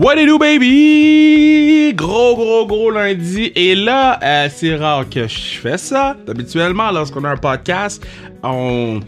What 0.00 0.16
do 0.16 0.38
baby? 0.38 1.92
Gros, 1.94 2.34
gros, 2.34 2.66
gros 2.66 2.90
lundi. 2.90 3.52
Et 3.54 3.74
là, 3.74 4.18
euh, 4.22 4.48
c'est 4.50 4.74
rare 4.74 5.06
que 5.06 5.28
je 5.28 5.58
fais 5.60 5.76
ça. 5.76 6.16
Habituellement, 6.26 6.90
lorsqu'on 6.90 7.22
a 7.24 7.28
un 7.28 7.36
podcast, 7.36 8.02
on, 8.42 9.00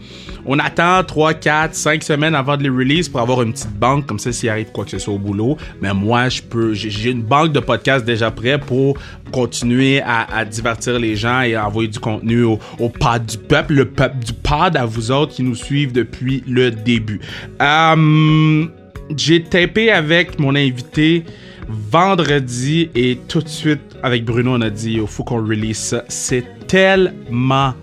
on 0.45 0.59
attend 0.59 1.03
3, 1.03 1.33
4, 1.33 1.73
5 1.73 2.03
semaines 2.03 2.35
avant 2.35 2.57
de 2.57 2.61
les 2.61 2.69
release 2.69 3.09
pour 3.09 3.21
avoir 3.21 3.41
une 3.41 3.53
petite 3.53 3.73
banque, 3.73 4.05
comme 4.05 4.19
ça, 4.19 4.31
s'il 4.31 4.49
arrive 4.49 4.71
quoi 4.71 4.85
que 4.85 4.91
ce 4.91 4.99
soit 4.99 5.15
au 5.15 5.17
boulot. 5.17 5.57
Mais 5.81 5.95
moi, 5.95 6.29
je 6.29 6.43
peux, 6.43 6.75
j'ai 6.75 7.09
une 7.09 7.23
banque 7.23 7.53
de 7.53 7.59
podcasts 7.59 8.05
déjà 8.05 8.29
prêt 8.29 8.59
pour 8.59 8.95
continuer 9.31 9.99
à, 10.05 10.45
divertir 10.45 10.99
les 10.99 11.15
gens 11.15 11.41
et 11.41 11.57
envoyer 11.57 11.89
du 11.89 11.97
contenu 11.97 12.43
au, 12.43 12.59
pod 12.99 13.25
du 13.25 13.39
peuple, 13.39 13.73
le 13.73 13.85
peuple 13.85 14.23
du 14.23 14.33
pod 14.33 14.77
à 14.77 14.85
vous 14.85 15.09
autres 15.09 15.33
qui 15.33 15.41
nous 15.41 15.55
suivent 15.55 15.91
depuis 15.91 16.43
le 16.45 16.69
début. 16.69 17.19
Euh, 17.63 18.67
j'ai 19.15 19.43
tapé 19.43 19.91
avec 19.91 20.39
mon 20.39 20.55
invité 20.55 21.23
vendredi 21.67 22.89
et 22.95 23.19
tout 23.27 23.41
de 23.41 23.47
suite 23.47 23.81
avec 24.01 24.25
Bruno 24.25 24.55
on 24.55 24.61
a 24.61 24.69
dit 24.69 24.93
il 24.93 25.07
faut 25.07 25.23
qu'on 25.23 25.45
release 25.45 25.77
ça. 25.77 26.03
C'est 26.07 26.67
tellement 26.67 27.73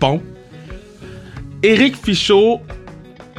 bon. 0.00 0.20
Eric 1.62 1.96
Fichot 1.96 2.60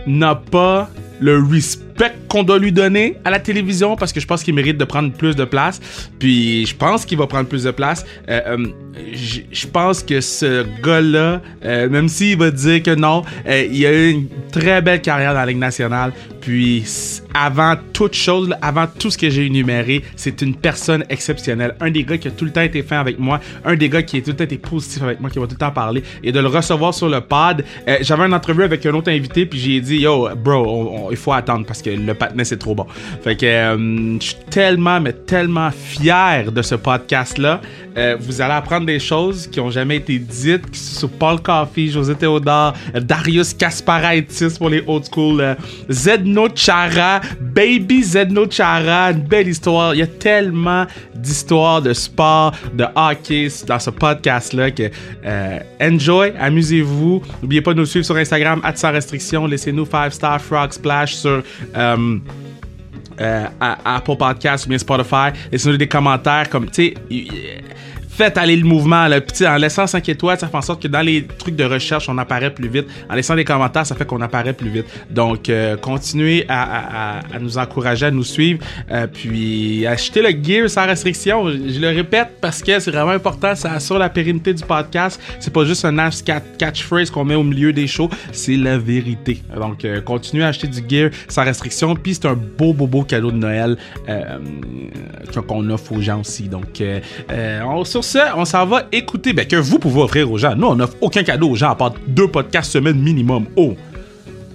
n'a 0.07 0.35
pas 0.35 0.89
le 1.19 1.43
respect 1.43 1.88
qu'on 2.27 2.43
doit 2.43 2.59
lui 2.59 2.71
donner 2.71 3.15
à 3.25 3.29
la 3.29 3.39
télévision 3.39 3.95
parce 3.95 4.13
que 4.13 4.19
je 4.19 4.27
pense 4.27 4.43
qu'il 4.43 4.53
mérite 4.53 4.77
de 4.77 4.85
prendre 4.85 5.11
plus 5.11 5.35
de 5.35 5.45
place. 5.45 5.79
Puis 6.19 6.65
je 6.65 6.75
pense 6.75 7.05
qu'il 7.05 7.17
va 7.17 7.27
prendre 7.27 7.47
plus 7.47 7.63
de 7.63 7.71
place. 7.71 8.05
Euh, 8.29 8.41
euh, 8.47 8.65
je 9.13 9.67
pense 9.67 10.03
que 10.03 10.21
ce 10.21 10.65
gars-là, 10.83 11.41
euh, 11.65 11.89
même 11.89 12.09
s'il 12.09 12.37
va 12.37 12.51
dire 12.51 12.83
que 12.83 12.95
non, 12.95 13.23
il 13.45 13.85
a 13.85 13.93
eu 13.93 14.11
une 14.11 14.27
très 14.51 14.81
belle 14.81 15.01
carrière 15.01 15.33
dans 15.33 15.39
la 15.39 15.45
Ligue 15.45 15.57
nationale. 15.57 16.11
Puis 16.41 16.85
avant 17.33 17.75
toute 17.93 18.13
chose, 18.13 18.53
avant 18.61 18.85
tout 18.87 19.11
ce 19.11 19.17
que 19.17 19.29
j'ai 19.29 19.45
énuméré, 19.45 20.03
c'est 20.15 20.41
une 20.41 20.55
personne 20.55 21.03
exceptionnelle. 21.09 21.75
Un 21.79 21.91
des 21.91 22.03
gars 22.03 22.17
qui 22.17 22.27
a 22.27 22.31
tout 22.31 22.45
le 22.45 22.51
temps 22.51 22.61
été 22.61 22.81
fin 22.81 22.99
avec 22.99 23.19
moi, 23.19 23.39
un 23.65 23.75
des 23.75 23.89
gars 23.89 24.01
qui 24.03 24.17
a 24.17 24.21
tout 24.21 24.31
le 24.31 24.35
temps 24.35 24.43
été 24.45 24.57
positif 24.57 25.03
avec 25.03 25.19
moi, 25.19 25.29
qui 25.29 25.37
va 25.39 25.45
tout 25.45 25.53
le 25.53 25.57
temps 25.57 25.71
parler. 25.71 26.01
Et 26.23 26.31
de 26.31 26.39
le 26.39 26.47
recevoir 26.47 26.93
sur 26.93 27.09
le 27.09 27.21
pod, 27.21 27.63
j'avais 28.01 28.25
une 28.25 28.33
entrevue 28.33 28.63
avec 28.63 28.85
un 28.85 28.93
autre 28.93 29.11
invité, 29.11 29.45
puis 29.45 29.59
j'ai 29.59 29.81
dit, 29.81 29.97
yo, 29.97 30.29
bro, 30.35 31.09
il 31.11 31.17
faut 31.17 31.33
attendre 31.33 31.65
parce 31.65 31.81
que 31.81 31.88
le 31.95 32.13
patinet 32.13 32.45
c'est 32.45 32.57
trop 32.57 32.75
bon. 32.75 32.85
Fait 33.23 33.35
que 33.35 33.45
euh, 33.45 34.19
je 34.19 34.25
suis 34.25 34.35
tellement, 34.49 34.99
mais 34.99 35.13
tellement 35.13 35.71
fier 35.71 36.51
de 36.51 36.61
ce 36.61 36.75
podcast-là. 36.75 37.61
Euh, 37.97 38.15
vous 38.19 38.41
allez 38.41 38.53
apprendre 38.53 38.85
des 38.85 38.99
choses 38.99 39.47
qui 39.47 39.59
ont 39.59 39.71
jamais 39.71 39.97
été 39.97 40.19
dites 40.19 40.73
sur 40.73 41.09
Paul 41.09 41.41
Coffey, 41.41 41.87
José 41.87 42.15
Théodore, 42.15 42.73
Darius 42.93 43.53
Kasparaitis 43.53 44.57
pour 44.57 44.69
les 44.69 44.83
old 44.87 45.05
school, 45.11 45.41
euh, 45.41 45.55
Zedno 45.89 46.47
Chara, 46.55 47.21
Baby 47.41 48.03
Zedno 48.03 48.49
Chara, 48.49 49.11
une 49.11 49.21
belle 49.21 49.47
histoire. 49.47 49.95
Il 49.95 49.99
y 49.99 50.03
a 50.03 50.07
tellement 50.07 50.85
d'histoires 51.15 51.81
de 51.81 51.93
sport, 51.93 52.53
de 52.73 52.85
hockey 52.95 53.49
dans 53.67 53.79
ce 53.79 53.89
podcast-là 53.89 54.71
que 54.71 54.89
enjoy, 55.81 56.33
amusez-vous. 56.39 57.21
N'oubliez 57.41 57.61
pas 57.61 57.73
de 57.73 57.79
nous 57.79 57.85
suivre 57.85 58.05
sur 58.05 58.15
Instagram, 58.15 58.61
sans 58.75 58.91
restriction. 58.91 59.45
Laissez-nous 59.45 59.85
5 59.85 60.13
star 60.13 60.41
frog 60.41 60.71
splash 60.71 61.15
sur 61.15 61.43
euh, 61.79 62.17
euh, 63.21 63.45
Apple 63.59 64.17
Podcast 64.17 64.65
ou 64.65 64.69
bien 64.69 64.77
Spotify. 64.77 65.31
Laissez-nous 65.51 65.77
des 65.77 65.87
commentaires 65.87 66.49
comme, 66.49 66.69
tu 66.69 66.93
sais, 67.09 67.33
faites 68.09 68.37
aller 68.37 68.55
le 68.55 68.65
mouvement. 68.65 69.07
Là. 69.07 69.19
en 69.47 69.57
laissant 69.57 69.87
5 69.87 70.09
étoiles, 70.09 70.39
ça 70.39 70.47
fait 70.47 70.57
en 70.57 70.61
sorte 70.61 70.81
que 70.81 70.87
dans 70.87 71.01
les 71.01 71.25
trucs 71.25 71.55
de 71.55 71.63
recherche, 71.63 72.09
on 72.09 72.17
apparaît 72.17 72.53
plus 72.53 72.67
vite. 72.67 72.87
En 73.09 73.15
laissant 73.15 73.35
des 73.35 73.45
commentaires, 73.45 73.85
ça 73.85 73.95
fait 73.95 74.05
qu'on 74.05 74.21
apparaît 74.21 74.53
plus 74.53 74.69
vite. 74.69 74.85
Donc, 75.09 75.49
euh, 75.49 75.77
continuez 75.77 76.45
à, 76.49 77.21
nous 77.39 77.57
encourager, 77.57 78.07
à 78.07 78.11
nous 78.11 78.23
suivre. 78.23 78.59
Euh, 78.91 79.07
puis, 79.07 79.85
achetez 79.85 80.21
le 80.21 80.31
gear 80.43 80.69
sans 80.69 80.85
restriction. 80.85 81.49
Je 81.49 81.79
le 81.79 81.89
répète 81.89 82.29
parce 82.41 82.61
que 82.61 82.79
c'est 82.79 82.91
vraiment 82.91 83.11
important. 83.11 83.55
Ça 83.55 83.73
assure 83.73 83.99
la 83.99 84.09
pérennité 84.09 84.53
du 84.53 84.63
podcast. 84.63 85.21
C'est 85.39 85.53
pas 85.53 85.65
juste 85.65 85.85
un 85.85 86.09
catchphrase 86.57 87.09
qu'on 87.09 87.25
met 87.25 87.35
au 87.35 87.43
milieu 87.43 87.71
des 87.71 87.87
shows. 87.87 88.09
C'est 88.31 88.57
la 88.57 88.77
vérité. 88.77 89.41
Donc, 89.55 89.85
euh, 89.85 90.01
continuez 90.01 90.43
à 90.43 90.47
acheter 90.47 90.67
du 90.67 90.83
gear 90.87 91.11
sans 91.27 91.43
restriction. 91.43 91.95
Puis, 91.95 92.15
c'est 92.15 92.25
un 92.25 92.35
beau, 92.35 92.73
beau, 92.73 92.87
beau 92.87 93.03
cadeau 93.03 93.31
de 93.31 93.37
Noël 93.37 93.77
qu'on 95.47 95.69
offre 95.69 95.93
aux 95.93 96.01
gens 96.01 96.21
aussi. 96.21 96.49
Donc, 96.49 96.81
on, 97.29 97.83
on 98.35 98.45
s'en 98.45 98.65
va 98.65 98.83
écouter. 98.91 99.33
Ben, 99.33 99.47
que 99.47 99.55
vous 99.55 99.79
pouvez 99.79 100.01
offrir 100.01 100.31
aux 100.31 100.37
gens. 100.37 100.55
Nous, 100.55 100.67
on 100.67 100.75
n'offre 100.75 100.95
aucun 101.01 101.23
cadeau 101.23 101.49
aux 101.49 101.55
gens 101.55 101.71
à 101.71 101.75
part 101.75 101.93
deux 102.07 102.27
podcasts 102.27 102.71
semaine 102.71 102.99
minimum. 102.99 103.45
Oh! 103.55 103.75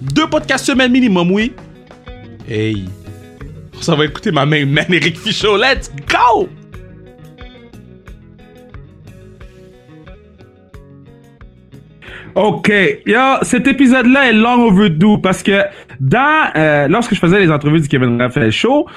Deux 0.01 0.27
podcasts 0.27 0.65
semaine 0.65 0.91
minimum, 0.91 1.31
oui. 1.31 1.53
Hey! 2.49 2.85
On 3.77 3.81
s'en 3.81 3.95
va 3.95 4.05
écouter 4.05 4.31
ma 4.31 4.45
main 4.45 4.65
man 4.65 4.85
Eric 4.89 5.17
Fichot. 5.17 5.57
Let's 5.57 5.91
go! 6.07 6.49
OK. 12.35 12.69
Yo, 13.05 13.19
cet 13.43 13.65
épisode-là 13.65 14.29
est 14.29 14.33
long 14.33 14.67
overdue 14.67 15.21
parce 15.23 15.41
que 15.41 15.63
dans 16.01 16.51
euh, 16.55 16.87
lorsque 16.89 17.13
je 17.13 17.19
faisais 17.19 17.39
les 17.39 17.49
entrevues 17.49 17.79
du 17.79 17.87
Kevin 17.87 18.21
Raphaël 18.21 18.51
Show, 18.51 18.87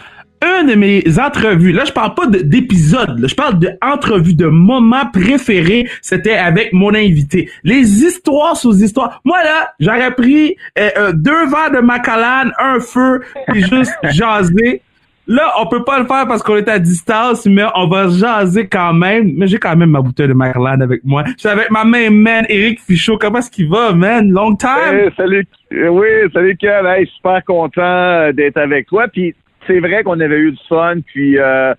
une 0.43 0.69
de 0.69 0.75
mes 0.75 1.04
entrevues, 1.19 1.72
là 1.72 1.84
je 1.84 1.93
parle 1.93 2.15
pas 2.15 2.26
d'épisodes, 2.26 3.25
je 3.26 3.34
parle 3.34 3.59
d'entrevues, 3.59 4.34
de 4.34 4.47
moments 4.47 5.06
préférés, 5.12 5.88
c'était 6.03 6.37
avec 6.37 6.72
mon 6.72 6.94
invité. 6.94 7.50
Les 7.65 8.04
histoires 8.04 8.56
sous 8.56 8.82
histoires. 8.82 9.21
Moi 9.25 9.43
là, 9.43 9.72
j'aurais 9.81 10.15
pris 10.15 10.56
euh, 10.78 10.91
euh, 10.97 11.12
deux 11.12 11.47
verres 11.48 11.72
de 11.72 11.81
Macallan, 11.81 12.50
un 12.59 12.81
feu, 12.81 13.22
puis 13.48 13.62
juste 13.62 13.94
jaser. 14.10 14.82
Là, 15.31 15.53
on 15.60 15.66
peut 15.66 15.84
pas 15.84 15.98
le 15.98 16.06
faire 16.06 16.27
parce 16.27 16.43
qu'on 16.43 16.56
est 16.56 16.69
à 16.71 16.78
distance, 16.78 17.44
mais 17.44 17.65
on 17.75 17.87
va 17.87 18.09
jaser 18.09 18.66
quand 18.66 18.94
même. 18.94 19.32
Mais 19.37 19.47
j'ai 19.47 19.59
quand 19.59 19.77
même 19.77 19.91
ma 19.91 20.00
bouteille 20.00 20.28
de 20.28 20.32
Macallan 20.32 20.81
avec 20.81 21.04
moi. 21.04 21.22
Je 21.27 21.41
suis 21.41 21.48
avec 21.50 21.71
ma 21.71 21.84
main 21.84 22.09
man, 22.09 22.47
Eric 22.48 22.81
Fichot. 22.81 23.19
Comment 23.19 23.41
est-ce 23.41 23.50
qu'il 23.50 23.69
va, 23.69 23.93
man? 23.93 24.31
Long 24.31 24.56
time? 24.56 25.10
salut. 25.19 25.47
Oui, 25.71 26.06
salut 26.32 26.56
Kev. 26.56 26.87
Hey, 26.87 27.06
super 27.15 27.44
content 27.44 28.32
d'être 28.32 28.56
avec 28.56 28.87
toi. 28.87 29.06
Puis 29.09 29.34
c'est 29.69 29.79
vrai 29.79 30.03
qu'on 30.03 30.19
avait 30.19 30.39
eu 30.39 30.53
du 30.53 30.59
fun, 30.69 30.97
puis 31.06 31.39
euh, 31.39 31.73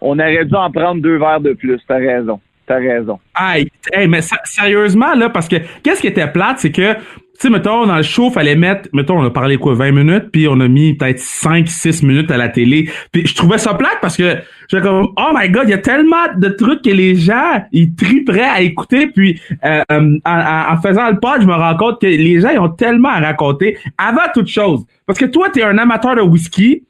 on 0.00 0.18
aurait 0.18 0.44
dû 0.44 0.54
en 0.54 0.70
prendre 0.72 1.00
deux 1.00 1.18
verres 1.18 1.40
de 1.40 1.52
plus. 1.52 1.80
T'as 1.86 1.98
raison. 1.98 2.40
T'as 2.66 2.78
raison. 2.78 3.18
Aïe, 3.34 3.68
mais 4.08 4.20
sérieusement, 4.44 5.14
là, 5.14 5.28
parce 5.28 5.48
que 5.48 5.56
qu'est-ce 5.82 6.00
qui 6.00 6.06
était 6.06 6.26
plate, 6.26 6.60
c'est 6.60 6.72
que, 6.72 6.94
tu 6.94 7.00
sais, 7.34 7.50
mettons, 7.50 7.84
dans 7.84 7.96
le 7.96 8.02
show, 8.02 8.30
fallait 8.30 8.56
mettre, 8.56 8.88
mettons, 8.94 9.18
on 9.18 9.24
a 9.24 9.30
parlé 9.30 9.58
quoi, 9.58 9.74
20 9.74 9.92
minutes, 9.92 10.30
puis 10.32 10.48
on 10.48 10.58
a 10.60 10.68
mis 10.68 10.94
peut-être 10.94 11.18
5, 11.18 11.68
6 11.68 12.02
minutes 12.02 12.30
à 12.30 12.38
la 12.38 12.48
télé. 12.48 12.88
Puis 13.12 13.26
je 13.26 13.34
trouvais 13.34 13.58
ça 13.58 13.74
plate 13.74 13.98
parce 14.00 14.16
que 14.16 14.36
j'étais 14.70 14.82
comme, 14.82 15.08
oh 15.14 15.30
my 15.34 15.50
god, 15.50 15.64
il 15.64 15.72
y 15.72 15.74
a 15.74 15.78
tellement 15.78 16.32
de 16.34 16.48
trucs 16.48 16.80
que 16.80 16.90
les 16.90 17.16
gens, 17.16 17.62
ils 17.70 17.94
triperaient 17.94 18.40
à 18.40 18.62
écouter. 18.62 19.08
Puis 19.08 19.38
euh, 19.62 19.82
en, 20.24 20.76
faisant 20.82 21.10
le 21.10 21.20
pod, 21.20 21.42
je 21.42 21.46
me 21.46 21.54
rends 21.54 21.76
compte 21.76 22.00
que 22.00 22.06
les 22.06 22.40
gens, 22.40 22.48
ils 22.48 22.58
ont 22.58 22.70
tellement 22.70 23.10
à 23.10 23.20
raconter 23.20 23.76
avant 23.98 24.28
toute 24.32 24.48
chose. 24.48 24.86
Parce 25.06 25.18
que 25.18 25.26
toi, 25.26 25.50
t'es 25.50 25.62
un 25.62 25.76
amateur 25.76 26.16
de 26.16 26.22
whisky, 26.22 26.84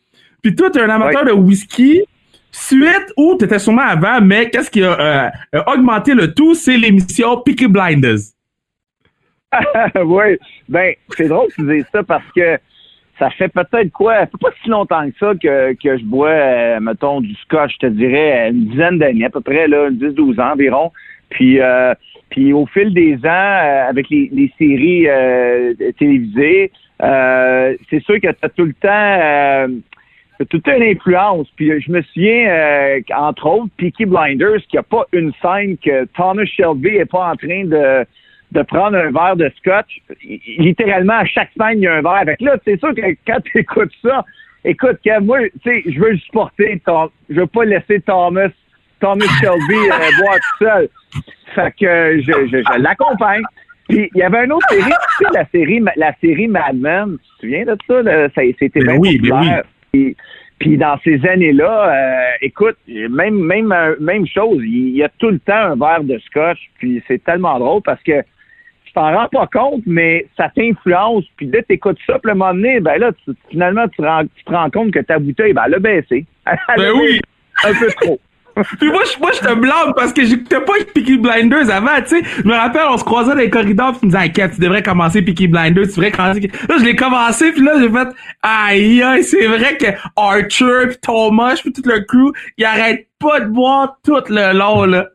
puis 0.44 0.54
toi, 0.54 0.70
tu 0.70 0.78
es 0.78 0.82
un 0.82 0.90
amateur 0.90 1.24
de 1.24 1.32
whisky. 1.32 2.02
Suite 2.50 3.12
ou 3.16 3.34
tu 3.36 3.46
étais 3.46 3.58
sûrement 3.58 3.82
avant, 3.82 4.20
mais 4.20 4.48
qu'est-ce 4.50 4.70
qui 4.70 4.84
a 4.84 5.00
euh, 5.00 5.30
augmenté 5.66 6.14
le 6.14 6.34
tout, 6.34 6.54
c'est 6.54 6.76
l'émission 6.76 7.40
Peaky 7.40 7.66
Blinders. 7.66 8.20
oui, 10.04 10.38
ben 10.68 10.92
c'est 11.16 11.26
drôle 11.26 11.48
que 11.48 11.54
tu 11.54 11.66
dises 11.66 11.86
ça 11.90 12.04
parce 12.04 12.30
que 12.36 12.58
ça 13.18 13.30
fait 13.30 13.48
peut-être 13.48 13.90
quoi, 13.90 14.20
ça 14.20 14.26
fait 14.26 14.38
pas 14.40 14.50
si 14.62 14.68
longtemps 14.68 15.10
que 15.10 15.18
ça 15.18 15.32
que, 15.34 15.72
que 15.72 15.98
je 15.98 16.04
bois, 16.04 16.28
euh, 16.28 16.80
mettons, 16.80 17.22
du 17.22 17.34
scotch, 17.36 17.72
je 17.72 17.86
te 17.86 17.92
dirais, 17.92 18.50
une 18.50 18.66
dizaine 18.66 18.98
d'années, 18.98 19.24
à 19.24 19.30
peu 19.30 19.40
près, 19.40 19.66
là, 19.66 19.90
10-12 19.90 20.40
ans 20.40 20.52
environ. 20.52 20.92
Puis, 21.30 21.60
euh, 21.60 21.94
puis 22.30 22.52
au 22.52 22.66
fil 22.66 22.92
des 22.92 23.16
ans, 23.24 23.88
avec 23.88 24.10
les, 24.10 24.30
les 24.32 24.52
séries 24.58 25.08
télévisées, 25.98 26.70
c'est 27.00 28.02
sûr 28.04 28.20
que 28.20 28.30
tu 28.30 28.38
as 28.42 28.48
tout 28.50 28.64
le 28.64 28.74
temps 28.74 29.82
toute 30.48 30.66
une 30.66 30.82
influence. 30.82 31.48
Puis 31.56 31.70
euh, 31.70 31.80
je 31.80 31.90
me 31.92 32.02
souviens, 32.02 32.48
euh, 32.48 33.00
entre 33.14 33.46
autres, 33.46 33.70
Peaky 33.76 34.06
Blinders, 34.06 34.60
qu'il 34.68 34.78
n'y 34.78 34.80
a 34.80 34.82
pas 34.82 35.04
une 35.12 35.32
scène 35.40 35.76
que 35.78 36.04
Thomas 36.16 36.44
Shelby 36.44 36.92
n'est 36.92 37.04
pas 37.04 37.30
en 37.30 37.36
train 37.36 37.64
de, 37.64 38.04
de 38.52 38.62
prendre 38.62 38.96
un 38.96 39.10
verre 39.10 39.36
de 39.36 39.50
scotch. 39.58 40.00
Littéralement, 40.58 41.18
à 41.18 41.24
chaque 41.24 41.50
scène, 41.56 41.78
il 41.78 41.82
y 41.82 41.86
a 41.86 41.94
un 41.94 42.02
verre. 42.02 42.12
Avec 42.12 42.40
là, 42.40 42.56
c'est 42.64 42.78
sûr 42.78 42.94
que 42.94 43.16
quand 43.26 43.40
tu 43.44 43.58
écoutes 43.58 43.92
ça, 44.02 44.24
écoute, 44.64 44.98
moi, 45.22 45.38
tu 45.62 45.70
sais, 45.70 45.82
je 45.86 46.00
veux 46.00 46.10
le 46.10 46.18
supporter. 46.18 46.80
Je 47.30 47.40
veux 47.40 47.46
pas 47.46 47.64
laisser 47.64 48.00
Thomas, 48.00 48.48
Thomas 49.00 49.26
Shelby 49.40 49.74
euh, 49.74 50.10
boire 50.20 50.36
tout 50.36 50.64
seul. 50.64 50.88
Fait 51.54 51.72
que 51.78 52.20
je, 52.20 52.32
je, 52.48 52.80
l'accompagne. 52.80 53.42
Puis 53.88 54.10
il 54.14 54.18
y 54.18 54.22
avait 54.22 54.46
une 54.46 54.52
autre 54.52 54.66
série, 54.70 54.82
tu 54.82 55.24
sais, 55.24 55.30
la 55.32 55.44
série, 55.50 55.84
la 55.96 56.14
série 56.20 56.48
Mad 56.48 56.74
Men. 56.74 57.18
Tu 57.18 57.18
te 57.18 57.40
souviens 57.40 57.64
de 57.66 57.76
ça? 57.86 58.28
ça 58.34 58.42
c'était 58.58 58.80
bien 58.80 58.96
oui, 58.96 59.18
populaire. 59.18 59.64
Puis, 60.58 60.76
dans 60.78 60.98
ces 61.04 61.20
années-là, 61.26 61.92
euh, 61.92 62.30
écoute, 62.40 62.76
même 62.88 63.34
même 63.38 63.74
même 64.00 64.26
chose, 64.26 64.58
il 64.62 64.90
y 64.96 65.02
a 65.02 65.08
tout 65.18 65.30
le 65.30 65.38
temps 65.38 65.52
un 65.72 65.76
verre 65.76 66.04
de 66.04 66.18
scotch, 66.18 66.58
puis 66.78 67.02
c'est 67.08 67.22
tellement 67.22 67.58
drôle 67.58 67.82
parce 67.82 68.02
que 68.02 68.22
t'en 68.94 69.12
rends 69.12 69.28
pas 69.28 69.48
compte, 69.48 69.82
mais 69.86 70.26
ça 70.36 70.50
t'influence. 70.54 71.24
Puis 71.36 71.46
dès 71.48 71.62
que 71.62 71.66
t'écoutes 71.66 71.98
ça, 72.06 72.18
puis 72.20 72.30
le 72.30 72.38
moment 72.38 72.54
donné, 72.54 72.78
ben 72.78 72.96
là, 72.98 73.10
tu- 73.24 73.32
finalement, 73.50 73.88
tu, 73.88 74.00
rends- 74.00 74.22
tu 74.36 74.44
te 74.44 74.52
rends 74.52 74.70
compte 74.70 74.92
que 74.92 75.00
ta 75.00 75.18
bouteille, 75.18 75.52
ben, 75.52 75.64
elle 75.66 75.74
a 75.74 75.78
baissé. 75.80 76.24
Elle 76.46 76.58
a 76.68 76.76
Ben 76.76 76.92
oui. 77.00 77.20
Un 77.64 77.72
peu 77.74 77.88
trop. 78.00 78.20
Puis 78.78 78.88
moi, 78.90 79.02
je, 79.04 79.18
moi, 79.20 79.30
je 79.32 79.40
te 79.40 79.54
blâme 79.54 79.92
parce 79.96 80.12
que 80.12 80.24
j'écoutais 80.24 80.60
pas 80.60 80.72
Peaky 80.94 81.18
Blinders 81.18 81.70
avant, 81.70 82.00
tu 82.02 82.20
sais. 82.20 82.22
Je 82.38 82.46
me 82.46 82.54
rappelle, 82.54 82.82
on 82.90 82.96
se 82.96 83.04
croisait 83.04 83.32
dans 83.32 83.38
les 83.38 83.50
corridors 83.50 83.92
pis 83.92 84.00
tu 84.00 84.06
me 84.06 84.10
disais, 84.10 84.48
tu 84.48 84.60
devrais 84.60 84.82
commencer 84.82 85.22
Peaky 85.22 85.48
Blinders, 85.48 85.84
tu 85.84 85.90
devrais 85.90 86.10
commencer. 86.10 86.50
Là, 86.68 86.76
je 86.78 86.84
l'ai 86.84 86.96
commencé 86.96 87.52
pis 87.52 87.62
là, 87.62 87.72
j'ai 87.80 87.90
fait, 87.90 88.08
aïe, 88.42 89.02
aïe, 89.02 89.24
c'est 89.24 89.46
vrai 89.46 89.76
que 89.76 89.86
Archer 90.16 90.88
pis 90.90 90.98
Thomas 91.02 91.54
pis 91.62 91.72
tout 91.72 91.82
le 91.84 92.00
crew, 92.00 92.32
ils 92.56 92.64
arrêtent 92.64 93.08
pas 93.18 93.40
de 93.40 93.46
boire 93.46 93.96
tout 94.04 94.22
le 94.28 94.56
long, 94.56 94.84
là. 94.84 95.06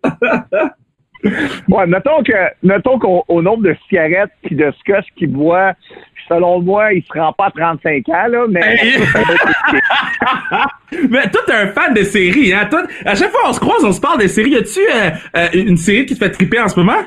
Ouais, 1.67 1.85
mettons 1.85 2.23
que, 2.23 2.31
mettons 2.63 2.97
qu'au 2.97 3.25
au 3.27 3.41
nombre 3.41 3.63
de 3.63 3.75
cigarettes 3.87 4.31
puis 4.43 4.55
de 4.55 4.71
scotch 4.79 5.05
qu'il 5.17 5.31
boit, 5.31 5.73
selon 6.29 6.61
moi, 6.61 6.93
il 6.93 7.03
se 7.03 7.11
rend 7.19 7.33
pas 7.33 7.47
à 7.47 7.51
35 7.51 8.07
ans, 8.09 8.27
là, 8.27 8.45
mais. 8.49 8.61
Mais 11.09 11.29
toi, 11.29 11.41
t'es 11.45 11.53
un 11.53 11.67
fan 11.67 11.93
de 11.93 12.01
séries, 12.03 12.53
hein? 12.53 12.67
Toi, 12.69 12.83
à 13.05 13.15
chaque 13.15 13.29
fois 13.31 13.41
on 13.47 13.53
se 13.53 13.59
croise, 13.59 13.83
on 13.85 13.91
se 13.91 14.01
parle 14.01 14.21
de 14.21 14.27
séries. 14.27 14.51
Y 14.51 14.57
a-tu 14.57 14.79
euh, 14.79 15.09
euh, 15.37 15.47
une 15.53 15.77
série 15.77 16.05
qui 16.05 16.15
te 16.15 16.23
fait 16.23 16.31
triper 16.31 16.59
en 16.59 16.67
ce 16.67 16.79
moment? 16.79 16.97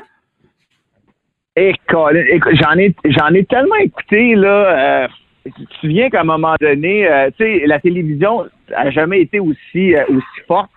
Colin, 1.87 2.23
écoute, 2.31 2.53
j'en 2.61 2.77
ai, 2.77 2.95
j'en 3.05 3.33
ai 3.33 3.43
tellement 3.45 3.75
écouté 3.75 4.35
là. 4.35 5.03
Euh, 5.03 5.07
tu 5.45 5.65
te 5.65 5.73
souviens 5.81 6.09
qu'à 6.09 6.21
un 6.21 6.23
moment 6.23 6.55
donné, 6.59 7.05
euh, 7.07 7.29
tu 7.37 7.43
sais, 7.43 7.63
la 7.67 7.79
télévision 7.79 8.45
a 8.75 8.89
jamais 8.91 9.21
été 9.21 9.39
aussi 9.39 9.93
aussi 10.07 10.41
forte. 10.47 10.69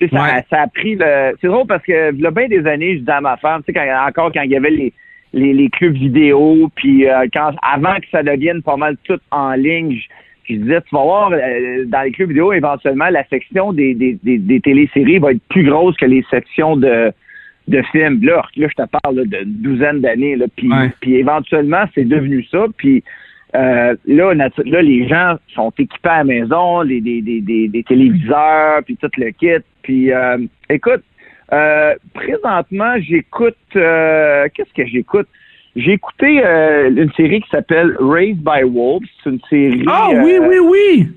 Ça, 0.00 0.06
Ouais. 0.20 0.44
ça 0.50 0.62
a 0.62 0.66
pris 0.66 0.96
le. 0.96 1.36
C'est 1.40 1.46
drôle 1.46 1.68
parce 1.68 1.84
que 1.84 2.12
il 2.12 2.20
y 2.20 2.26
a 2.26 2.30
bien 2.32 2.48
des 2.48 2.66
années, 2.66 2.94
je 2.94 2.98
disais 3.00 3.12
à 3.12 3.20
ma 3.20 3.36
femme, 3.36 3.62
tu 3.64 3.72
sais, 3.72 3.94
encore 3.94 4.32
quand 4.34 4.42
il 4.42 4.50
y 4.50 4.56
avait 4.56 4.70
les 4.70 4.92
les, 5.32 5.52
les 5.54 5.68
clubs 5.70 5.94
vidéo, 5.94 6.70
puis 6.74 7.08
euh, 7.08 7.26
quand 7.32 7.52
avant 7.62 7.96
que 7.96 8.06
ça 8.10 8.22
devienne 8.22 8.62
pas 8.62 8.76
mal 8.76 8.96
tout 9.04 9.18
en 9.30 9.52
ligne, 9.52 9.96
je, 9.96 10.06
je 10.54 10.60
disais, 10.60 10.80
tu 10.82 10.94
vas 10.94 11.02
voir 11.02 11.32
euh, 11.32 11.84
dans 11.86 12.02
les 12.02 12.12
clubs 12.12 12.28
vidéo 12.28 12.52
éventuellement 12.52 13.08
la 13.10 13.24
section 13.28 13.72
des 13.72 13.94
des, 13.94 14.18
des, 14.22 14.38
des 14.38 14.60
téléséries 14.60 15.18
va 15.18 15.32
être 15.32 15.42
plus 15.48 15.64
grosse 15.64 15.96
que 15.96 16.06
les 16.06 16.24
sections 16.30 16.76
de 16.76 17.12
de 17.68 17.80
films. 17.92 18.20
Là, 18.24 18.42
là 18.56 18.66
je 18.68 18.82
te 18.82 18.88
parle 19.02 19.16
là, 19.16 19.24
d'une 19.24 19.52
douzaine 19.62 20.00
d'années. 20.00 20.36
Là, 20.36 20.46
puis, 20.54 20.68
Ouais. 20.68 20.90
puis 21.00 21.14
éventuellement, 21.16 21.84
c'est 21.94 22.04
devenu 22.04 22.44
ça. 22.50 22.66
Puis 22.76 23.04
euh, 23.54 23.94
là, 24.06 24.34
là, 24.34 24.82
les 24.82 25.06
gens 25.08 25.36
sont 25.54 25.72
équipés 25.78 26.08
à 26.08 26.18
la 26.18 26.24
maison, 26.24 26.80
les, 26.80 27.00
des, 27.00 27.20
des, 27.22 27.40
des, 27.40 27.68
des 27.68 27.82
téléviseurs, 27.82 28.82
puis 28.84 28.96
tout 28.96 29.10
le 29.16 29.30
kit. 29.30 29.62
Puis 29.82 30.10
euh, 30.10 30.38
écoute, 30.70 31.02
euh, 31.52 31.94
présentement, 32.14 32.94
j'écoute 33.00 33.56
euh, 33.76 34.48
qu'est-ce 34.54 34.72
que 34.74 34.86
j'écoute? 34.86 35.28
J'ai 35.76 35.92
écouté 35.92 36.44
euh, 36.44 36.90
une 36.90 37.12
série 37.12 37.40
qui 37.40 37.48
s'appelle 37.50 37.96
Raised 37.98 38.42
by 38.42 38.62
Wolves. 38.64 39.06
C'est 39.22 39.30
une 39.30 39.40
série 39.48 39.84
Ah 39.88 40.08
oui, 40.10 40.34
euh, 40.40 40.48
oui, 40.48 40.58
oui! 40.58 41.08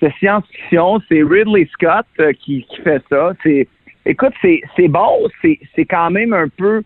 de 0.00 0.10
science-fiction. 0.18 1.00
C'est 1.08 1.22
Ridley 1.22 1.66
Scott 1.72 2.06
euh, 2.20 2.32
qui, 2.32 2.64
qui 2.68 2.80
fait 2.82 3.02
ça. 3.10 3.32
C'est, 3.42 3.66
écoute, 4.06 4.32
c'est, 4.42 4.60
c'est 4.76 4.88
bon. 4.88 5.28
C'est, 5.40 5.58
c'est 5.74 5.84
quand 5.86 6.10
même 6.10 6.32
un 6.34 6.48
peu 6.48 6.82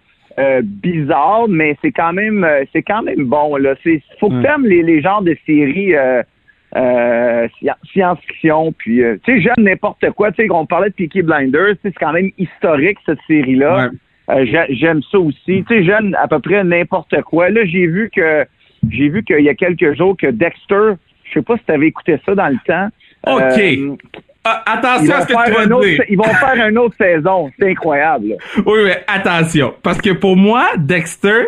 bizarre, 0.62 1.48
mais 1.48 1.76
c'est 1.82 1.90
quand 1.90 2.12
même, 2.12 2.46
c'est 2.72 2.82
quand 2.82 3.02
même 3.02 3.24
bon. 3.24 3.56
Là, 3.56 3.74
c'est, 3.82 4.00
faut 4.20 4.28
que 4.28 4.34
Ouais. 4.36 4.42
t'aimes 4.42 4.66
les, 4.66 4.84
les 4.84 5.00
genres 5.00 5.22
de 5.22 5.36
séries. 5.44 5.94
Euh, 6.76 7.48
sci- 7.62 7.70
science-fiction, 7.92 8.72
puis 8.72 9.02
euh, 9.02 9.16
tu 9.24 9.32
sais, 9.36 9.40
j'aime 9.40 9.64
n'importe 9.64 10.10
quoi. 10.10 10.30
Tu 10.32 10.42
sais, 10.44 10.50
on 10.52 10.66
parlait 10.66 10.90
de 10.90 10.94
Peaky 10.94 11.22
Blinders, 11.22 11.76
c'est 11.82 11.92
quand 11.94 12.12
même 12.12 12.30
historique 12.36 12.98
cette 13.06 13.18
série-là. 13.26 13.88
Ouais. 13.88 14.36
Euh, 14.36 14.44
j'a- 14.46 14.66
j'aime 14.68 15.00
ça 15.10 15.18
aussi. 15.18 15.38
Tu 15.46 15.64
sais, 15.66 15.84
j'aime 15.84 16.14
à 16.20 16.28
peu 16.28 16.38
près 16.40 16.62
n'importe 16.64 17.22
quoi. 17.22 17.48
Là, 17.48 17.64
j'ai 17.64 17.86
vu 17.86 18.10
que 18.14 18.44
j'ai 18.90 19.08
vu 19.08 19.24
qu'il 19.24 19.40
y 19.40 19.48
a 19.48 19.54
quelques 19.54 19.96
jours 19.96 20.14
que 20.16 20.26
Dexter, 20.26 20.92
je 21.24 21.32
sais 21.32 21.42
pas 21.42 21.56
si 21.56 21.64
tu 21.64 21.72
avais 21.72 21.86
écouté 21.86 22.18
ça 22.26 22.34
dans 22.34 22.48
le 22.48 22.58
temps. 22.66 22.88
OK. 23.26 23.58
Euh, 23.58 23.96
Ah, 24.44 24.62
attention 24.66 25.14
à 25.14 25.20
ce 25.22 25.26
que 25.26 25.32
tu 25.46 25.52
vas 25.68 25.74
autre, 25.76 25.86
dire. 25.86 26.02
ils 26.10 26.16
vont 26.18 26.24
faire 26.24 26.68
une 26.68 26.78
autre 26.78 26.94
saison. 26.96 27.50
C'est 27.58 27.70
incroyable. 27.70 28.36
Oui, 28.66 28.78
mais 28.84 29.02
attention. 29.06 29.74
Parce 29.82 30.00
que 30.02 30.10
pour 30.10 30.36
moi, 30.36 30.66
Dexter, 30.76 31.46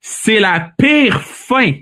c'est 0.00 0.38
la 0.40 0.70
pire 0.78 1.20
fin 1.20 1.72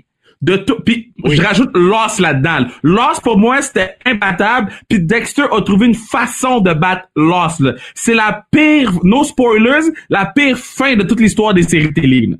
de 0.41 0.57
tout. 0.57 0.79
Puis 0.85 1.13
je 1.25 1.41
rajoute 1.41 1.71
Lost 1.75 2.19
là-dedans. 2.19 2.67
Lost, 2.83 3.23
pour 3.23 3.37
moi, 3.37 3.61
c'était 3.61 3.95
imbattable. 4.05 4.71
Puis 4.89 4.99
Dexter 4.99 5.45
a 5.51 5.61
trouvé 5.61 5.87
une 5.87 5.95
façon 5.95 6.59
de 6.61 6.73
battre 6.73 7.07
Lost. 7.15 7.59
là. 7.59 7.73
C'est 7.93 8.13
la 8.13 8.45
pire, 8.51 8.91
no 9.03 9.23
spoilers, 9.23 9.91
la 10.09 10.25
pire 10.25 10.57
fin 10.57 10.95
de 10.95 11.03
toute 11.03 11.19
l'histoire 11.19 11.53
des 11.53 11.63
séries 11.63 11.93
télé. 11.93 12.27
là. 12.27 12.35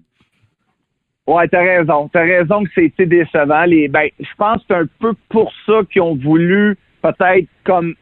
Ouais, 1.28 1.48
t'as 1.48 1.62
raison. 1.62 2.08
T'as 2.14 2.22
raison 2.22 2.64
que 2.64 2.70
c'est 2.76 3.06
décevant. 3.06 3.66
Les, 3.66 3.88
ben, 3.88 4.10
je 4.20 4.30
pense 4.38 4.58
que 4.58 4.64
c'est 4.68 4.76
un 4.76 4.88
peu 5.00 5.14
pour 5.30 5.52
ça 5.66 5.82
qu'ils 5.92 6.04
ont 6.04 6.16
voulu 6.16 6.78
peut-être 7.02 7.48
comme 7.64 7.96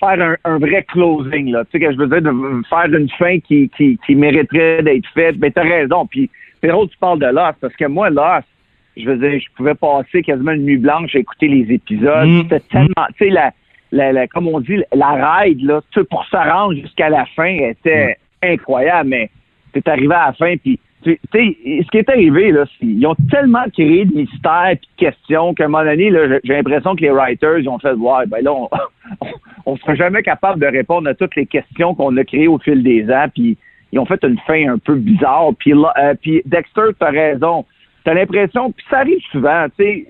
faire 0.00 0.20
un, 0.20 0.36
un 0.44 0.58
vrai 0.58 0.84
closing, 0.88 1.52
là. 1.52 1.64
Tu 1.66 1.72
sais 1.72 1.80
que 1.80 1.92
je 1.92 1.98
veux 1.98 2.08
dire, 2.08 2.22
de 2.22 2.62
faire 2.68 2.86
une 2.86 3.10
fin 3.10 3.38
qui, 3.40 3.70
qui, 3.76 3.98
qui 4.06 4.14
mériterait 4.14 4.82
d'être 4.82 5.06
faite. 5.12 5.36
Ben, 5.36 5.52
t'as 5.52 5.62
raison. 5.62 6.06
Puis, 6.06 6.30
que 6.62 6.86
tu 6.86 6.98
parles 6.98 7.18
de 7.18 7.26
Lost, 7.26 7.58
parce 7.60 7.76
que 7.76 7.84
moi, 7.86 8.10
Lost, 8.10 8.46
je 8.96 9.04
veux 9.10 9.16
dire, 9.16 9.40
je 9.40 9.46
pouvais 9.56 9.74
passer 9.74 10.22
quasiment 10.22 10.52
une 10.52 10.64
nuit 10.64 10.76
blanche 10.78 11.14
à 11.14 11.18
écouter 11.18 11.48
les 11.48 11.72
épisodes. 11.74 12.28
Mm. 12.28 12.42
C'était 12.42 12.60
tellement, 12.60 13.06
tu 13.18 13.24
sais, 13.24 13.30
la, 13.30 13.52
la, 13.92 14.12
la- 14.12 14.26
comme 14.28 14.48
on 14.48 14.60
dit, 14.60 14.82
la 14.94 15.38
ride, 15.40 15.62
là, 15.62 15.80
pour 16.10 16.24
se 16.26 16.36
rendre 16.36 16.74
jusqu'à 16.74 17.08
la 17.08 17.24
fin, 17.36 17.46
était 17.46 18.16
incroyable, 18.42 19.08
mais 19.10 19.30
t'es 19.72 19.88
arrivé 19.88 20.14
à 20.14 20.26
la 20.26 20.32
fin, 20.32 20.54
puis 20.56 20.78
tu 21.02 21.18
sais, 21.34 21.56
ce 21.82 21.90
qui 21.90 21.98
est 21.98 22.08
arrivé, 22.08 22.50
là, 22.50 22.64
c'est 22.80 22.86
ils 22.86 23.06
ont 23.06 23.14
tellement 23.30 23.64
créé 23.72 24.06
de 24.06 24.14
mystères 24.14 24.68
et 24.70 24.74
de 24.76 24.80
questions 24.96 25.52
qu'à 25.52 25.64
un 25.64 25.68
moment 25.68 25.84
donné, 25.84 26.08
là, 26.08 26.38
j'ai- 26.42 26.54
l'impression 26.54 26.96
que 26.96 27.02
les 27.02 27.10
writers, 27.10 27.58
ils 27.58 27.68
ont 27.68 27.78
fait, 27.78 27.92
ouais, 27.92 28.26
ben 28.26 28.42
là, 28.42 28.52
on, 28.54 28.68
on 29.66 29.76
sera 29.76 29.94
jamais 29.96 30.22
capable 30.22 30.60
de 30.60 30.66
répondre 30.66 31.08
à 31.08 31.14
toutes 31.14 31.36
les 31.36 31.44
questions 31.46 31.94
qu'on 31.94 32.16
a 32.16 32.24
créées 32.24 32.48
au 32.48 32.58
fil 32.58 32.82
des 32.82 33.10
ans, 33.10 33.26
puis 33.34 33.58
ils 33.92 33.98
ont 33.98 34.06
fait 34.06 34.22
une 34.24 34.38
fin 34.46 34.66
un 34.72 34.78
peu 34.78 34.94
bizarre. 34.94 35.50
Puis, 35.58 35.72
là, 35.72 35.92
euh, 35.98 36.14
puis 36.20 36.40
Dexter, 36.46 36.88
t'as 36.98 37.10
raison. 37.10 37.64
T'as 38.04 38.12
l'impression, 38.14 38.70
puis 38.70 38.84
ça 38.90 38.98
arrive 38.98 39.20
souvent, 39.32 39.66
tu 39.78 39.84
sais, 39.84 40.06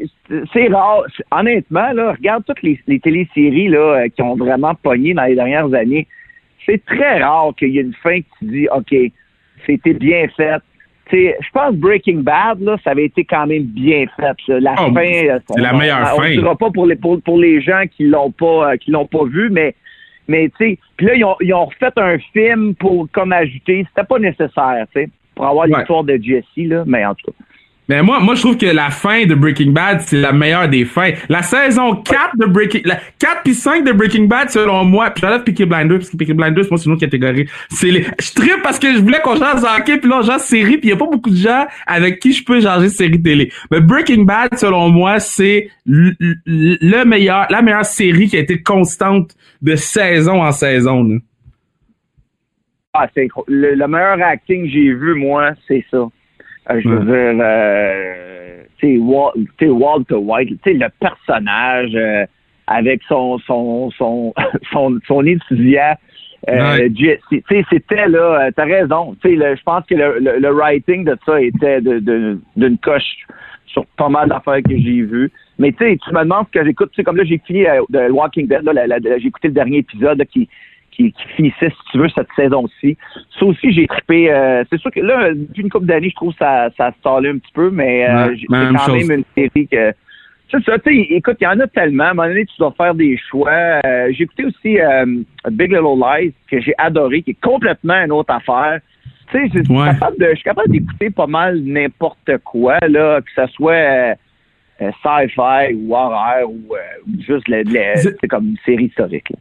c'est- 0.53 0.69
rare. 0.69 1.05
Honnêtement, 1.31 1.93
là, 1.93 2.13
regarde 2.13 2.45
toutes 2.45 2.63
les, 2.63 2.79
les 2.89 2.99
téléséries 2.99 3.69
là, 3.69 3.79
euh, 4.03 4.09
qui 4.09 4.21
ont 4.23 4.35
vraiment 4.35 4.75
pogné 4.75 5.15
dans 5.15 5.25
les 5.25 5.37
dernières 5.37 5.73
années. 5.73 6.07
C'est 6.67 6.85
très 6.85 7.23
rare 7.23 7.53
qu'il 7.57 7.69
y 7.69 7.79
ait 7.79 7.83
une 7.83 7.95
fin 8.03 8.19
qui 8.21 8.47
dit, 8.47 8.69
OK, 8.75 8.93
c'était 9.65 9.93
bien 9.95 10.27
fait. 10.37 10.59
Tu 11.11 11.17
sais, 11.17 11.37
je 11.41 11.49
pense 11.53 11.75
Breaking 11.77 12.23
Bad, 12.23 12.61
là, 12.63 12.77
ça 12.83 12.91
avait 12.91 13.05
été 13.05 13.25
quand 13.25 13.47
même 13.47 13.63
bien 13.65 14.07
fait. 14.17 14.35
là. 14.49 14.59
La 14.61 14.75
Oh, 14.79 14.93
fin, 14.93 15.01
euh, 15.05 15.39
c'est 15.51 15.61
la 15.61 15.75
on- 15.75 15.79
meilleure 15.79 16.15
on, 16.17 16.21
fin. 16.21 16.27
On 16.27 16.31
dira 16.31 16.57
pas 16.57 16.71
pour 16.71 16.87
les 16.87 16.97
pour, 16.97 17.21
pour 17.23 17.39
les 17.39 17.61
gens 17.61 17.83
qui 17.95 18.05
l'ont 18.09 18.31
pas 18.33 18.73
euh, 18.73 18.77
qui 18.77 18.91
l'ont 18.91 19.07
pas 19.07 19.25
vu, 19.25 19.51
mais 19.51 19.75
mais 20.27 20.49
tu 20.59 20.71
sais, 20.71 20.79
puis 20.97 21.07
là 21.07 21.15
ils 21.15 21.25
ont, 21.25 21.37
ils 21.43 21.53
ont 21.53 21.67
refait 21.67 21.93
un 21.97 22.19
film 22.33 22.75
pour 22.75 23.07
comme 23.13 23.33
ajouter, 23.33 23.87
c'était 23.95 24.07
pas 24.07 24.19
nécessaire, 24.19 24.87
tu 24.95 25.03
sais, 25.03 25.09
pour 25.35 25.47
avoir 25.47 25.69
Ouais. 25.69 25.77
l'histoire 25.77 26.03
de 26.05 26.17
Jesse 26.21 26.45
là, 26.57 26.83
mais 26.87 27.05
en 27.05 27.15
tout 27.15 27.31
cas. 27.31 27.37
Mais 27.89 28.03
moi, 28.03 28.21
moi, 28.21 28.35
je 28.35 28.41
trouve 28.41 28.57
que 28.57 28.67
la 28.67 28.91
fin 28.91 29.27
de 29.27 29.35
Breaking 29.35 29.73
Bad, 29.73 30.01
c'est 30.01 30.17
la 30.17 30.33
meilleure 30.33 30.69
des 30.69 30.85
fins. 30.85 31.11
La 31.29 31.43
saison 31.43 31.97
4 31.97 32.37
de 32.39 32.47
Breaking, 32.47 32.81
la 32.85 32.99
4 33.19 33.43
puis 33.45 33.55
5 33.55 33.85
de 33.85 33.93
Breaking 33.93 34.25
Bad, 34.25 34.51
selon 34.51 34.85
moi, 34.85 35.11
puis 35.11 35.21
j'enlève 35.21 35.43
Peaky 35.45 35.67
Blinders, 35.67 35.99
parce 35.99 36.11
que 36.11 36.17
Peaky 36.17 36.33
Blinders, 36.33 36.65
moi, 36.71 36.79
c'est 36.79 36.87
une 36.87 36.93
autre 36.93 37.01
catégorie. 37.01 37.47
C'est 37.69 37.91
les, 37.91 38.05
je 38.21 38.33
tripe 38.33 38.63
parce 38.63 38.79
que 38.79 38.93
je 38.95 39.01
voulais 39.01 39.21
qu'on 39.21 39.37
change 39.37 39.63
hockey, 39.63 39.99
puis 39.99 40.09
là, 40.09 40.23
jase 40.23 40.45
série, 40.45 40.79
puis 40.79 40.89
il 40.89 40.91
y 40.91 40.93
a 40.93 40.97
pas 40.97 41.07
beaucoup 41.07 41.31
de 41.31 41.37
gens 41.37 41.67
avec 41.87 42.21
qui 42.21 42.33
je 42.33 42.43
peux 42.43 42.61
changer 42.61 42.89
série 42.89 43.21
télé. 43.21 43.53
Mais 43.71 43.81
Breaking 43.81 44.23
Bad, 44.23 44.57
selon 44.57 44.89
moi, 44.89 45.21
c'est 45.21 45.69
le 45.85 47.05
meilleur, 47.05 47.47
la 47.51 47.61
meilleure 47.61 47.85
série 47.85 48.29
qui 48.29 48.37
a 48.37 48.41
été 48.41 48.63
constante 48.63 49.35
de 49.61 49.77
saison 49.77 50.43
en 50.43 50.53
saison, 50.53 51.05
là. 51.05 51.17
Ah, 52.97 53.09
c'est 53.13 53.27
le, 53.49 53.75
le 53.75 53.89
meilleur 53.89 54.23
acting 54.23 54.67
que 54.67 54.71
j'ai 54.71 54.93
vu 54.93 55.15
moi, 55.17 55.51
c'est 55.67 55.85
ça. 55.91 56.07
Euh, 56.71 56.81
je 56.81 56.89
veux 56.89 57.05
dire, 57.05 57.45
euh, 57.45 58.63
tu 58.79 58.97
sais, 58.97 59.69
Walter 59.69 60.15
White, 60.17 60.49
tu 60.49 60.59
sais, 60.65 60.73
le 60.75 60.87
personnage 61.01 61.95
euh, 61.95 62.25
avec 62.67 63.03
son 63.09 63.39
son 63.41 63.91
son 63.93 64.33
son, 64.73 64.99
son 65.07 65.25
étudiant. 65.27 65.95
Euh, 66.49 66.89
c'était 67.71 68.07
là, 68.07 68.47
euh, 68.47 68.51
t'as 68.55 68.65
raison. 68.67 69.17
Je 69.25 69.63
pense 69.63 69.85
que 69.87 69.95
le, 69.95 70.19
le, 70.19 70.39
le 70.41 70.51
writing 70.51 71.05
de 71.05 71.17
ça 71.25 71.41
était 71.41 71.81
de- 71.81 72.01
de- 72.01 72.39
d'une 72.57 72.77
coche 72.79 73.17
sur 73.67 73.87
pas 73.97 74.11
mal 74.11 74.29
d'affaires 74.29 74.63
que 74.63 74.77
j'ai 74.77 75.03
vues. 75.03 75.31
Mais 75.59 75.73
tu 75.73 75.79
sais, 75.85 75.97
tu 76.05 76.13
me 76.13 76.21
demandes 76.23 76.47
ce 76.53 76.59
que 76.59 76.65
j'écoute. 76.67 76.91
Tu 76.91 76.97
sais, 76.97 77.05
comme 77.05 77.17
là, 77.17 77.25
j'ai 77.25 77.41
fini 77.47 77.67
euh, 77.67 77.81
de 77.89 78.11
Walking 78.11 78.47
Dead. 78.47 78.61
J'ai 79.21 79.27
écouté 79.29 79.49
le 79.49 79.55
dernier 79.55 79.79
épisode 79.79 80.19
là, 80.19 80.25
qui, 80.27 80.49
qui, 80.95 81.13
qui 81.13 81.29
finissait, 81.37 81.71
si 81.71 81.91
tu 81.93 81.99
veux, 81.99 82.09
cette 82.09 82.29
saison-ci. 82.37 82.97
Ça 83.39 83.47
aussi, 83.47 83.73
j'ai 83.73 83.87
trippé. 83.87 84.31
euh, 84.33 84.65
c'est 84.71 84.79
sûr 84.81 84.91
que 84.91 85.01
là, 85.01 85.33
depuis 85.35 85.63
une 85.63 85.71
couple 85.71 85.87
d'années, 85.87 86.11
je 86.11 86.15
trouve 86.15 86.33
que 86.33 86.39
ça, 86.39 86.71
ça 86.77 86.93
se 86.93 87.09
un 87.09 87.39
petit 87.39 87.53
peu, 87.53 87.71
mais 87.71 88.09
euh, 88.09 88.29
Ouais, 88.29 88.37
j'ai- 88.37 88.47
quand 88.49 88.79
chose. 88.79 89.09
même 89.09 89.19
une 89.19 89.25
série 89.53 89.67
que. 89.69 89.93
C'est 90.51 90.63
ça, 90.65 90.79
tu 90.79 90.91
sais, 90.95 91.15
écoute, 91.15 91.37
il 91.41 91.45
y 91.45 91.47
en 91.49 91.59
a 91.59 91.67
tellement. 91.67 92.05
À 92.05 92.11
un 92.11 92.15
moment 92.15 92.29
donné, 92.29 92.45
tu 92.47 92.55
dois 92.59 92.73
faire 92.77 92.95
des 92.95 93.17
choix. 93.17 93.51
Euh, 93.51 94.13
j'ai 94.13 94.25
écouté 94.25 94.45
aussi 94.45 94.79
euh, 94.79 95.05
Big 95.51 95.73
Little 95.73 95.99
Lies, 95.99 96.33
que 96.51 96.61
j'ai 96.61 96.75
adoré, 96.79 97.23
qui 97.23 97.31
est 97.33 97.41
complètement 97.43 97.95
une 98.05 98.13
autre 98.13 98.33
affaire. 98.33 98.81
Tu 99.33 99.39
sais, 99.39 99.51
je 99.55 99.65
suis 99.65 99.75
Ouais. 99.75 99.87
capable 99.87 100.19
de- 100.19 100.29
je 100.31 100.35
suis 100.35 100.45
capable 100.45 100.71
d'écouter 100.71 101.11
pas 101.11 101.27
mal 101.27 101.59
n'importe 101.61 102.31
quoi, 102.45 102.79
là, 102.87 103.21
que 103.23 103.31
ce 103.35 103.53
soit 103.55 104.15
sci-fi 104.79 105.75
ou 105.75 105.95
horreur 105.95 106.51
ou, 106.51 106.75
juste 107.27 107.49
le, 107.49 107.63
le- 107.65 108.29
comme 108.29 108.49
une 108.49 108.57
série 108.65 108.87
historique. 108.87 109.31
là. 109.31 109.37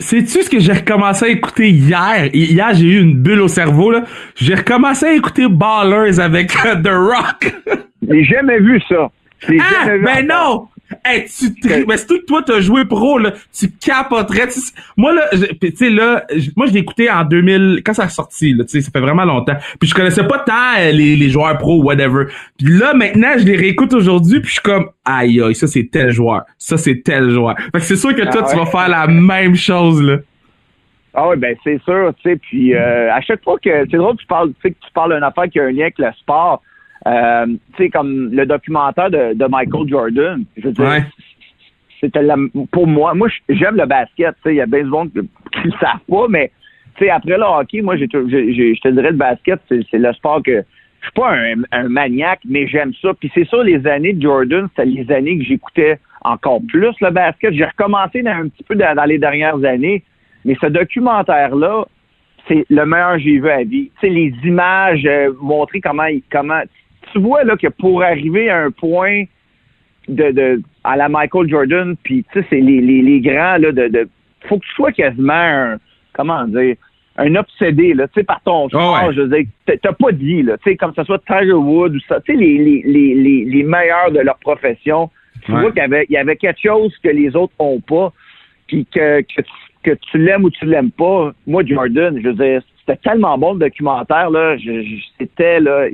Sais-tu 0.00 0.42
ce 0.42 0.48
que 0.50 0.60
j'ai 0.60 0.72
recommencé 0.72 1.24
à 1.24 1.28
écouter 1.28 1.70
hier? 1.70 2.26
Hi- 2.32 2.52
Hier, 2.52 2.72
j'ai 2.74 2.86
eu 2.86 3.00
une 3.00 3.14
bulle 3.16 3.40
au 3.40 3.48
cerveau, 3.48 3.90
là. 3.90 4.04
J'ai 4.36 4.54
recommencé 4.54 5.06
à 5.06 5.12
écouter 5.14 5.46
Ballers 5.48 6.20
avec 6.20 6.54
euh, 6.64 6.76
The 6.76 6.88
Rock. 6.90 7.52
J'ai 8.08 8.24
jamais 8.24 8.60
vu 8.60 8.80
ça. 8.88 9.10
Ah, 9.48 9.84
jamais 9.84 9.98
vu 9.98 10.04
ben 10.04 10.30
encore. 10.32 10.70
Hey, 11.04 11.26
tu 11.26 11.54
tri- 11.60 11.84
mais 11.86 11.98
surtout 11.98 12.18
que 12.20 12.24
toi, 12.24 12.42
t'as 12.44 12.60
joué 12.60 12.84
pro, 12.86 13.18
là. 13.18 13.32
Tu 13.52 13.70
capoterais. 13.70 14.48
Tu 14.48 14.58
Moi, 14.96 15.12
là, 15.12 15.28
tu 15.60 15.76
sais, 15.76 15.90
là, 15.90 16.24
moi, 16.56 16.66
je 16.66 16.72
l'ai 16.72 16.80
écouté 16.80 17.10
en 17.10 17.24
2000, 17.24 17.82
quand 17.84 17.92
ça 17.92 18.04
a 18.04 18.08
sorti, 18.08 18.54
là, 18.54 18.64
tu 18.64 18.70
sais, 18.70 18.80
ça 18.80 18.90
fait 18.90 19.00
vraiment 19.00 19.24
longtemps. 19.26 19.56
Puis 19.78 19.88
je 19.90 19.94
connaissais 19.94 20.26
pas 20.26 20.38
tant 20.38 20.78
euh, 20.78 20.90
les, 20.92 21.16
les 21.16 21.28
joueurs 21.30 21.56
pro, 21.58 21.82
whatever. 21.82 22.24
Puis 22.58 22.68
là, 22.78 22.94
maintenant, 22.94 23.32
je 23.36 23.44
les 23.44 23.56
réécoute 23.56 23.92
aujourd'hui, 23.92 24.40
puis 24.40 24.48
je 24.48 24.52
suis 24.54 24.62
comme, 24.62 24.88
aïe, 25.04 25.42
aïe, 25.42 25.54
ça, 25.54 25.66
c'est 25.66 25.88
tel 25.90 26.10
joueur. 26.10 26.44
Ça, 26.56 26.78
c'est 26.78 27.02
tel 27.02 27.30
joueur. 27.30 27.54
Fait 27.58 27.70
que 27.72 27.80
c'est 27.80 27.96
sûr 27.96 28.14
que 28.14 28.22
toi, 28.22 28.42
Ah 28.44 28.50
tu 28.50 28.56
ouais. 28.58 28.64
vas 28.64 28.70
faire 28.70 28.88
la 28.88 29.06
même 29.06 29.54
chose, 29.56 30.02
là. 30.02 30.16
Ah 31.14 31.28
oui, 31.30 31.36
ben 31.36 31.56
c'est 31.64 31.82
sûr, 31.82 32.12
tu 32.22 32.30
sais, 32.30 32.36
puis 32.36 32.74
euh, 32.74 33.12
à 33.12 33.20
chaque 33.22 33.42
fois 33.42 33.56
que 33.62 33.70
c'est 33.90 33.96
drôle 33.96 34.14
que 34.16 34.20
tu 34.20 34.26
parles, 34.26 34.50
tu 34.50 34.54
sais, 34.62 34.70
que 34.70 34.76
tu 34.86 34.92
parles 34.94 35.14
d'une 35.14 35.24
affaire 35.24 35.48
qui 35.50 35.58
a 35.58 35.64
un 35.64 35.70
lien 35.72 35.82
avec 35.82 35.98
le 35.98 36.06
sport, 36.20 36.62
euh, 37.06 37.46
tu 37.76 37.84
sais, 37.84 37.90
comme 37.90 38.30
le 38.32 38.44
documentaire 38.46 39.10
de, 39.10 39.34
de 39.34 39.44
Michael 39.46 39.88
Jordan, 39.88 40.44
je 40.56 40.66
veux 40.66 40.72
dire, 40.72 40.84
Ouais. 40.84 41.04
c'était 42.00 42.22
la- 42.22 42.36
pour 42.72 42.86
moi, 42.86 43.14
moi 43.14 43.28
j'aime 43.48 43.76
le 43.76 43.86
basket, 43.86 44.34
tu 44.36 44.42
sais, 44.44 44.54
il 44.54 44.56
y 44.56 44.60
a 44.60 44.66
bien 44.66 44.82
du 44.82 44.90
monde 44.90 45.10
qui 45.12 45.20
le 45.64 45.72
savent 45.80 46.00
pas, 46.08 46.26
mais 46.28 46.50
tu 46.96 47.04
sais, 47.04 47.10
après 47.10 47.36
le 47.36 47.44
hockey, 47.44 47.80
moi 47.82 47.96
j'ai 47.96 48.06
je 48.10 48.80
te 48.80 48.88
dirais 48.88 49.10
le 49.10 49.16
basket, 49.16 49.60
c'est 49.68 49.80
c'est 49.90 49.98
le 49.98 50.12
sport 50.12 50.42
que 50.42 50.62
je 51.00 51.06
suis 51.06 51.12
pas 51.14 51.30
un, 51.32 51.62
un 51.70 51.88
maniaque, 51.88 52.40
mais 52.44 52.66
j'aime 52.66 52.92
ça. 53.00 53.14
Puis 53.14 53.30
c'est 53.32 53.44
sûr, 53.46 53.62
les 53.62 53.86
années 53.86 54.12
de 54.14 54.20
Jordan, 54.22 54.66
c'était 54.70 54.84
les 54.90 55.10
années 55.12 55.38
que 55.38 55.44
j'écoutais 55.44 56.00
encore 56.22 56.60
plus 56.66 56.92
le 57.00 57.10
basket. 57.10 57.54
J'ai 57.54 57.64
recommencé 57.66 58.22
dans, 58.22 58.32
un 58.32 58.48
petit 58.48 58.64
peu 58.64 58.74
dans, 58.74 58.96
dans 58.96 59.04
les 59.04 59.18
dernières 59.18 59.64
années, 59.64 60.02
mais 60.44 60.56
ce 60.60 60.66
documentaire-là, 60.66 61.84
c'est 62.48 62.64
le 62.68 62.84
meilleur 62.84 63.12
que 63.14 63.18
j'ai 63.20 63.38
vu 63.38 63.48
à 63.48 63.62
vie. 63.62 63.90
Tu 64.00 64.00
sais, 64.00 64.08
les 64.08 64.34
images, 64.42 65.04
euh, 65.06 65.32
montrer 65.40 65.80
comment, 65.80 66.08
comment. 66.32 66.62
Tu 67.12 67.18
vois 67.20 67.44
là 67.44 67.56
que 67.56 67.68
pour 67.68 68.02
arriver 68.02 68.50
à 68.50 68.58
un 68.64 68.70
point 68.70 69.24
de, 70.08 70.30
de 70.30 70.62
à 70.84 70.96
la 70.96 71.08
Michael 71.08 71.48
Jordan, 71.48 71.96
puis 72.02 72.24
tu 72.32 72.40
sais, 72.40 72.46
c'est 72.50 72.60
les, 72.60 72.80
les, 72.80 73.02
les 73.02 73.20
grands 73.20 73.58
là, 73.58 73.72
de, 73.72 73.88
de. 73.88 74.08
Faut 74.48 74.58
que 74.58 74.64
tu 74.64 74.72
sois 74.74 74.92
quasiment 74.92 75.32
un, 75.34 75.76
comment 76.12 76.44
dire, 76.44 76.76
un 77.16 77.34
obsédé 77.34 77.94
là, 77.94 78.06
tu 78.08 78.20
sais, 78.20 78.24
par 78.24 78.40
ton 78.42 78.68
sport. 78.68 78.96
Ah 78.96 79.08
ouais. 79.08 79.14
Je 79.14 79.20
veux 79.22 79.36
dire, 79.36 79.46
t'as- 79.66 79.76
pas 79.92 80.12
vie 80.12 80.42
là, 80.42 80.56
tu 80.58 80.70
sais, 80.70 80.76
comme 80.76 80.92
ce 80.94 81.02
soit 81.04 81.20
Tiger 81.26 81.52
Woods 81.52 81.94
ou 81.96 82.00
ça, 82.08 82.20
tu 82.20 82.32
sais, 82.32 82.38
les, 82.38 82.58
les, 82.58 82.82
les, 82.84 83.14
les, 83.44 83.44
meilleurs 83.64 84.10
de 84.12 84.20
leur 84.20 84.38
profession. 84.38 85.10
Tu 85.44 85.52
Ouais. 85.52 85.60
vois 85.60 85.70
qu'il 85.70 85.80
y 85.80 85.84
avait, 85.84 86.06
il 86.08 86.12
y 86.12 86.16
avait 86.16 86.36
quelque 86.36 86.60
chose 86.62 86.92
que 87.02 87.08
les 87.08 87.34
autres 87.36 87.52
ont 87.58 87.80
pas, 87.80 88.12
puis 88.66 88.86
que, 88.86 89.20
que, 89.22 89.42
tu- 89.42 89.52
que 89.84 89.90
tu 90.10 90.18
l'aimes 90.18 90.44
ou 90.44 90.50
tu 90.50 90.64
l'aimes 90.66 90.90
pas. 90.90 91.32
Moi, 91.46 91.64
Jordan, 91.64 92.18
je 92.22 92.28
veux 92.28 92.34
dire, 92.34 92.62
c'était 92.80 92.96
tellement 92.96 93.36
bon 93.38 93.52
le 93.54 93.60
documentaire 93.60 94.30
là, 94.30 94.56
je- 94.56 94.82
je- 94.82 95.04
c'était 95.18 95.60
là, 95.60 95.88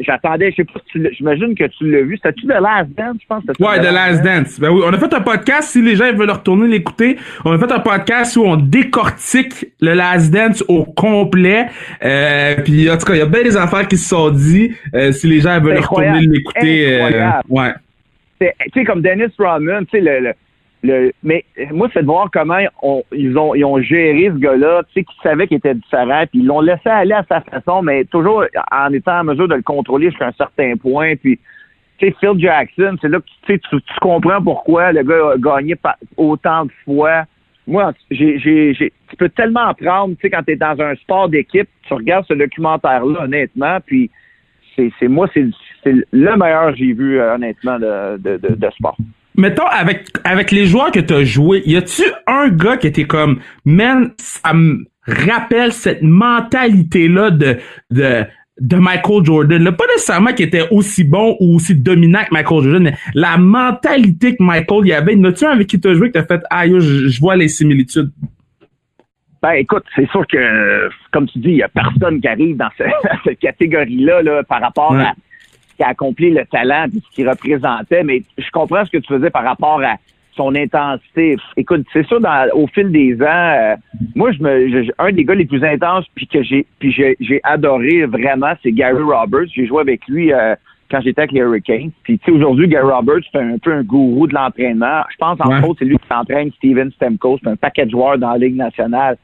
j'attendais, 0.00 0.50
je 0.50 0.56
sais 0.56 0.64
pas, 0.64 0.80
si 0.92 0.98
j'imagine 1.16 1.54
que 1.54 1.64
tu 1.64 1.90
l'as 1.90 2.02
vu. 2.02 2.16
C'était-tu 2.16 2.46
The 2.46 2.60
Last 2.60 2.90
Dance, 2.96 3.16
je 3.22 3.26
pense? 3.26 3.44
Ouais, 3.58 3.78
The 3.80 3.92
Last 3.92 4.22
Dance. 4.22 4.60
Ben 4.60 4.70
oui, 4.70 4.82
on 4.84 4.92
a 4.92 4.98
fait 4.98 5.12
un 5.14 5.20
podcast, 5.20 5.70
si 5.70 5.82
les 5.82 5.96
gens 5.96 6.12
veulent 6.12 6.30
retourner 6.30 6.68
l'écouter, 6.68 7.16
on 7.44 7.52
a 7.52 7.58
fait 7.58 7.72
un 7.72 7.80
podcast 7.80 8.36
où 8.36 8.44
on 8.44 8.56
décortique 8.56 9.66
le 9.80 9.94
Last 9.94 10.32
Dance 10.32 10.62
au 10.68 10.84
complet. 10.84 11.66
Euh, 12.04 12.56
puis 12.64 12.90
en 12.90 12.96
tout 12.98 13.06
cas, 13.06 13.14
il 13.14 13.18
y 13.18 13.22
a 13.22 13.26
bien 13.26 13.42
des 13.42 13.56
affaires 13.56 13.86
qui 13.88 13.96
se 13.96 14.08
sont 14.08 14.30
dit. 14.30 14.72
Euh, 14.94 15.12
si 15.12 15.26
les 15.26 15.40
gens 15.40 15.60
veulent 15.60 15.78
retourner 15.78 16.20
l'écouter. 16.20 17.00
euh, 17.02 17.30
ouais. 17.48 17.72
Tu 18.40 18.46
sais, 18.72 18.84
comme 18.84 19.02
Dennis 19.02 19.32
Rodman, 19.38 19.84
tu 19.86 19.98
sais, 19.98 20.00
le, 20.00 20.20
le, 20.20 20.32
le- 20.82 21.12
mais 21.22 21.44
moi, 21.72 21.88
c'est 21.92 22.02
de 22.02 22.06
voir 22.06 22.28
comment 22.32 22.58
on- 22.82 23.02
ils, 23.12 23.36
ont, 23.36 23.54
ils 23.54 23.64
ont 23.64 23.80
géré 23.80 24.30
ce 24.32 24.38
gars-là, 24.38 24.82
tu 24.84 24.94
sais, 24.94 25.04
qui 25.04 25.16
savait 25.22 25.46
qu'il 25.46 25.56
était 25.56 25.74
différent, 25.74 26.24
puis 26.30 26.40
ils 26.40 26.46
l'ont 26.46 26.60
laissé 26.60 26.88
aller 26.88 27.14
à 27.14 27.24
sa 27.28 27.40
façon, 27.40 27.82
mais 27.82 28.04
toujours 28.04 28.44
en 28.70 28.92
étant 28.92 29.20
en 29.20 29.24
mesure 29.24 29.48
de 29.48 29.54
le 29.56 29.62
contrôler 29.62 30.10
jusqu'à 30.10 30.28
un 30.28 30.32
certain 30.32 30.76
point, 30.76 31.16
puis 31.16 31.38
tu 31.98 32.06
sais, 32.06 32.16
Phil 32.20 32.38
Jackson, 32.38 32.96
c'est 33.00 33.08
là 33.08 33.18
que 33.18 33.52
tu, 33.52 33.58
tu, 33.58 33.80
comprends 34.00 34.40
pourquoi 34.40 34.92
le 34.92 35.02
gars 35.02 35.32
a 35.32 35.36
gagné 35.36 35.74
autant 36.16 36.66
de 36.66 36.70
fois. 36.84 37.24
Moi, 37.66 37.92
j'ai, 38.10 38.74
tu 38.78 39.16
peux 39.16 39.28
tellement 39.28 39.66
apprendre, 39.66 40.14
tu 40.14 40.20
sais, 40.22 40.30
quand 40.30 40.42
tu 40.44 40.52
es 40.52 40.56
dans 40.56 40.80
un 40.80 40.94
sport 40.94 41.28
d'équipe, 41.28 41.68
tu 41.82 41.94
regardes 41.94 42.24
ce 42.26 42.34
documentaire-là, 42.34 43.24
honnêtement, 43.24 43.78
puis 43.84 44.10
c'est, 44.76 45.08
moi, 45.08 45.28
c'est, 45.34 45.44
c'est 45.82 45.92
le 46.12 46.36
meilleur 46.36 46.70
que 46.70 46.76
j'ai 46.76 46.92
vu, 46.92 47.20
euh, 47.20 47.34
honnêtement, 47.34 47.80
de, 47.80 48.16
de, 48.16 48.54
de 48.54 48.70
sport. 48.70 48.96
Mettons, 49.38 49.66
avec, 49.66 50.08
avec 50.24 50.50
les 50.50 50.66
joueurs 50.66 50.90
que 50.90 51.00
tu 51.00 51.14
as 51.14 51.24
joué, 51.24 51.62
y 51.64 51.76
a-tu 51.76 52.02
un 52.26 52.48
gars 52.48 52.76
qui 52.76 52.88
était 52.88 53.04
comme, 53.06 53.38
man, 53.64 54.10
ça 54.18 54.52
me 54.52 54.84
rappelle 55.06 55.72
cette 55.72 56.02
mentalité-là 56.02 57.30
de, 57.30 57.56
de, 57.90 58.24
de 58.60 58.76
Michael 58.76 59.24
Jordan? 59.24 59.62
Là, 59.62 59.70
pas 59.72 59.86
nécessairement 59.94 60.32
qu'il 60.32 60.46
était 60.46 60.68
aussi 60.72 61.04
bon 61.04 61.36
ou 61.40 61.54
aussi 61.54 61.74
dominant 61.76 62.24
que 62.24 62.32
Michael 62.34 62.62
Jordan, 62.64 62.82
mais 62.82 62.94
la 63.14 63.36
mentalité 63.38 64.34
que 64.36 64.42
Michael 64.42 64.86
y 64.88 64.92
avait. 64.92 65.14
A-tu 65.24 65.44
un 65.44 65.50
avec 65.50 65.68
qui 65.68 65.80
tu 65.80 65.88
as 65.88 65.94
joué 65.94 66.08
que 66.10 66.18
t'as 66.18 66.24
fait, 66.26 66.42
ah, 66.50 66.66
yo, 66.66 66.80
je, 66.80 67.20
vois 67.20 67.36
les 67.36 67.48
similitudes? 67.48 68.10
Ben 69.40 69.52
écoute, 69.52 69.84
c'est 69.94 70.10
sûr 70.10 70.26
que, 70.26 70.88
comme 71.12 71.28
tu 71.28 71.38
dis, 71.38 71.50
il 71.50 71.54
n'y 71.54 71.62
a 71.62 71.68
personne 71.68 72.20
qui 72.20 72.26
arrive 72.26 72.56
dans 72.56 72.70
ce- 72.76 72.82
cette 73.24 73.38
catégorie-là 73.38 74.20
là, 74.22 74.42
par 74.42 74.60
rapport 74.60 74.90
Ouais. 74.90 75.02
à 75.02 75.14
qui 75.78 75.84
a 75.84 75.88
accompli 75.88 76.30
le 76.30 76.44
talent 76.44 76.86
et 76.94 76.98
ce 77.00 77.14
qu'il 77.14 77.28
représentait, 77.28 78.02
mais 78.02 78.22
je 78.36 78.50
comprends 78.50 78.84
ce 78.84 78.90
que 78.90 78.98
tu 78.98 79.06
faisais 79.14 79.30
par 79.30 79.44
rapport 79.44 79.80
à 79.82 79.94
son 80.34 80.54
intensité. 80.54 81.36
Écoute, 81.56 81.86
c'est 81.92 82.06
sûr, 82.06 82.20
dans, 82.20 82.46
au 82.52 82.66
fil 82.66 82.90
des 82.92 83.14
ans, 83.22 83.26
euh, 83.26 83.74
moi, 84.14 84.30
je 84.32 84.42
me, 84.42 84.68
je- 84.68 84.90
un 84.98 85.12
des 85.12 85.24
gars 85.24 85.34
les 85.34 85.46
plus 85.46 85.64
intenses 85.64 86.04
puis 86.14 86.26
que 86.26 86.42
j'ai, 86.42 86.66
puis 86.78 86.92
j'ai, 86.92 87.16
j'ai 87.20 87.40
adoré 87.44 88.04
vraiment, 88.06 88.52
c'est 88.62 88.72
Gary 88.72 89.02
Roberts. 89.02 89.48
J'ai 89.54 89.66
joué 89.66 89.80
avec 89.80 90.06
lui 90.08 90.32
euh, 90.32 90.54
quand 90.90 91.00
j'étais 91.00 91.22
avec 91.22 91.32
les 91.32 91.40
Hurricanes. 91.40 91.90
Puis 92.04 92.18
tu 92.18 92.24
sais, 92.26 92.30
aujourd'hui, 92.36 92.68
Gary 92.68 92.88
Roberts, 92.90 93.22
c'est 93.32 93.38
un 93.40 93.58
peu 93.58 93.72
un 93.72 93.82
gourou 93.82 94.26
de 94.28 94.34
l'entraînement. 94.34 95.02
Je 95.10 95.16
pense 95.16 95.38
en 95.40 95.48
Ouais. 95.48 95.64
autres, 95.68 95.80
c'est 95.80 95.84
lui 95.86 95.96
qui 95.98 96.12
entraîne 96.14 96.50
Steven 96.52 96.90
Stemco. 96.92 97.38
C'est 97.42 97.50
un 97.50 97.56
paquet 97.56 97.86
de 97.86 97.90
joueurs 97.90 98.18
dans 98.18 98.30
la 98.32 98.38
Ligue 98.38 98.56
nationale. 98.56 99.16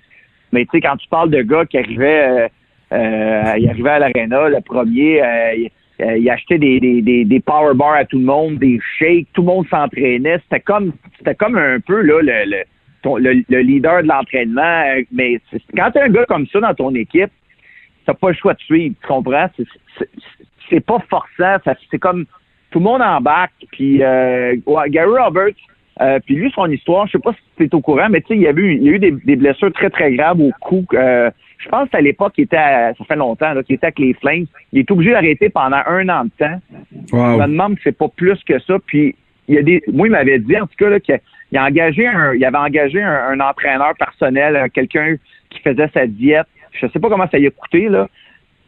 Mais 0.52 0.64
tu 0.64 0.70
sais, 0.72 0.80
quand 0.80 0.96
tu 0.96 1.08
parles 1.08 1.30
de 1.30 1.42
gars 1.42 1.64
qui 1.64 1.78
arrivaient, 1.78 2.26
euh, 2.28 2.48
euh, 2.92 3.54
il 3.58 3.68
arrivait 3.68 3.90
à 3.90 3.98
l'aréna, 4.00 4.48
le 4.48 4.60
premier, 4.60 5.22
euh, 5.22 5.54
il, 5.56 5.70
euh, 6.00 6.16
il 6.16 6.28
achetait 6.28 6.58
des, 6.58 6.80
des, 6.80 7.02
des, 7.02 7.24
des 7.24 7.40
power 7.40 7.74
bars 7.74 7.94
à 7.94 8.04
tout 8.04 8.18
le 8.18 8.24
monde, 8.24 8.58
des 8.58 8.80
shakes, 8.98 9.28
tout 9.32 9.42
le 9.42 9.46
monde 9.46 9.66
s'entraînait. 9.68 10.38
C'était 10.44 10.60
comme 10.60 10.92
c'était 11.18 11.34
comme 11.34 11.56
un 11.56 11.78
peu 11.80 12.00
là 12.02 12.20
le, 12.22 12.64
le, 13.04 13.18
le, 13.20 13.44
le 13.48 13.58
leader 13.60 14.02
de 14.02 14.08
l'entraînement. 14.08 14.82
euh, 14.96 15.02
Mais 15.12 15.40
quand 15.76 15.90
tu 15.92 15.98
as 15.98 16.04
un 16.04 16.08
gars 16.08 16.24
comme 16.26 16.46
ça 16.48 16.60
dans 16.60 16.74
ton 16.74 16.94
équipe, 16.94 17.30
t'as 18.06 18.14
pas 18.14 18.28
le 18.28 18.34
choix 18.34 18.54
de 18.54 18.60
suivre, 18.60 18.94
tu 19.00 19.06
comprends? 19.06 19.48
C'est- 20.68 20.80
pas 20.80 20.98
forçant, 21.08 21.56
ça- 21.64 21.76
c'est 21.90 21.98
comme 21.98 22.24
tout 22.70 22.80
le 22.80 22.84
monde 22.84 23.02
embarque. 23.02 23.52
Puis 23.70 24.02
euh, 24.02 24.56
ouais, 24.66 24.90
Gary 24.90 25.16
Roberts, 25.16 25.54
euh, 26.00 26.18
puis 26.26 26.34
lui, 26.34 26.50
son 26.50 26.68
histoire, 26.70 27.06
je 27.06 27.12
sais 27.12 27.18
pas 27.20 27.32
si 27.32 27.38
tu 27.56 27.64
es 27.64 27.74
au 27.74 27.80
courant, 27.80 28.08
mais 28.10 28.20
tu 28.22 28.28
sais, 28.28 28.34
il 28.36 28.42
y 28.42 28.48
a 28.48 28.50
eu, 28.50 28.74
il 28.74 28.82
y 28.82 28.88
a 28.88 28.92
eu 28.92 28.98
des, 28.98 29.12
des 29.12 29.36
blessures 29.36 29.72
très, 29.72 29.90
très 29.90 30.12
graves 30.12 30.40
au 30.40 30.50
cou. 30.60 30.84
Euh, 30.94 31.30
je 31.58 31.68
pense 31.68 31.88
qu'à 31.88 32.00
l'époque, 32.00 32.34
il 32.36 32.42
était 32.44 32.56
à- 32.56 32.94
ça 32.94 33.04
fait 33.04 33.16
longtemps, 33.16 33.52
qu'il 33.62 33.76
était 33.76 33.86
avec 33.86 33.98
les 33.98 34.14
Flames. 34.14 34.44
Il 34.72 34.80
est 34.80 34.90
obligé 34.90 35.12
d'arrêter 35.12 35.48
pendant 35.48 35.80
un 35.86 36.08
an 36.08 36.24
de 36.24 36.30
temps. 36.38 36.60
Je 37.10 37.16
me 37.42 37.46
demande 37.46 37.76
si 37.76 37.82
c'est 37.84 37.96
pas 37.98 38.08
plus 38.08 38.42
que 38.44 38.58
ça. 38.60 38.78
Puis 38.86 39.14
il 39.48 39.54
y 39.54 39.58
a 39.58 39.62
des. 39.62 39.82
Moi, 39.92 40.08
il 40.08 40.10
m'avait 40.10 40.38
dit 40.38 40.56
en 40.56 40.66
tout 40.66 40.76
cas 40.78 40.88
là, 40.90 41.00
qu'il 41.00 41.18
il 41.52 41.58
a 41.58 41.64
engagé 41.64 42.06
un. 42.06 42.34
Il 42.34 42.44
avait 42.44 42.58
engagé 42.58 43.02
un, 43.02 43.28
un 43.30 43.40
entraîneur 43.40 43.94
personnel, 43.98 44.56
euh, 44.56 44.66
quelqu'un 44.72 45.16
qui 45.50 45.60
faisait 45.60 45.88
sa 45.94 46.06
diète. 46.06 46.46
Je 46.72 46.86
sais 46.88 46.98
pas 46.98 47.08
comment 47.08 47.28
ça 47.30 47.38
y 47.38 47.46
a 47.46 47.50
coûté, 47.50 47.88
là. 47.88 48.08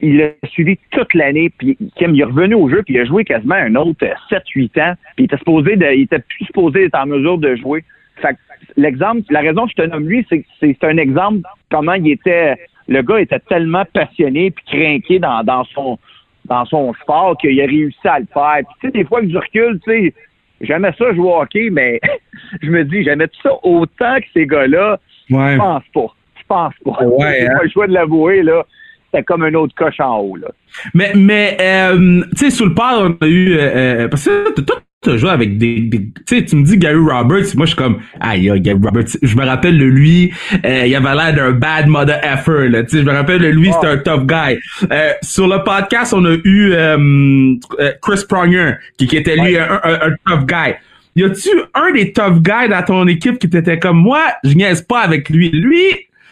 Il 0.00 0.18
l'a 0.18 0.28
suivi 0.48 0.78
toute 0.90 1.14
l'année, 1.14 1.50
puis 1.50 1.76
Kim, 1.96 2.14
il 2.14 2.20
est 2.20 2.24
revenu 2.24 2.54
au 2.54 2.68
jeu, 2.68 2.82
puis 2.82 2.94
il 2.94 3.00
a 3.00 3.04
joué 3.06 3.24
quasiment 3.24 3.54
un 3.54 3.74
autre 3.76 4.06
7-8 4.30 4.78
ans. 4.78 4.94
Puis 5.16 5.24
il 5.24 5.24
était 5.24 5.38
supposé 5.38 5.76
de, 5.76 5.86
il 5.86 6.02
était 6.02 6.18
plus 6.18 6.44
supposé 6.44 6.84
être 6.84 6.94
en 6.94 7.06
mesure 7.06 7.38
de 7.38 7.56
jouer. 7.56 7.82
Fait 8.20 8.34
que 8.34 8.38
l'exemple, 8.76 9.22
la 9.30 9.40
raison 9.40 9.64
que 9.64 9.70
je 9.76 9.82
te 9.82 9.88
nomme 9.88 10.06
lui, 10.06 10.24
c'est 10.28 10.40
que 10.40 10.46
c'est 10.60 10.76
c'est 10.78 10.86
un 10.86 10.98
exemple 10.98 11.40
comment 11.70 11.94
il 11.94 12.10
était. 12.10 12.56
Le 12.88 13.02
gars 13.02 13.20
était 13.20 13.40
tellement 13.40 13.84
passionné 13.92 14.50
puis 14.50 14.64
craqué 14.66 15.18
dans, 15.18 15.42
dans 15.42 15.64
son 15.64 15.98
dans 16.46 16.64
son 16.66 16.94
sport 16.94 17.36
qu'il 17.38 17.60
a 17.60 17.66
réussi 17.66 17.96
à 18.06 18.20
le 18.20 18.26
faire. 18.32 18.58
Puis, 18.58 18.74
tu 18.80 18.86
sais, 18.86 18.92
des 18.92 19.04
fois 19.04 19.20
que 19.20 19.28
je 19.28 19.36
recule, 19.36 19.80
tu 19.84 19.90
sais, 19.90 20.14
j'aimais 20.60 20.92
ça 20.96 21.12
jouer 21.12 21.28
au 21.28 21.40
hockey, 21.40 21.68
mais 21.70 22.00
je 22.62 22.70
me 22.70 22.84
dis, 22.84 23.04
j'aimais 23.04 23.28
ça 23.42 23.50
autant 23.62 24.16
que 24.16 24.26
ces 24.32 24.46
gars-là? 24.46 24.98
Ouais. 25.30 25.52
Je 25.52 25.56
pense 25.56 25.82
pas. 25.92 26.14
Je 26.36 26.44
pense 26.46 26.74
pas. 26.84 27.04
Ouais, 27.04 27.36
J'ai 27.40 27.46
hein? 27.46 27.56
pas 27.56 27.64
le 27.64 27.70
choix 27.70 27.86
de 27.86 27.92
l'avouer, 27.92 28.42
là. 28.42 28.64
C'était 29.06 29.24
comme 29.24 29.44
un 29.44 29.54
autre 29.54 29.74
coche 29.74 30.00
en 30.00 30.18
haut, 30.18 30.36
là. 30.36 30.48
Mais, 30.94 31.12
mais 31.14 31.56
euh, 31.60 32.22
tu 32.30 32.36
sais, 32.36 32.50
sous 32.50 32.66
le 32.66 32.74
pad, 32.74 33.16
on 33.20 33.24
a 33.24 33.28
eu... 33.28 33.56
euh, 33.56 33.60
euh, 34.04 34.08
parce 34.08 34.26
que 34.26 34.60
toi, 34.60 34.76
as 35.04 35.16
joué 35.16 35.30
avec 35.30 35.58
des, 35.58 35.88
tu 35.90 36.12
sais, 36.26 36.44
tu 36.44 36.56
me 36.56 36.64
dis 36.64 36.78
Gary 36.78 36.96
Roberts, 36.96 37.54
moi 37.54 37.66
je 37.66 37.70
suis 37.70 37.76
comme, 37.76 38.00
ah 38.20 38.36
yeah, 38.36 38.58
Gary 38.58 38.78
Roberts, 38.82 39.16
je 39.22 39.36
me 39.36 39.44
rappelle 39.44 39.78
de 39.78 39.84
lui, 39.84 40.32
euh, 40.64 40.86
il 40.86 40.94
avait 40.94 41.14
l'air 41.14 41.34
d'un 41.34 41.52
bad 41.52 41.86
mother 41.86 42.18
effer, 42.24 42.68
là, 42.68 42.82
tu 42.82 42.90
sais, 42.90 42.98
je 42.98 43.04
me 43.04 43.12
rappelle 43.12 43.40
de 43.40 43.48
lui, 43.48 43.72
c'était 43.72 43.86
un 43.86 43.98
tough 43.98 44.26
guy. 44.26 44.58
Euh, 44.90 45.12
sur 45.22 45.46
le 45.46 45.62
podcast, 45.62 46.12
on 46.12 46.24
a 46.24 46.34
eu 46.44 46.72
euh, 46.72 47.54
Chris 48.02 48.24
Pronger, 48.28 48.74
qui, 48.96 49.06
qui 49.06 49.16
était 49.16 49.36
lui 49.36 49.56
un, 49.56 49.80
un, 49.84 50.10
tough 50.26 50.46
guy. 50.46 50.74
Y 51.14 51.24
a-tu 51.24 51.50
un 51.74 51.92
des 51.92 52.12
tough 52.12 52.42
guys 52.42 52.68
dans 52.68 52.82
ton 52.82 53.06
équipe 53.06 53.38
qui 53.38 53.48
t'était 53.48 53.78
comme 53.78 53.98
moi, 53.98 54.22
je 54.44 54.54
niaise 54.54 54.82
pas 54.82 55.00
avec 55.00 55.30
lui? 55.30 55.50
Lui, 55.50 55.84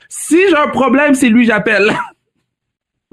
si 0.08 0.38
j'ai 0.48 0.56
un 0.56 0.68
problème, 0.68 1.14
c'est 1.14 1.28
lui 1.28 1.46
j'appelle. 1.46 1.92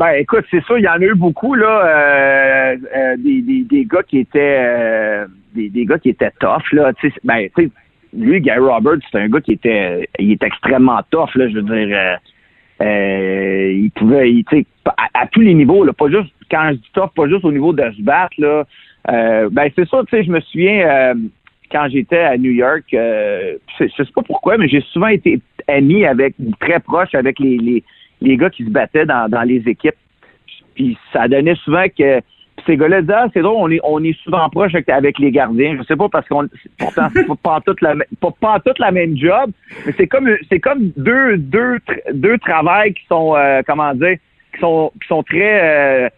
Ben, 0.02 0.14
écoute, 0.14 0.46
c'est 0.50 0.66
ça, 0.66 0.80
il 0.80 0.84
y 0.84 0.88
en 0.88 0.94
a 0.94 1.06
eu 1.06 1.14
beaucoup, 1.14 1.54
là, 1.54 1.86
euh, 1.86 2.76
euh, 2.98 3.18
des, 3.18 3.44
des, 3.44 3.62
des, 3.66 3.86
gars 3.86 4.02
qui 4.02 4.18
étaient 4.18 4.58
euh, 4.60 5.28
des, 5.54 5.70
des, 5.70 5.86
gars 5.86 6.00
qui 6.00 6.10
étaient 6.10 6.32
tough, 6.40 6.72
là. 6.72 6.92
Tu 6.94 7.12
sais, 7.12 7.16
ben, 7.24 7.48
tu 7.56 7.66
sais, 7.66 7.72
lui, 8.12 8.42
Guy 8.42 8.50
Roberts, 8.58 8.98
c'est 9.12 9.20
un 9.20 9.30
gars 9.30 9.42
qui 9.42 9.52
était 9.52 10.10
il 10.18 10.32
est 10.32 10.42
extrêmement 10.42 11.02
tough, 11.12 11.36
là, 11.36 11.48
je 11.50 11.60
veux 11.60 11.62
dire. 11.62 12.18
il 12.82 13.92
pouvait, 13.92 14.32
il, 14.32 14.44
à, 14.86 15.22
à, 15.22 15.28
tous 15.28 15.42
les 15.42 15.54
niveaux, 15.54 15.84
là, 15.84 15.94
pas 15.94 16.10
juste, 16.10 16.34
quand 16.50 16.70
je 16.72 16.78
dis 16.78 16.92
tough, 16.96 17.12
pas 17.16 17.28
juste 17.28 17.46
au 17.46 17.52
niveau 17.52 17.72
de 17.72 17.84
se 17.92 18.02
battre, 18.02 18.34
là. 18.40 18.64
ben, 19.08 19.70
c'est 19.76 19.88
ça, 19.88 20.02
tu 20.10 20.18
sais, 20.18 20.24
je 20.24 20.32
me 20.32 20.40
souviens, 20.40 21.14
quand 21.72 21.90
j'étais 21.92 22.22
à 22.22 22.40
New 22.40 22.54
York, 22.54 22.86
je 22.92 23.88
sais 23.96 24.04
pas 24.16 24.24
pourquoi, 24.24 24.58
mais 24.58 24.68
j'ai 24.68 24.82
souvent 24.82 25.10
été 25.10 25.40
ami 25.68 26.06
avec, 26.06 26.34
très 26.60 26.80
proche 26.80 27.14
avec 27.14 27.38
les, 27.38 27.60
les 27.60 27.84
les 28.22 28.38
gars 28.38 28.50
qui 28.50 28.64
se 28.64 28.70
battaient 28.70 29.06
dans, 29.06 29.30
dans 29.30 29.42
les 29.42 29.68
équipes. 29.68 29.96
Puis 30.76 30.98
ça 31.12 31.28
donnait 31.28 31.56
souvent 31.56 31.86
que 31.98 32.22
ces 32.66 32.78
gars-là 32.78 33.02
disaient 33.02 33.14
ah, 33.16 33.28
c'est 33.34 33.42
drôle, 33.42 33.58
on 33.58 33.70
est, 33.70 33.80
on 33.84 34.04
est 34.04 34.18
souvent 34.24 34.48
proche 34.50 34.74
avec, 34.76 35.20
les 35.20 35.32
gardiens. 35.32 35.78
Je 35.80 35.84
sais 35.84 35.96
pas 35.96 36.10
parce 36.10 36.28
qu'on 36.28 36.48
pourtant 36.78 37.08
c'est 37.14 37.26
pas 37.42 37.60
toute 37.66 37.82
la 37.82 37.96
pas, 38.20 38.32
pas 38.40 38.60
toute 38.60 38.80
la 38.80 38.92
même 38.92 39.18
job, 39.18 39.52
mais 39.86 39.94
c'est 39.98 40.08
comme 40.08 40.30
c'est 40.50 40.60
comme 40.60 40.92
deux 40.98 41.38
deux 41.38 41.78
deux 42.14 42.38
travails 42.38 42.94
qui 42.94 43.06
sont 43.08 43.36
euh, 43.36 43.62
comment 43.66 43.94
dire 43.94 44.18
qui 44.54 44.60
sont 44.60 44.92
qui 45.02 45.08
sont 45.08 45.24
très 45.24 46.06
euh, 46.06 46.10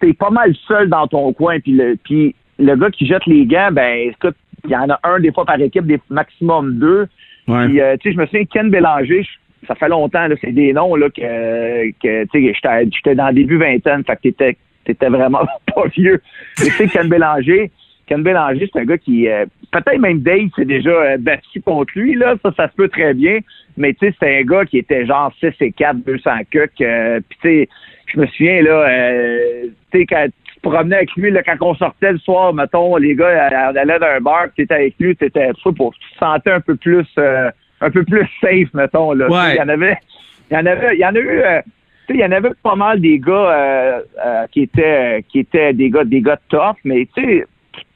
t'es 0.00 0.12
pas 0.12 0.30
mal 0.30 0.54
seul 0.66 0.88
dans 0.88 1.06
ton 1.06 1.32
coin 1.32 1.58
puis 1.60 1.72
le 1.72 1.96
puis 2.04 2.34
le 2.58 2.76
gars 2.76 2.90
qui 2.90 3.06
jette 3.06 3.26
les 3.26 3.46
gants 3.46 3.70
ben 3.72 4.10
écoute 4.10 4.36
il 4.64 4.70
y 4.70 4.76
en 4.76 4.88
a 4.88 4.98
un 5.02 5.20
des 5.20 5.32
fois 5.32 5.44
par 5.44 5.60
équipe 5.60 5.86
des 5.86 6.00
maximum 6.10 6.78
deux 6.78 7.06
puis 7.46 7.80
euh, 7.80 7.96
tu 8.00 8.08
sais 8.08 8.14
je 8.14 8.18
me 8.20 8.26
souviens 8.26 8.44
Ken 8.44 8.70
Bélanger 8.70 9.26
ça 9.66 9.74
fait 9.74 9.88
longtemps, 9.88 10.26
c'est 10.40 10.52
des 10.52 10.72
noms 10.72 10.94
là, 10.94 11.08
que, 11.10 12.24
tu 12.24 12.28
sais, 12.32 12.54
j'étais 12.90 13.14
dans 13.14 13.28
le 13.28 13.34
début 13.34 13.58
vingtaine, 13.58 14.04
fait 14.04 14.16
que 14.16 14.22
t'étais, 14.22 14.56
t'étais 14.84 15.08
vraiment 15.08 15.46
pas 15.74 15.86
vieux. 15.96 16.20
Tu 16.56 16.64
sais, 16.64 16.88
Ken 16.88 17.08
Bélanger, 17.08 17.70
Ken 18.06 18.22
Bélanger, 18.22 18.68
c'est 18.72 18.80
un 18.80 18.84
gars 18.84 18.98
qui, 18.98 19.28
euh, 19.28 19.46
peut-être 19.70 19.98
même 19.98 20.20
Dave 20.20 20.48
s'est 20.56 20.64
déjà 20.64 20.90
euh, 20.90 21.16
battu 21.18 21.60
contre 21.60 21.92
lui, 21.96 22.14
là, 22.14 22.34
ça, 22.42 22.52
ça 22.56 22.68
se 22.68 22.74
peut 22.74 22.88
très 22.88 23.14
bien, 23.14 23.38
mais 23.76 23.94
tu 23.94 24.06
sais, 24.06 24.14
c'est 24.20 24.40
un 24.40 24.42
gars 24.42 24.64
qui 24.64 24.78
était 24.78 25.06
genre 25.06 25.32
6 25.40 25.52
et 25.60 25.72
4, 25.72 26.04
200 26.04 26.30
cucs, 26.50 26.80
euh, 26.80 27.20
puis 27.28 27.38
tu 27.42 27.48
sais, 27.48 27.68
je 28.12 28.20
me 28.20 28.26
souviens, 28.26 28.62
là, 28.62 28.88
tu 29.90 29.98
sais, 29.98 30.06
quand 30.06 30.26
tu 30.46 30.54
te 30.54 30.60
promenais 30.60 30.96
avec 30.96 31.12
lui, 31.16 31.32
quand 31.44 31.56
on 31.62 31.74
sortait 31.74 32.12
le 32.12 32.18
soir, 32.18 32.52
mettons, 32.54 32.96
les 32.96 33.14
gars, 33.14 33.50
on 33.72 33.76
allait 33.76 33.98
dans 33.98 34.06
un 34.06 34.20
bar, 34.20 34.46
tu 34.54 34.62
étais 34.62 34.74
avec 34.74 34.94
lui, 35.00 35.16
t'étais, 35.16 35.50
tu 35.52 35.62
sentais 36.18 36.52
un 36.52 36.60
peu 36.60 36.76
plus 36.76 37.06
un 37.80 37.90
peu 37.90 38.04
plus 38.04 38.28
safe, 38.40 38.72
mettons. 38.74 39.12
Là. 39.12 39.26
Il 39.52 39.56
y 39.56 39.62
en 39.62 39.68
avait. 39.68 39.98
Il 40.50 40.54
y 40.54 40.56
en 40.56 40.66
avait. 40.66 40.94
Il 40.94 41.00
y 41.00 41.06
en 41.06 41.14
a 41.14 41.18
eu. 41.18 41.40
Euh, 41.40 41.62
il 42.10 42.16
y 42.16 42.24
en 42.24 42.32
avait 42.32 42.50
pas 42.62 42.76
mal 42.76 43.00
des 43.00 43.18
gars 43.18 43.32
euh, 43.32 44.00
euh, 44.24 44.46
qui 44.52 44.62
étaient 44.62 45.24
qui 45.28 45.40
étaient 45.40 45.72
des 45.72 45.88
gars 45.88 46.04
des 46.04 46.20
gars 46.20 46.38
top, 46.48 46.76
mais 46.84 47.08
tu 47.14 47.24
sais, 47.24 47.46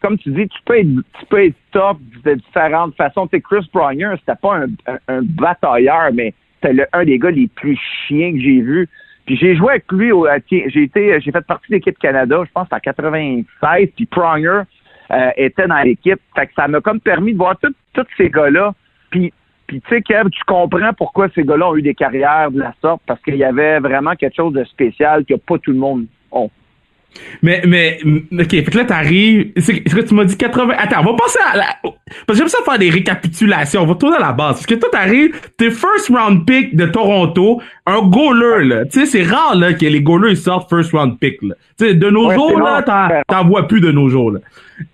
comme 0.01 0.17
tu 0.19 0.31
dis, 0.31 0.49
tu 0.49 0.59
peux 0.65 0.79
être 0.79 0.89
tu 1.21 1.27
peux 1.29 1.45
être 1.45 1.57
top 1.73 1.99
de 2.25 2.35
différentes 2.35 2.97
façons. 2.97 3.27
Tu 3.27 3.37
sais, 3.37 3.43
Chris 3.43 3.69
Bryant, 3.73 4.15
c'était 4.19 4.39
pas 4.41 4.57
un, 4.57 4.69
un, 5.09 5.23
batailleur, 5.23 6.11
mais 6.15 6.33
c'était 6.63 6.87
un 6.93 7.05
des 7.05 7.19
gars 7.19 7.31
les 7.31 7.49
plus 7.49 7.79
chiens 8.07 8.33
que 8.33 8.41
j'ai 8.41 8.61
vus. 8.61 8.89
Puis 9.27 9.37
j'ai 9.37 9.55
joué 9.57 9.73
avec 9.73 9.93
lui 9.93 10.11
au 10.11 10.27
j'ai 10.49 10.83
été 10.83 11.21
j'ai 11.21 11.31
fait 11.31 11.47
partie 11.47 11.69
de 11.69 11.75
l'équipe 11.75 11.99
Canada, 11.99 12.43
je 12.47 12.51
pense 12.51 12.69
en 12.71 12.79
96, 12.79 13.89
puis 13.95 14.07
Pronger 14.07 14.63
était 15.37 15.67
dans 15.67 15.83
l'équipe. 15.83 16.21
Fait 16.35 16.47
que 16.47 16.53
ça 16.57 16.67
m'a 16.67 16.81
comme 16.81 17.01
permis 17.01 17.35
de 17.35 17.39
voir 17.39 17.57
tous 17.59 18.07
ces 18.17 18.31
gars-là. 18.31 18.73
Puis 19.11 19.33
puis 19.69 19.83
tu 19.83 19.89
sais, 19.91 20.03
Kev, 20.03 20.31
tu 20.31 20.43
comprends 20.45 20.95
pourquoi 20.95 21.29
ces 21.35 21.45
gars-là 21.45 21.69
ont 21.69 21.77
eu 21.77 21.83
des 21.83 21.95
carrières 21.95 22.51
de 22.51 22.59
la 22.59 22.75
sorte, 22.81 23.03
parce 23.07 23.21
qu'il 23.21 23.37
y 23.37 23.45
avait 23.45 23.79
vraiment 23.81 24.17
quelque 24.17 24.35
chose 24.35 24.55
de 24.55 24.65
spécial 24.65 25.25
que 25.27 25.35
pas 25.35 25.59
tout 25.59 25.73
le 25.73 25.79
monde 25.79 26.07
a. 26.33 26.47
Mais, 27.43 27.63
mais, 27.67 27.99
ok, 28.33 28.51
fait 28.51 28.65
que 28.65 28.77
là, 28.77 28.85
t'arrives, 28.85 29.53
c'est 29.57 29.89
ce 29.89 29.95
que 29.95 30.01
tu 30.01 30.15
m'as 30.15 30.25
dit 30.25 30.37
80, 30.37 30.75
attends, 30.77 31.01
on 31.01 31.13
va 31.13 31.15
passer 31.15 31.39
à 31.53 31.57
la, 31.57 31.65
parce 31.83 31.97
que 32.27 32.35
j'aime 32.35 32.49
ça 32.49 32.59
faire 32.65 32.79
des 32.79 32.91
récapitulations, 32.91 33.83
on 33.83 33.87
va 33.87 33.95
tourner 33.95 34.17
à 34.17 34.21
la 34.21 34.33
base, 34.33 34.57
parce 34.57 34.67
que 34.67 34.75
toi, 34.75 34.89
t'arrives, 34.91 35.35
t'es 35.57 35.71
first 35.71 36.09
round 36.09 36.45
pick 36.47 36.77
de 36.77 36.87
Toronto, 36.87 37.63
un 37.87 38.03
goaler, 38.03 38.65
là, 38.65 38.85
tu 38.87 39.01
sais, 39.01 39.07
c'est 39.07 39.23
rare, 39.23 39.55
là, 39.57 39.73
que 39.73 39.87
les 39.87 40.01
goalers, 40.01 40.37
sortent 40.37 40.69
first 40.69 40.93
round 40.93 41.19
pick, 41.19 41.41
là. 41.43 41.55
Tu 41.79 41.87
sais, 41.87 41.95
de 41.95 42.11
nos 42.11 42.33
jours, 42.33 42.61
là, 42.61 43.23
t'en 43.27 43.45
vois 43.47 43.69
plus 43.69 43.81
de 43.81 43.93
nos 43.93 44.09
jours, 44.09 44.33
là. 44.33 44.41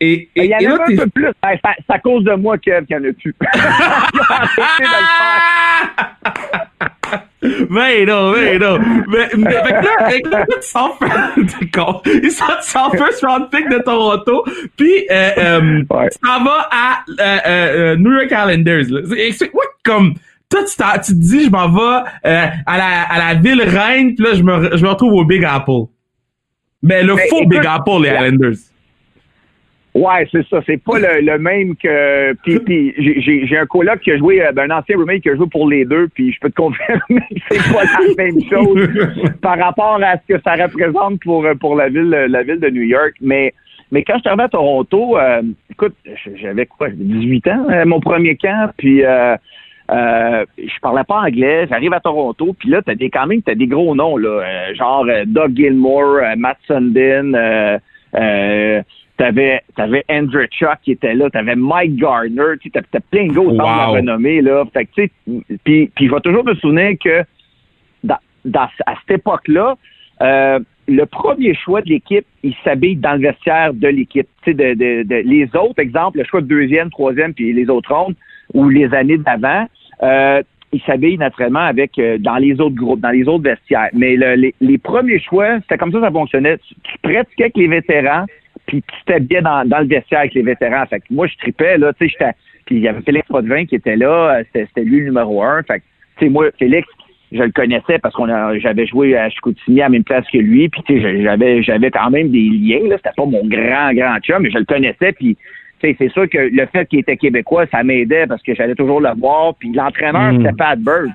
Et, 0.01 0.29
il 0.35 0.45
y 0.45 0.67
en 0.67 0.77
a 0.77 0.85
un 0.85 0.97
peu 0.97 1.07
plus. 1.09 1.29
C'est 1.43 1.93
à 1.93 1.99
cause 1.99 2.25
de 2.25 2.33
moi, 2.35 2.57
Kev, 2.57 2.87
qu'il 2.87 2.97
y 2.97 2.99
en 2.99 3.05
a 3.05 3.13
plus. 3.13 3.35
mais 7.71 8.05
non, 8.07 8.33
mais 8.33 8.59
non. 8.59 8.79
Mais, 9.09 9.29
mais 9.37 9.51
fait 9.51 9.73
que 9.73 9.85
là, 9.85 10.11
fait 10.11 10.21
que 10.23 10.29
là, 10.31 10.47
tu 10.47 10.69
sors, 10.69 10.99
il 12.07 12.31
sort, 12.31 12.93
first 12.93 13.25
round 13.25 13.51
pick 13.51 13.69
de 13.69 13.79
Toronto, 13.83 14.45
puis 14.77 15.07
euh, 15.11 15.31
euh, 15.39 15.85
ouais. 15.91 16.09
tu 16.11 16.19
t'en 16.19 16.45
vas 16.45 16.69
à 16.71 17.05
euh, 17.09 17.39
euh, 17.47 17.97
New 17.97 18.13
York 18.13 18.31
Islanders. 18.31 19.51
Quoi 19.53 19.65
comme 19.85 20.15
toi 20.49 20.61
tu, 20.65 20.77
tu 21.05 21.13
te 21.13 21.19
dis 21.19 21.45
je 21.45 21.51
m'en 21.51 21.69
vais 21.69 22.03
euh, 22.27 22.47
à 22.67 22.79
la 22.79 23.03
à 23.03 23.19
la 23.19 23.41
ville 23.41 23.63
reine, 23.63 24.15
puis 24.15 24.25
là 24.25 24.35
je 24.35 24.43
me 24.43 24.77
je 24.77 24.83
me 24.83 24.89
retrouve 24.89 25.15
au 25.15 25.25
Big 25.25 25.45
Apple. 25.45 25.87
Mais 26.83 27.03
le 27.03 27.15
ben, 27.15 27.27
faux 27.29 27.47
Big 27.47 27.65
Apple 27.67 28.03
les 28.03 28.11
Islanders. 28.11 28.59
Ouais, 29.95 30.27
c'est 30.33 30.45
ça. 30.49 30.61
C'est 30.67 30.83
pas 30.83 30.99
le, 30.99 31.21
le, 31.21 31.39
même 31.39 31.77
que. 31.77 32.33
Puis, 32.43 32.59
puis 32.59 32.95
j'ai 33.47 33.57
un 33.57 33.67
coloc 33.67 34.01
qui 34.01 34.11
a 34.11 34.19
joué, 34.19 34.45
euh, 34.45 34.51
ben, 34.51 34.71
un 34.71 34.79
ancien 34.79 34.97
roommate 34.97 35.21
qui 35.21 35.31
a 35.31 35.37
joué 35.37 35.47
pour 35.47 35.69
les 35.69 35.85
deux, 35.85 36.09
puis 36.09 36.33
je 36.33 36.41
peux 36.41 36.51
te 36.51 36.57
confirmer 36.57 36.99
que 37.09 37.41
c'est 37.49 37.73
pas 37.73 37.85
la 37.85 38.15
même 38.25 38.41
chose 38.51 38.89
par 39.41 39.57
rapport 39.57 40.01
à 40.03 40.17
ce 40.17 40.35
que 40.35 40.41
ça 40.43 40.55
représente 40.55 41.21
pour 41.23 41.47
pour 41.61 41.77
la 41.77 41.89
ville 41.89 42.11
la 42.11 42.43
ville 42.43 42.59
de 42.59 42.71
New 42.71 42.83
York. 42.83 43.15
Mais 43.21 43.55
mais 43.95 44.03
quand 44.03 44.15
je 44.15 44.21
suis 44.21 44.29
arrivé 44.29 44.43
à 44.43 44.49
Toronto, 44.49 45.17
euh, 45.17 45.43
écoute, 45.71 45.95
j'avais 46.41 46.67
quoi, 46.67 46.89
18 46.91 47.47
ans, 47.47 47.67
euh, 47.71 47.85
mon 47.85 48.01
premier 48.01 48.35
camp, 48.35 48.73
puis 48.77 49.05
euh, 49.05 49.37
euh, 49.93 50.45
je 50.59 50.81
parlais 50.83 51.05
pas 51.05 51.21
anglais, 51.21 51.69
j'arrive 51.71 51.93
à 51.93 52.01
Toronto, 52.01 52.57
puis 52.59 52.71
là, 52.71 52.83
t'as 52.83 52.97
des 52.97 53.11
quand 53.11 53.29
même 53.29 53.43
t'as 53.43 53.55
des 53.55 53.69
gros 53.69 53.95
noms 53.95 54.17
là, 54.17 54.75
genre 54.75 55.07
Doug 55.27 55.55
Gilmore, 55.55 56.21
Matt 56.37 56.59
Sundin, 56.67 57.35
euh, 58.17 58.83
T'avais, 59.17 59.63
t'avais 59.77 60.05
Andrew 60.11 60.45
Chuck 60.51 60.79
qui 60.83 60.93
était 60.93 61.15
là, 61.15 61.31
t'avais 61.31 61.55
Mike 61.55 61.97
Gardner, 61.97 62.59
tu 62.61 62.71
t'avais 62.71 62.87
plein 63.11 63.29
de 63.29 63.33
de 63.33 63.93
renommée, 63.93 64.43
là. 64.43 64.65
Fait 64.73 64.87
que, 64.87 64.91
tu 64.97 65.03
sais, 65.05 65.57
puis, 65.63 65.91
puis 65.95 66.09
je 66.09 66.13
vais 66.13 66.21
toujours 66.21 66.45
me 66.45 66.55
souvenir 66.57 66.97
que 67.03 67.23
dans, 68.03 68.19
dans 68.45 68.69
à 68.87 68.95
cette 69.01 69.19
époque-là, 69.19 69.77
euh, 70.21 70.59
le 70.89 71.07
premier 71.07 71.55
choix 71.55 71.81
de 71.83 71.89
l'équipe, 71.89 72.27
il 72.43 72.55
s'habille 72.65 72.97
dans 72.97 73.13
le 73.13 73.21
vestiaire 73.21 73.73
de 73.73 73.89
l'équipe. 73.89 74.29
Tu 74.43 74.51
sais, 74.51 74.55
de, 74.55 74.75
de, 74.75 75.03
de, 75.05 75.17
les 75.25 75.49
autres, 75.57 75.79
exemple, 75.79 76.19
le 76.19 76.25
choix 76.25 76.41
de 76.41 76.47
deuxième, 76.47 76.91
troisième, 76.91 77.33
puis 77.33 77.53
les 77.53 77.71
autres 77.71 77.95
rondes, 77.95 78.15
ou 78.53 78.69
les 78.69 78.93
années 78.93 79.19
d'avant, 79.19 79.67
euh, 80.03 80.43
il 80.73 80.83
s'habille 80.83 81.17
naturellement 81.17 81.61
avec 81.61 81.99
euh, 81.99 82.19
dans 82.19 82.37
les 82.37 82.61
autres 82.61 82.75
groupes, 82.75 83.01
dans 83.01 83.11
les 83.11 83.27
autres 83.29 83.45
vestiaires. 83.45 83.91
Mais 83.93 84.17
le, 84.17 84.35
les, 84.35 84.55
les, 84.61 84.79
premiers 84.79 85.21
choix, 85.21 85.61
c'était 85.61 85.79
comme 85.79 85.93
ça 85.93 85.99
que 85.99 86.05
ça 86.05 86.11
fonctionnait. 86.11 86.59
Tu, 86.59 86.75
tu 86.83 86.99
pratiquais 86.99 87.45
avec 87.45 87.57
les 87.57 87.69
vétérans, 87.69 88.25
puis 88.81 88.97
c'était 89.01 89.21
bien 89.21 89.43
dans, 89.43 89.69
dans, 89.69 89.79
le 89.79 89.87
vestiaire 89.87 90.21
avec 90.21 90.35
les 90.35 90.43
vétérans. 90.43 90.87
Fait 90.87 91.01
que 91.01 91.07
moi, 91.11 91.27
je 91.27 91.37
tripais, 91.39 91.79
là, 91.79 91.93
tu 91.93 92.07
sais, 92.07 92.13
j'étais. 92.13 92.33
Puis 92.67 92.77
il 92.77 92.83
y 92.83 92.89
avait 92.89 93.03
Félix 93.03 93.29
Potvin 93.29 93.67
qui 93.67 93.75
était 93.75 93.97
là, 93.97 94.37
euh, 94.37 94.45
c'était 94.55 94.83
lui 94.83 95.01
le 95.01 95.07
numéro 95.07 95.43
un. 95.43 95.63
Fait 95.63 95.81
que, 95.81 95.85
tu 96.19 96.25
sais, 96.25 96.31
moi, 96.31 96.47
Félix, 96.59 96.89
je 97.33 97.43
le 97.43 97.53
connaissais 97.53 97.99
parce 97.99 98.15
qu'on 98.15 98.27
j'avais 98.59 98.87
joué 98.87 99.17
à 99.17 99.29
Chicoutimi 99.29 99.81
à 99.81 99.85
la 99.85 99.91
même 99.91 100.05
place 100.05 100.25
que 100.33 100.39
lui, 100.39 100.69
puis 100.69 100.83
tu 100.87 101.01
sais, 101.01 101.23
j'avais 101.23 101.63
j'avais 101.63 101.91
quand 101.91 102.11
même 102.11 102.31
des 102.31 102.49
liens, 102.49 102.89
là. 102.89 102.97
C'était 102.97 103.15
pas 103.17 103.27
mon 103.27 103.47
grand, 103.47 103.93
grand 103.93 104.19
chum, 104.21 104.43
mais 104.43 104.51
je 104.51 104.59
le 104.59 104.65
connaissais, 104.65 105.13
puis 105.13 105.37
c'est 105.81 106.11
sûr 106.13 106.29
que 106.31 106.39
le 106.39 106.67
fait 106.67 106.87
qu'il 106.87 107.01
était 107.01 107.17
québécois, 107.17 107.67
ça 107.67 107.83
m'aidait 107.83 108.27
parce 108.27 108.43
que 108.43 108.55
j'allais 108.55 108.75
toujours 108.75 109.01
le 109.01 109.11
voir. 109.19 109.55
Puis 109.57 109.73
l'entraîneur, 109.73 110.33
mm. 110.33 110.39
c'était 110.39 110.57
Pat 110.57 110.79
Bird. 110.79 111.11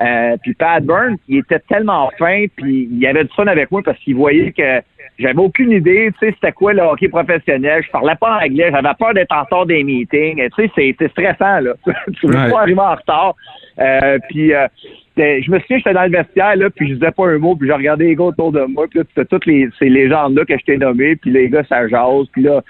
Euh, 0.00 0.36
puis 0.42 0.54
Pat 0.54 0.84
Burns, 0.84 1.16
il 1.28 1.38
était 1.38 1.58
tellement 1.60 2.10
fin, 2.18 2.44
puis 2.56 2.88
il 2.90 3.06
avait 3.06 3.24
du 3.24 3.30
fun 3.34 3.46
avec 3.46 3.70
moi 3.70 3.82
parce 3.84 3.98
qu'il 3.98 4.14
voyait 4.14 4.52
que 4.52 4.80
j'avais 5.18 5.38
aucune 5.38 5.72
idée, 5.72 6.10
tu 6.18 6.26
sais, 6.26 6.32
c'était 6.34 6.52
quoi 6.52 6.72
le 6.72 6.82
hockey 6.82 7.08
professionnel. 7.08 7.82
Je 7.84 7.90
parlais 7.90 8.14
pas 8.14 8.38
anglais, 8.42 8.70
j'avais 8.70 8.94
peur 8.98 9.14
d'être 9.14 9.34
en 9.34 9.42
retard 9.42 9.66
des 9.66 9.82
meetings. 9.82 10.48
Tu 10.56 10.68
sais, 10.68 10.94
c'est 10.98 11.10
stressant, 11.10 11.60
là. 11.60 11.72
tu 12.20 12.26
veux 12.26 12.50
pas 12.50 12.60
arriver 12.60 12.80
en 12.80 12.94
retard. 12.94 13.34
Euh, 13.80 14.18
puis 14.28 14.54
euh, 14.54 14.66
je 15.16 15.50
me 15.50 15.58
souviens, 15.60 15.78
j'étais 15.78 15.92
dans 15.92 16.04
le 16.04 16.10
vestiaire, 16.10 16.56
là, 16.56 16.70
puis 16.70 16.88
je 16.88 16.94
disais 16.94 17.10
pas 17.10 17.26
un 17.26 17.38
mot, 17.38 17.56
puis 17.56 17.68
je 17.68 17.72
regardais 17.72 18.04
les 18.04 18.16
gars 18.16 18.24
autour 18.24 18.52
de 18.52 18.62
moi, 18.62 18.86
puis 18.88 19.00
là, 19.00 19.04
c'était 19.08 19.26
toutes 19.26 19.46
les, 19.46 19.68
ces 19.78 19.88
légendes-là 19.88 20.44
que 20.44 20.56
je 20.56 20.64
t'ai 20.64 20.76
nommées, 20.76 21.16
puis 21.16 21.30
les 21.30 21.48
gars, 21.48 21.64
ça 21.68 21.88
jase, 21.88 22.26
puis 22.32 22.42
là, 22.42 22.62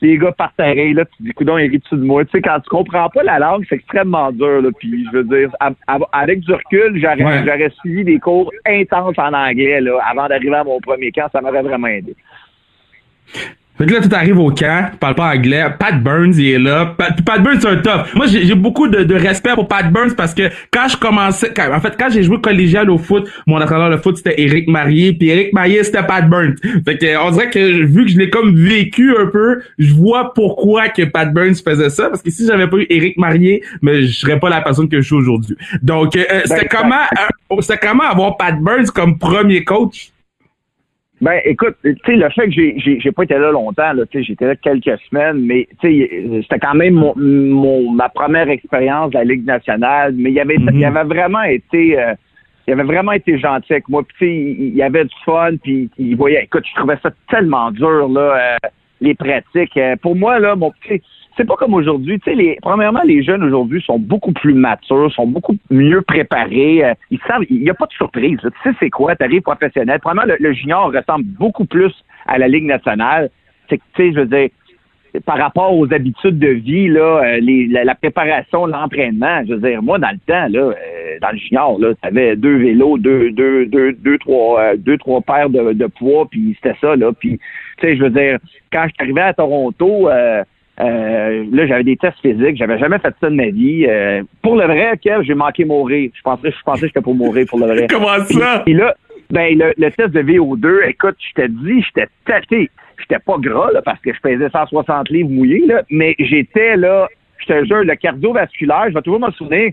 les 0.00 0.18
gars 0.18 0.32
partiraient, 0.32 0.92
là, 0.92 1.04
tu 1.04 1.22
dis, 1.22 1.32
coudon, 1.32 1.58
ils 1.58 1.70
rient 1.70 1.78
dessus 1.78 1.96
de 1.96 2.04
moi? 2.04 2.24
Tu 2.24 2.30
sais, 2.32 2.40
quand 2.40 2.58
tu 2.60 2.70
comprends 2.70 3.08
pas 3.10 3.22
la 3.22 3.38
langue, 3.38 3.64
c'est 3.68 3.76
extrêmement 3.76 4.32
dur, 4.32 4.62
là. 4.62 4.70
Puis, 4.78 5.06
je 5.12 5.18
veux 5.18 5.24
dire, 5.24 5.50
avec 6.12 6.40
du 6.40 6.52
recul, 6.52 6.98
j'aurais, 7.00 7.44
j'aurais 7.44 7.70
suivi 7.80 8.04
des 8.04 8.18
cours 8.18 8.50
intenses 8.66 9.18
en 9.18 9.32
anglais, 9.32 9.80
là, 9.80 9.98
avant 10.08 10.28
d'arriver 10.28 10.54
à 10.54 10.64
mon 10.64 10.80
premier 10.80 11.12
camp. 11.12 11.28
Ça 11.32 11.40
m'aurait 11.40 11.62
vraiment 11.62 11.88
aidé. 11.88 12.16
Fait 13.80 13.86
que 13.86 13.94
là, 13.94 14.00
tu 14.02 14.14
arrives 14.14 14.38
au 14.38 14.50
camp, 14.50 14.90
tu 14.92 14.98
parles 14.98 15.14
pas 15.14 15.34
anglais. 15.34 15.64
Pat 15.78 16.02
Burns, 16.02 16.34
il 16.36 16.48
est 16.50 16.58
là. 16.58 16.94
Pat, 16.98 17.42
Burns, 17.42 17.60
c'est 17.62 17.68
un 17.68 17.76
top. 17.78 18.14
Moi, 18.14 18.26
j'ai 18.26 18.54
beaucoup 18.54 18.88
de, 18.88 19.14
respect 19.14 19.54
pour 19.54 19.68
Pat 19.68 19.90
Burns 19.90 20.14
parce 20.14 20.34
que 20.34 20.50
quand 20.70 20.86
je 20.88 20.98
commençais, 20.98 21.50
en 21.58 21.80
fait, 21.80 21.94
quand 21.98 22.10
j'ai 22.10 22.22
joué 22.22 22.38
collégial 22.42 22.90
au 22.90 22.98
foot, 22.98 23.26
mon 23.46 23.58
entraîneur 23.58 23.88
de 23.88 23.96
foot, 23.96 24.18
c'était 24.18 24.38
Eric 24.38 24.68
Marié, 24.68 25.14
puis 25.14 25.30
Eric 25.30 25.54
Marié, 25.54 25.82
c'était 25.82 26.02
Pat 26.02 26.28
Burns. 26.28 26.56
Fait 26.84 26.98
que, 26.98 27.26
on 27.26 27.30
dirait 27.30 27.48
que, 27.48 27.86
vu 27.86 28.04
que 28.04 28.10
je 28.10 28.18
l'ai 28.18 28.28
comme 28.28 28.54
vécu 28.54 29.16
un 29.16 29.26
peu, 29.28 29.62
je 29.78 29.94
vois 29.94 30.34
pourquoi 30.34 30.90
que 30.90 31.04
Pat 31.04 31.32
Burns 31.32 31.54
faisait 31.64 31.88
ça, 31.88 32.10
parce 32.10 32.20
que 32.20 32.30
si 32.30 32.46
j'avais 32.46 32.66
pas 32.66 32.76
eu 32.76 32.86
Eric 32.90 33.16
Marié, 33.16 33.62
mais 33.80 34.02
je 34.02 34.12
serais 34.12 34.38
pas 34.38 34.50
la 34.50 34.60
personne 34.60 34.90
que 34.90 35.00
je 35.00 35.06
suis 35.06 35.16
aujourd'hui. 35.16 35.56
Donc, 35.80 36.16
euh, 36.16 36.24
c'était 36.44 36.68
ben, 36.70 36.82
comment, 36.82 37.04
euh, 37.50 37.56
c'était 37.60 37.78
comment 37.78 38.04
avoir 38.04 38.36
Pat 38.36 38.60
Burns 38.60 38.90
comme 38.94 39.16
premier 39.16 39.64
coach? 39.64 40.10
Ben, 41.20 41.38
écoute, 41.44 41.76
tu 41.82 41.94
sais, 42.06 42.16
le 42.16 42.30
fait 42.30 42.46
que 42.46 42.50
j'ai, 42.50 42.98
j'ai, 42.98 43.12
pas 43.12 43.24
été 43.24 43.34
là 43.34 43.50
longtemps, 43.50 43.92
là, 43.92 44.06
tu 44.06 44.18
sais, 44.18 44.24
j'étais 44.24 44.46
là 44.46 44.56
quelques 44.56 44.98
semaines, 45.10 45.44
mais 45.44 45.68
tu 45.78 45.88
sais, 45.88 46.40
c'était 46.42 46.58
quand 46.58 46.74
même 46.74 46.94
mon, 46.94 47.92
ma 47.92 48.08
première 48.08 48.48
expérience 48.48 49.10
de 49.10 49.18
la 49.18 49.24
Ligue 49.24 49.44
nationale, 49.44 50.14
mais 50.16 50.30
il 50.30 50.40
avait, 50.40 50.56
mm-hmm. 50.56 50.78
il 50.78 50.84
avait 50.84 51.04
vraiment 51.04 51.42
été, 51.42 52.00
euh, 52.00 52.14
il 52.66 52.72
avait 52.72 52.84
vraiment 52.84 53.12
été 53.12 53.38
gentil 53.38 53.74
avec 53.74 53.88
moi, 53.90 54.02
tu 54.18 54.24
sais, 54.24 54.34
il, 54.34 54.74
y 54.74 54.82
avait 54.82 55.04
du 55.04 55.14
fun, 55.26 55.56
puis 55.62 55.90
il 55.98 56.16
voyait, 56.16 56.44
écoute, 56.44 56.64
je 56.66 56.74
trouvais 56.74 56.98
ça 57.02 57.10
tellement 57.28 57.70
dur, 57.70 58.08
là, 58.08 58.56
euh, 58.64 58.68
les 59.02 59.14
pratiques. 59.14 59.76
Euh, 59.76 59.96
pour 59.96 60.16
moi, 60.16 60.38
là, 60.38 60.56
mon 60.56 60.70
petit, 60.70 61.02
c'est 61.40 61.46
pas 61.46 61.56
comme 61.56 61.72
aujourd'hui. 61.72 62.20
Tu 62.20 62.36
sais, 62.36 62.58
premièrement, 62.60 63.00
les 63.02 63.22
jeunes 63.22 63.42
aujourd'hui 63.42 63.80
sont 63.80 63.98
beaucoup 63.98 64.32
plus 64.32 64.52
matures, 64.52 65.10
sont 65.12 65.26
beaucoup 65.26 65.56
mieux 65.70 66.02
préparés. 66.02 66.84
Euh, 66.84 66.94
ils 67.10 67.20
savent, 67.26 67.44
il 67.48 67.62
n'y 67.62 67.70
a 67.70 67.74
pas 67.74 67.86
de 67.86 67.92
surprise. 67.92 68.38
Tu 68.42 68.50
sais, 68.62 68.76
c'est 68.78 68.90
quoi, 68.90 69.16
t'arrives 69.16 69.40
professionnel. 69.40 70.00
Premièrement, 70.02 70.34
le, 70.38 70.52
junior 70.52 70.92
ressemble 70.92 71.24
beaucoup 71.24 71.64
plus 71.64 71.94
à 72.26 72.36
la 72.36 72.46
Ligue 72.46 72.66
nationale. 72.66 73.30
C'est 73.70 73.78
tu 73.94 74.02
sais, 74.02 74.12
je 74.12 74.20
veux 74.20 74.26
dire, 74.26 74.50
par 75.24 75.38
rapport 75.38 75.74
aux 75.74 75.90
habitudes 75.94 76.38
de 76.38 76.48
vie, 76.48 76.88
là, 76.88 77.22
euh, 77.24 77.40
la, 77.84 77.94
préparation, 77.94 78.66
l'entraînement, 78.66 79.42
je 79.48 79.54
veux 79.54 79.66
dire, 79.66 79.82
moi, 79.82 79.98
dans 79.98 80.10
le 80.10 80.18
temps, 80.18 80.46
là, 80.50 80.60
euh, 80.60 81.18
dans 81.22 81.30
le 81.30 81.38
junior, 81.38 81.78
là, 81.80 81.94
t'avais 82.02 82.36
deux 82.36 82.58
vélos, 82.58 82.98
deux, 82.98 83.30
deux, 83.30 83.64
deux, 83.64 83.94
deux, 83.94 84.18
trois, 84.18 84.76
deux, 84.76 84.98
trois 84.98 85.22
paires 85.22 85.48
de, 85.48 85.72
de 85.72 85.86
poids, 85.86 86.26
puis 86.30 86.54
c'était 86.62 86.76
ça, 86.82 86.96
là. 86.96 87.12
Puis, 87.18 87.38
tu 87.78 87.86
sais, 87.86 87.96
je 87.96 88.02
veux 88.02 88.10
dire, 88.10 88.38
quand 88.70 88.82
je 88.82 88.88
suis 88.88 89.02
arrivé 89.02 89.22
à 89.22 89.32
Toronto, 89.32 90.10
euh, 90.80 91.44
là, 91.52 91.66
j'avais 91.66 91.84
des 91.84 91.96
tests 91.96 92.20
physiques. 92.20 92.56
J'avais 92.56 92.78
jamais 92.78 92.98
fait 92.98 93.14
ça 93.20 93.28
de 93.28 93.34
ma 93.34 93.48
vie. 93.48 93.86
Euh, 93.86 94.22
pour 94.42 94.56
le 94.56 94.64
vrai, 94.64 94.98
Kev, 95.02 95.22
j'ai 95.22 95.34
manqué 95.34 95.64
mourir. 95.64 96.10
Je 96.14 96.22
pensais, 96.22 96.50
je 96.50 96.62
pensais 96.64 96.80
que 96.82 96.86
j'étais 96.88 97.00
pour 97.00 97.14
mourir 97.14 97.46
pour 97.48 97.58
le 97.58 97.66
vrai. 97.66 97.86
Comment 97.90 98.24
ça? 98.24 98.62
Et 98.66 98.72
là, 98.72 98.94
ben, 99.30 99.58
le, 99.58 99.90
test 99.90 100.10
de 100.10 100.22
VO2, 100.22 100.88
écoute, 100.88 101.16
je 101.18 101.34
t'ai 101.34 101.48
dit, 101.48 101.82
j'étais 101.82 102.08
tâté. 102.24 102.70
J'étais 102.98 103.20
pas 103.24 103.36
gras, 103.38 103.70
là, 103.72 103.82
parce 103.82 104.00
que 104.00 104.12
je 104.12 104.20
pesais 104.20 104.48
160 104.50 105.08
livres 105.10 105.30
mouillés, 105.30 105.64
là, 105.66 105.82
mais 105.90 106.14
j'étais, 106.18 106.76
là, 106.76 107.08
je 107.38 107.46
te 107.46 107.64
jure, 107.64 107.84
le 107.84 107.94
cardiovasculaire, 107.96 108.86
je 108.88 108.94
vais 108.94 109.02
toujours 109.02 109.20
m'en 109.20 109.32
souvenir. 109.32 109.72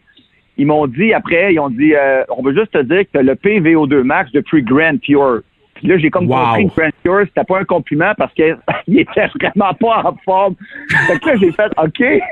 Ils 0.58 0.66
m'ont 0.66 0.88
dit 0.88 1.14
après, 1.14 1.54
ils 1.54 1.60
ont 1.60 1.70
dit, 1.70 1.94
euh, 1.94 2.24
on 2.30 2.42
veut 2.42 2.54
juste 2.54 2.72
te 2.72 2.82
dire 2.82 3.04
que 3.12 3.20
as 3.20 3.24
le 3.24 3.36
PVO2 3.36 4.02
max 4.04 4.32
depuis 4.32 4.64
Grand 4.64 4.98
Pure. 5.00 5.42
Puis 5.78 5.88
là, 5.88 5.98
j'ai 5.98 6.10
comme 6.10 6.28
compris 6.28 6.68
que 6.68 6.92
Cure, 7.04 7.26
c'était 7.26 7.44
pas 7.44 7.60
un 7.60 7.66
compliment 7.66 8.14
parce 8.18 8.34
qu'il 8.34 8.58
était 9.00 9.28
vraiment 9.28 9.74
pas 9.74 10.04
en 10.04 10.16
forme. 10.26 10.56
Fait 11.08 11.20
que 11.20 11.30
là, 11.30 11.36
j'ai 11.38 11.52
fait 11.52 11.72
OK. 11.78 12.24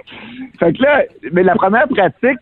Fait 0.60 0.74
que 0.74 0.82
là, 0.82 1.04
mais 1.32 1.44
la 1.44 1.56
première 1.56 1.88
pratique, 1.88 2.40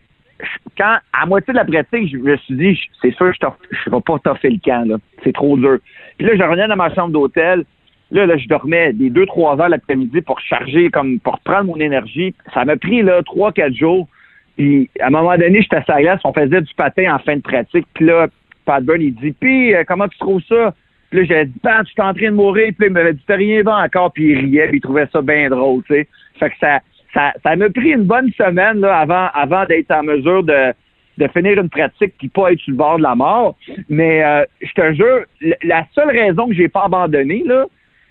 quand, 0.76 0.96
à 1.12 1.26
moitié 1.26 1.52
de 1.52 1.58
la 1.58 1.64
pratique, 1.64 2.10
je 2.10 2.16
me 2.16 2.36
suis 2.38 2.56
dit, 2.56 2.80
c'est 3.00 3.14
sûr, 3.14 3.32
je 3.32 3.46
ne 3.90 3.94
vais 3.94 4.02
pas 4.02 4.18
toffer 4.18 4.50
le 4.50 4.58
camp, 4.64 4.86
là. 4.88 4.96
C'est 5.22 5.32
trop 5.32 5.56
dur. 5.56 5.78
Puis 6.18 6.26
là, 6.26 6.36
je 6.36 6.42
revenais 6.42 6.68
dans 6.68 6.76
ma 6.76 6.92
chambre 6.94 7.12
d'hôtel. 7.12 7.64
Là, 8.10 8.26
là, 8.26 8.36
je 8.36 8.46
dormais 8.48 8.92
des 8.92 9.10
deux, 9.10 9.26
trois 9.26 9.60
heures 9.60 9.68
l'après-midi 9.68 10.20
pour 10.20 10.40
charger, 10.40 10.90
comme, 10.90 11.18
pour 11.20 11.38
prendre 11.40 11.64
mon 11.64 11.76
énergie. 11.76 12.34
Ça 12.52 12.64
m'a 12.64 12.76
pris, 12.76 13.02
là, 13.02 13.22
trois, 13.22 13.52
quatre 13.52 13.74
jours. 13.74 14.08
Puis, 14.56 14.90
à 15.00 15.06
un 15.06 15.10
moment 15.10 15.36
donné, 15.36 15.62
j'étais 15.62 15.82
à 15.90 16.00
la 16.00 16.18
on 16.24 16.32
faisait 16.32 16.60
du 16.60 16.74
patin 16.74 17.14
en 17.14 17.18
fin 17.18 17.36
de 17.36 17.42
pratique. 17.42 17.86
Puis 17.94 18.06
là, 18.06 18.28
Pat 18.64 18.84
Burn, 18.84 19.00
il 19.00 19.14
dit, 19.14 19.32
puis, 19.32 19.74
euh, 19.74 19.84
comment 19.86 20.08
tu 20.08 20.18
trouves 20.18 20.42
ça? 20.48 20.74
Là, 21.14 21.22
j'ai 21.22 21.44
dit, 21.44 21.58
Pat, 21.62 21.86
tu 21.86 21.92
es 21.96 22.02
en 22.04 22.12
train 22.12 22.26
de 22.26 22.36
mourir. 22.36 22.72
Puis 22.76 22.88
il 22.88 22.92
m'avait 22.92 23.12
dit, 23.12 23.22
t'as 23.24 23.36
rien 23.36 23.62
va 23.62 23.84
encore? 23.84 24.12
Puis 24.12 24.32
il 24.32 24.38
riait, 24.38 24.66
puis 24.66 24.78
il 24.78 24.80
trouvait 24.80 25.06
ça 25.12 25.22
bien 25.22 25.48
drôle, 25.48 25.82
tu 25.84 25.94
sais. 25.94 26.08
Fait 26.40 26.50
que 26.50 26.56
ça, 26.60 26.80
ça, 27.14 27.32
ça 27.40 27.54
m'a 27.54 27.70
pris 27.70 27.90
une 27.90 28.02
bonne 28.02 28.32
semaine, 28.32 28.80
là, 28.80 28.98
avant, 28.98 29.28
avant 29.32 29.64
d'être 29.64 29.92
en 29.92 30.02
mesure 30.02 30.42
de, 30.42 30.72
de 31.18 31.28
finir 31.28 31.60
une 31.60 31.68
pratique 31.68 32.14
puis 32.18 32.28
pas 32.28 32.50
être 32.50 32.58
sur 32.58 32.72
le 32.72 32.78
bord 32.78 32.98
de 32.98 33.04
la 33.04 33.14
mort. 33.14 33.56
Mais 33.88 34.24
euh, 34.24 34.44
je 34.60 34.72
te 34.72 34.92
jure, 34.94 35.24
la 35.62 35.86
seule 35.94 36.10
raison 36.10 36.48
que 36.48 36.54
j'ai 36.54 36.68
pas 36.68 36.86
abandonné, 36.86 37.44
là, 37.46 37.66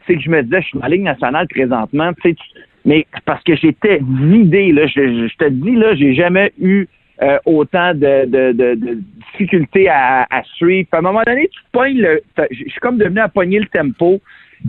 c'est 0.08 0.16
que 0.16 0.22
je 0.22 0.30
me 0.30 0.42
disais, 0.42 0.62
je 0.62 0.68
suis 0.68 0.80
en 0.82 0.88
Ligue 0.88 1.04
nationale 1.04 1.48
présentement, 1.50 2.14
tu 2.22 2.30
sais, 2.30 2.36
mais 2.86 3.06
parce 3.26 3.44
que 3.44 3.56
j'étais 3.56 4.00
vidé, 4.02 4.72
là. 4.72 4.88
Je, 4.88 5.28
je 5.28 5.36
te 5.38 5.50
dis, 5.50 5.76
là, 5.76 5.94
j'ai 5.96 6.14
jamais 6.14 6.54
eu 6.62 6.88
euh, 7.24 7.38
autant 7.46 7.94
de, 7.94 8.26
de, 8.26 8.52
de, 8.52 9.00
difficultés 9.32 9.88
à, 9.88 10.28
à 10.30 10.44
suivre. 10.44 10.90
à 10.92 10.98
un 10.98 11.02
moment 11.02 11.22
donné, 11.26 11.48
tu 11.48 11.60
pognes 11.72 12.02
le. 12.02 12.22
Je 12.52 12.56
suis 12.56 12.80
comme 12.82 12.98
devenu 12.98 13.20
à 13.20 13.30
pogner 13.30 13.60
le 13.60 13.68
tempo. 13.68 14.20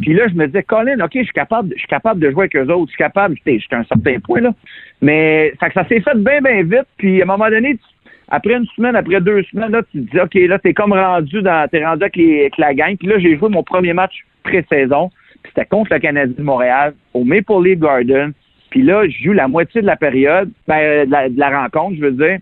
Puis 0.00 0.14
là, 0.14 0.28
je 0.28 0.34
me 0.34 0.46
disais, 0.46 0.62
Colin, 0.62 1.00
OK, 1.00 1.12
je 1.14 1.22
suis 1.22 1.32
capable, 1.32 1.74
capable 1.88 2.20
de 2.20 2.30
jouer 2.30 2.42
avec 2.42 2.56
eux 2.56 2.72
autres. 2.72 2.90
Je 2.90 2.94
suis 2.94 2.98
capable, 2.98 3.36
j'étais 3.44 3.60
à 3.74 3.78
un 3.78 3.84
certain 3.84 4.18
point, 4.20 4.40
là. 4.40 4.52
Mais 5.00 5.52
ça, 5.60 5.68
ça 5.72 5.86
s'est 5.88 6.00
fait 6.00 6.16
bien, 6.16 6.40
bien 6.40 6.62
vite. 6.62 6.86
Puis 6.96 7.20
à 7.20 7.24
un 7.24 7.26
moment 7.26 7.48
donné, 7.48 7.76
après 8.28 8.54
une 8.54 8.66
semaine, 8.76 8.96
après 8.96 9.20
deux 9.20 9.42
semaines, 9.44 9.72
là, 9.72 9.82
tu 9.90 10.04
te 10.04 10.10
dis, 10.10 10.20
OK, 10.20 10.34
là, 10.34 10.58
t'es 10.58 10.74
comme 10.74 10.92
rendu 10.92 11.42
dans. 11.42 11.68
T'es 11.68 11.84
rendu 11.84 12.04
avec, 12.04 12.56
la 12.58 12.74
gang. 12.74 12.96
Puis 12.96 13.08
là, 13.08 13.18
j'ai 13.18 13.36
joué 13.36 13.48
mon 13.48 13.62
premier 13.62 13.92
match 13.92 14.24
pré-saison. 14.44 15.10
C'était 15.46 15.66
contre 15.66 15.92
le 15.92 15.98
Canadien 15.98 16.34
de 16.36 16.42
Montréal, 16.42 16.94
au 17.12 17.24
Maple 17.24 17.62
Leaf 17.64 17.78
Garden. 17.78 18.32
Puis 18.74 18.82
là, 18.82 19.06
je 19.08 19.22
joue 19.22 19.32
la 19.32 19.46
moitié 19.46 19.82
de 19.82 19.86
la 19.86 19.94
période, 19.94 20.50
ben, 20.66 21.08
de, 21.08 21.38
la, 21.38 21.60
rencontre, 21.62 21.94
je 21.94 22.00
veux 22.00 22.10
dire. 22.10 22.38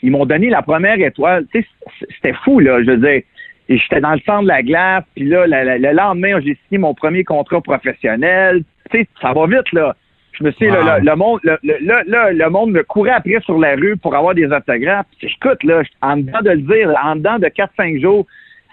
Ils 0.00 0.12
m'ont 0.12 0.26
donné 0.26 0.48
la 0.48 0.62
première 0.62 1.00
étoile. 1.00 1.44
Tu 1.52 1.60
sais, 1.60 2.06
c'était 2.14 2.34
fou, 2.44 2.60
là. 2.60 2.80
Je 2.84 2.92
veux 2.92 2.98
dire, 2.98 3.22
j'étais 3.68 4.00
dans 4.00 4.12
le 4.12 4.20
centre 4.20 4.44
de 4.44 4.46
la 4.48 4.62
glace, 4.62 5.02
puis 5.16 5.24
là, 5.24 5.44
le, 5.48 5.92
lendemain, 5.92 6.38
j'ai 6.38 6.56
signé 6.68 6.78
mon 6.78 6.94
premier 6.94 7.24
contrat 7.24 7.60
professionnel. 7.60 8.62
Tu 8.92 9.00
sais, 9.00 9.08
ça 9.20 9.32
va 9.32 9.48
vite, 9.48 9.72
là. 9.72 9.96
Je 10.38 10.44
me 10.44 10.52
suis 10.52 10.66
le, 10.66 11.16
monde, 11.16 11.40
le, 11.42 11.58
le, 11.82 12.50
monde 12.50 12.70
me 12.70 12.84
courait 12.84 13.10
après 13.10 13.40
sur 13.40 13.58
la 13.58 13.74
rue 13.74 13.96
pour 13.96 14.14
avoir 14.14 14.36
des 14.36 14.46
autographes. 14.46 15.06
Écoute, 15.20 15.64
là, 15.64 15.82
en 16.00 16.18
dedans 16.18 16.42
de 16.42 16.50
le 16.50 16.58
dire, 16.58 16.94
en 17.02 17.16
dedans 17.16 17.40
de 17.40 17.48
4-5 17.48 18.00
jours, 18.00 18.24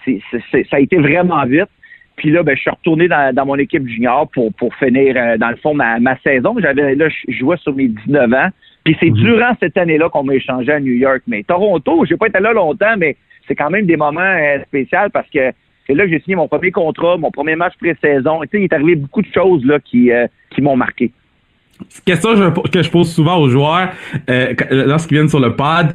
ça 0.06 0.76
a 0.76 0.78
été 0.78 0.96
vraiment 0.98 1.44
vite. 1.44 1.70
Puis 2.22 2.30
là, 2.30 2.44
ben, 2.44 2.54
je 2.54 2.60
suis 2.60 2.70
retourné 2.70 3.08
dans, 3.08 3.44
mon 3.44 3.56
équipe 3.56 3.84
junior 3.84 4.28
pour, 4.28 4.54
pour 4.54 4.72
finir, 4.76 5.16
euh, 5.16 5.36
dans 5.38 5.48
le 5.48 5.56
fond, 5.56 5.74
ma, 5.74 5.98
ma 5.98 6.16
saison. 6.20 6.54
J'avais 6.60 6.94
là, 6.94 7.08
je 7.08 7.36
jouais 7.36 7.56
sur 7.56 7.74
mes 7.74 7.88
19 7.88 8.32
ans. 8.32 8.48
Puis 8.84 8.96
c'est 9.00 9.10
mhm. 9.10 9.16
durant 9.16 9.52
cette 9.58 9.76
année-là 9.76 10.08
qu'on 10.08 10.22
m'a 10.22 10.36
échangé 10.36 10.70
à 10.70 10.78
New 10.78 10.92
York. 10.92 11.22
Mais 11.26 11.42
Toronto, 11.42 12.04
j'ai 12.08 12.16
pas 12.16 12.28
été 12.28 12.38
là 12.38 12.52
longtemps, 12.52 12.94
mais 12.96 13.16
c'est 13.48 13.56
quand 13.56 13.70
même 13.70 13.86
des 13.86 13.96
moments 13.96 14.20
euh, 14.20 14.62
spéciaux 14.68 15.10
parce 15.12 15.28
que 15.30 15.50
c'est 15.84 15.94
là 15.94 16.04
que 16.04 16.10
j'ai 16.10 16.20
signé 16.20 16.36
mon 16.36 16.46
premier 16.46 16.70
contrat, 16.70 17.16
mon 17.16 17.32
premier 17.32 17.56
match 17.56 17.72
pré-saison. 17.80 18.42
Tu 18.42 18.48
sais, 18.52 18.58
il 18.60 18.64
est 18.64 18.72
arrivé 18.72 18.94
beaucoup 18.94 19.22
de 19.22 19.32
choses 19.34 19.64
là 19.64 19.80
qui, 19.80 20.12
euh, 20.12 20.28
qui 20.50 20.62
m'ont 20.62 20.76
marqué. 20.76 21.10
Question 22.06 22.52
que 22.72 22.82
je 22.82 22.90
pose 22.90 23.12
souvent 23.12 23.38
aux 23.38 23.48
joueurs 23.48 23.88
lorsqu'ils 24.70 25.16
viennent 25.16 25.28
sur 25.28 25.40
le 25.40 25.56
pod. 25.56 25.92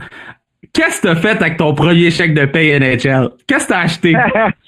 Qu'est-ce 0.74 1.02
que 1.02 1.08
t'as 1.08 1.16
fait 1.16 1.42
avec 1.42 1.56
ton 1.56 1.74
premier 1.74 2.12
chèque 2.12 2.34
de 2.34 2.44
paye 2.44 2.78
NHL? 2.78 3.30
Qu'est-ce 3.48 3.68
que 3.68 3.70
t'as 3.70 3.80
acheté? 3.80 4.13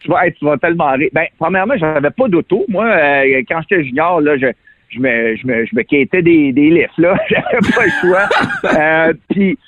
tu 0.00 0.08
vas, 0.08 0.30
tu 0.30 0.44
vas 0.44 0.56
tellement 0.58 0.92
rire. 0.92 1.10
Ben, 1.12 1.26
premièrement, 1.38 1.74
j'avais 1.76 2.10
pas 2.10 2.28
d'auto. 2.28 2.64
Moi, 2.68 2.84
euh, 2.86 3.42
quand 3.48 3.60
j'étais 3.62 3.84
junior, 3.84 4.20
là, 4.20 4.36
je, 4.36 4.46
je 4.90 5.00
me, 5.00 5.36
je 5.36 5.46
me, 5.46 5.66
je 5.66 5.74
me 5.74 5.82
quittais 5.82 6.22
des, 6.22 6.52
des 6.52 6.70
lifts, 6.70 6.98
là. 6.98 7.16
J'avais 7.28 7.72
pas 7.74 7.84
le 7.84 7.90
choix. 8.00 8.28
Euh, 8.64 9.12
puis, 9.30 9.58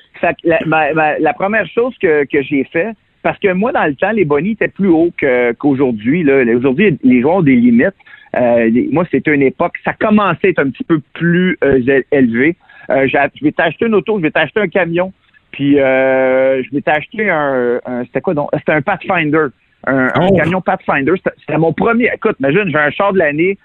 la, 0.44 1.18
la, 1.18 1.32
première 1.34 1.66
chose 1.66 1.94
que, 2.00 2.24
que 2.24 2.42
j'ai 2.42 2.64
fait, 2.64 2.90
parce 3.22 3.38
que 3.38 3.52
moi, 3.52 3.72
dans 3.72 3.86
le 3.86 3.94
temps, 3.94 4.12
les 4.12 4.24
bonnies 4.24 4.52
étaient 4.52 4.68
plus 4.68 4.88
hauts 4.88 5.12
qu'aujourd'hui. 5.58 6.22
là. 6.22 6.44
Aujourd'hui, 6.54 6.98
les 7.02 7.20
joueurs 7.20 7.36
ont 7.36 7.42
des 7.42 7.56
limites. 7.56 7.94
Euh, 8.36 8.70
moi, 8.92 9.04
c'était 9.10 9.34
une 9.34 9.42
époque, 9.42 9.74
ça 9.84 9.92
commençait 9.92 10.48
à 10.48 10.50
être 10.50 10.58
un 10.60 10.70
petit 10.70 10.84
peu 10.84 11.00
plus 11.14 11.58
euh, 11.64 12.02
élevé. 12.12 12.56
Euh, 12.90 13.06
je 13.08 13.44
vais 13.44 13.52
t'acheter 13.52 13.86
une 13.86 13.94
auto, 13.94 14.18
je 14.18 14.22
vais 14.22 14.30
t'acheter 14.30 14.60
un 14.60 14.68
camion, 14.68 15.12
puis 15.50 15.80
euh, 15.80 16.62
je 16.62 16.70
vais 16.70 16.80
t'acheter 16.80 17.28
un, 17.28 17.80
un 17.84 18.04
c'était 18.04 18.20
quoi 18.20 18.34
donc? 18.34 18.50
C'était 18.56 18.72
un 18.72 18.82
Pathfinder 18.82 19.46
un, 19.86 20.08
oh. 20.20 20.36
camion 20.36 20.60
Pathfinder. 20.60 21.12
C'était 21.38 21.58
mon 21.58 21.72
premier. 21.72 22.10
Écoute, 22.14 22.36
imagine, 22.40 22.68
j'ai 22.68 22.78
un 22.78 22.90
char 22.90 23.12
de 23.12 23.18
l'année 23.18 23.58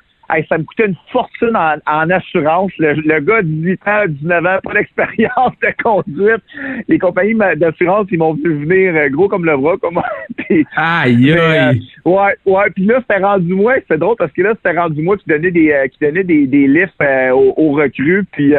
ça 0.50 0.58
me 0.58 0.64
coûtait 0.64 0.88
une 0.88 0.96
fortune 1.12 1.56
en, 1.56 2.10
assurance. 2.10 2.72
Le, 2.80 3.20
gars 3.20 3.42
de 3.42 3.48
18 3.48 3.88
ans, 3.88 4.04
19 4.08 4.46
ans, 4.46 4.58
pas 4.64 4.74
d'expérience 4.74 5.54
de 5.62 5.84
conduite. 5.84 6.44
Les 6.88 7.00
compagnies 7.00 7.36
d'assurance, 7.58 8.08
ils 8.12 8.18
m'ont 8.18 8.34
vu 8.34 8.66
venir 8.66 8.96
euh, 8.96 9.10
gros 9.10 9.28
comme 9.28 9.46
le 9.46 9.58
bras. 9.58 9.78
Comme... 9.78 10.02
aïe, 10.50 10.66
aïe. 10.76 11.32
Euh, 11.32 11.74
ouais, 12.06 12.36
ouais. 12.46 12.70
Puis 12.74 12.86
là, 12.86 13.00
c'était 13.02 13.24
rendu 13.24 13.54
moi. 13.54 13.76
C'était 13.76 13.98
drôle 13.98 14.16
parce 14.18 14.32
que 14.32 14.42
là, 14.42 14.54
c'était 14.56 14.78
rendu 14.78 15.02
moi 15.02 15.18
qui 15.18 15.26
donnait 15.28 15.52
des, 15.52 15.72
euh, 15.72 15.88
qui 15.88 16.00
donnait 16.00 16.24
des, 16.24 16.48
des 16.48 16.68
lifts 16.68 16.94
aux, 17.34 17.72
recrues. 17.72 18.26
Puis 18.32 18.54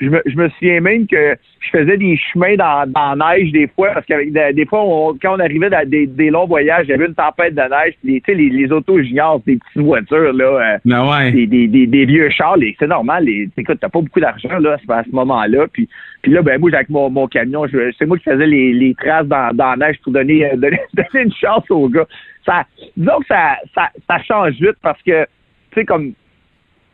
je, 0.00 0.08
me, 0.08 0.22
je 0.26 0.36
me 0.36 0.48
souviens 0.50 0.80
même 0.80 1.06
que 1.06 1.36
je 1.60 1.70
faisais 1.70 1.96
des 1.96 2.18
chemins 2.32 2.56
dans, 2.56 2.90
dans 2.90 3.14
la 3.14 3.36
neige 3.36 3.52
des 3.52 3.68
fois 3.68 3.90
parce 3.94 4.06
que 4.06 4.52
des 4.52 4.66
fois, 4.66 4.80
quand 5.20 5.36
on 5.36 5.40
arrivait 5.40 5.70
dans 5.70 5.88
des, 5.88 6.06
des 6.06 6.30
longs 6.30 6.46
voyages, 6.46 6.86
il 6.86 6.90
y 6.90 6.94
avait 6.94 7.06
une 7.06 7.14
tempête 7.14 7.54
de 7.54 7.60
neige. 7.60 7.94
Puis 8.02 8.22
les, 8.26 8.34
les, 8.34 8.50
les 8.50 8.72
autos 8.72 9.00
juniors, 9.02 9.40
des 9.46 9.56
petites 9.56 9.82
voitures, 9.82 10.32
là. 10.32 10.78
Ben 11.04 11.24
ouais. 11.24 11.32
des, 11.32 11.46
des, 11.46 11.68
des, 11.68 11.86
des, 11.86 12.04
vieux 12.04 12.30
chars. 12.30 12.56
C'est 12.78 12.86
normal. 12.86 13.24
Les, 13.24 13.48
écoute, 13.56 13.78
t'as 13.80 13.88
pas 13.88 14.00
beaucoup 14.00 14.20
d'argent 14.20 14.58
là, 14.58 14.76
à 14.88 15.04
ce 15.04 15.10
moment-là. 15.10 15.66
Puis, 15.72 15.88
puis 16.22 16.32
là, 16.32 16.42
ben 16.42 16.60
moi, 16.60 16.70
avec 16.74 16.88
mon, 16.88 17.10
mon 17.10 17.26
camion, 17.26 17.66
c'est 17.98 18.06
moi 18.06 18.18
qui 18.18 18.24
faisais 18.24 18.46
les, 18.46 18.72
les 18.72 18.94
traces 18.94 19.26
dans, 19.26 19.54
dans 19.54 19.74
la 19.74 19.88
neige 19.88 19.96
pour 20.02 20.12
donner, 20.12 20.46
euh, 20.46 20.56
donner, 20.56 20.80
donner, 20.94 21.24
une 21.24 21.32
chance 21.34 21.70
aux 21.70 21.88
gars. 21.88 22.06
Ça, 22.44 22.64
disons 22.96 23.20
que 23.20 23.26
ça, 23.26 23.56
ça, 23.74 23.90
ça 24.08 24.18
change 24.22 24.52
vite 24.54 24.76
parce 24.82 25.00
que, 25.02 25.24
tu 25.72 25.80
sais, 25.80 25.84
comme 25.84 26.12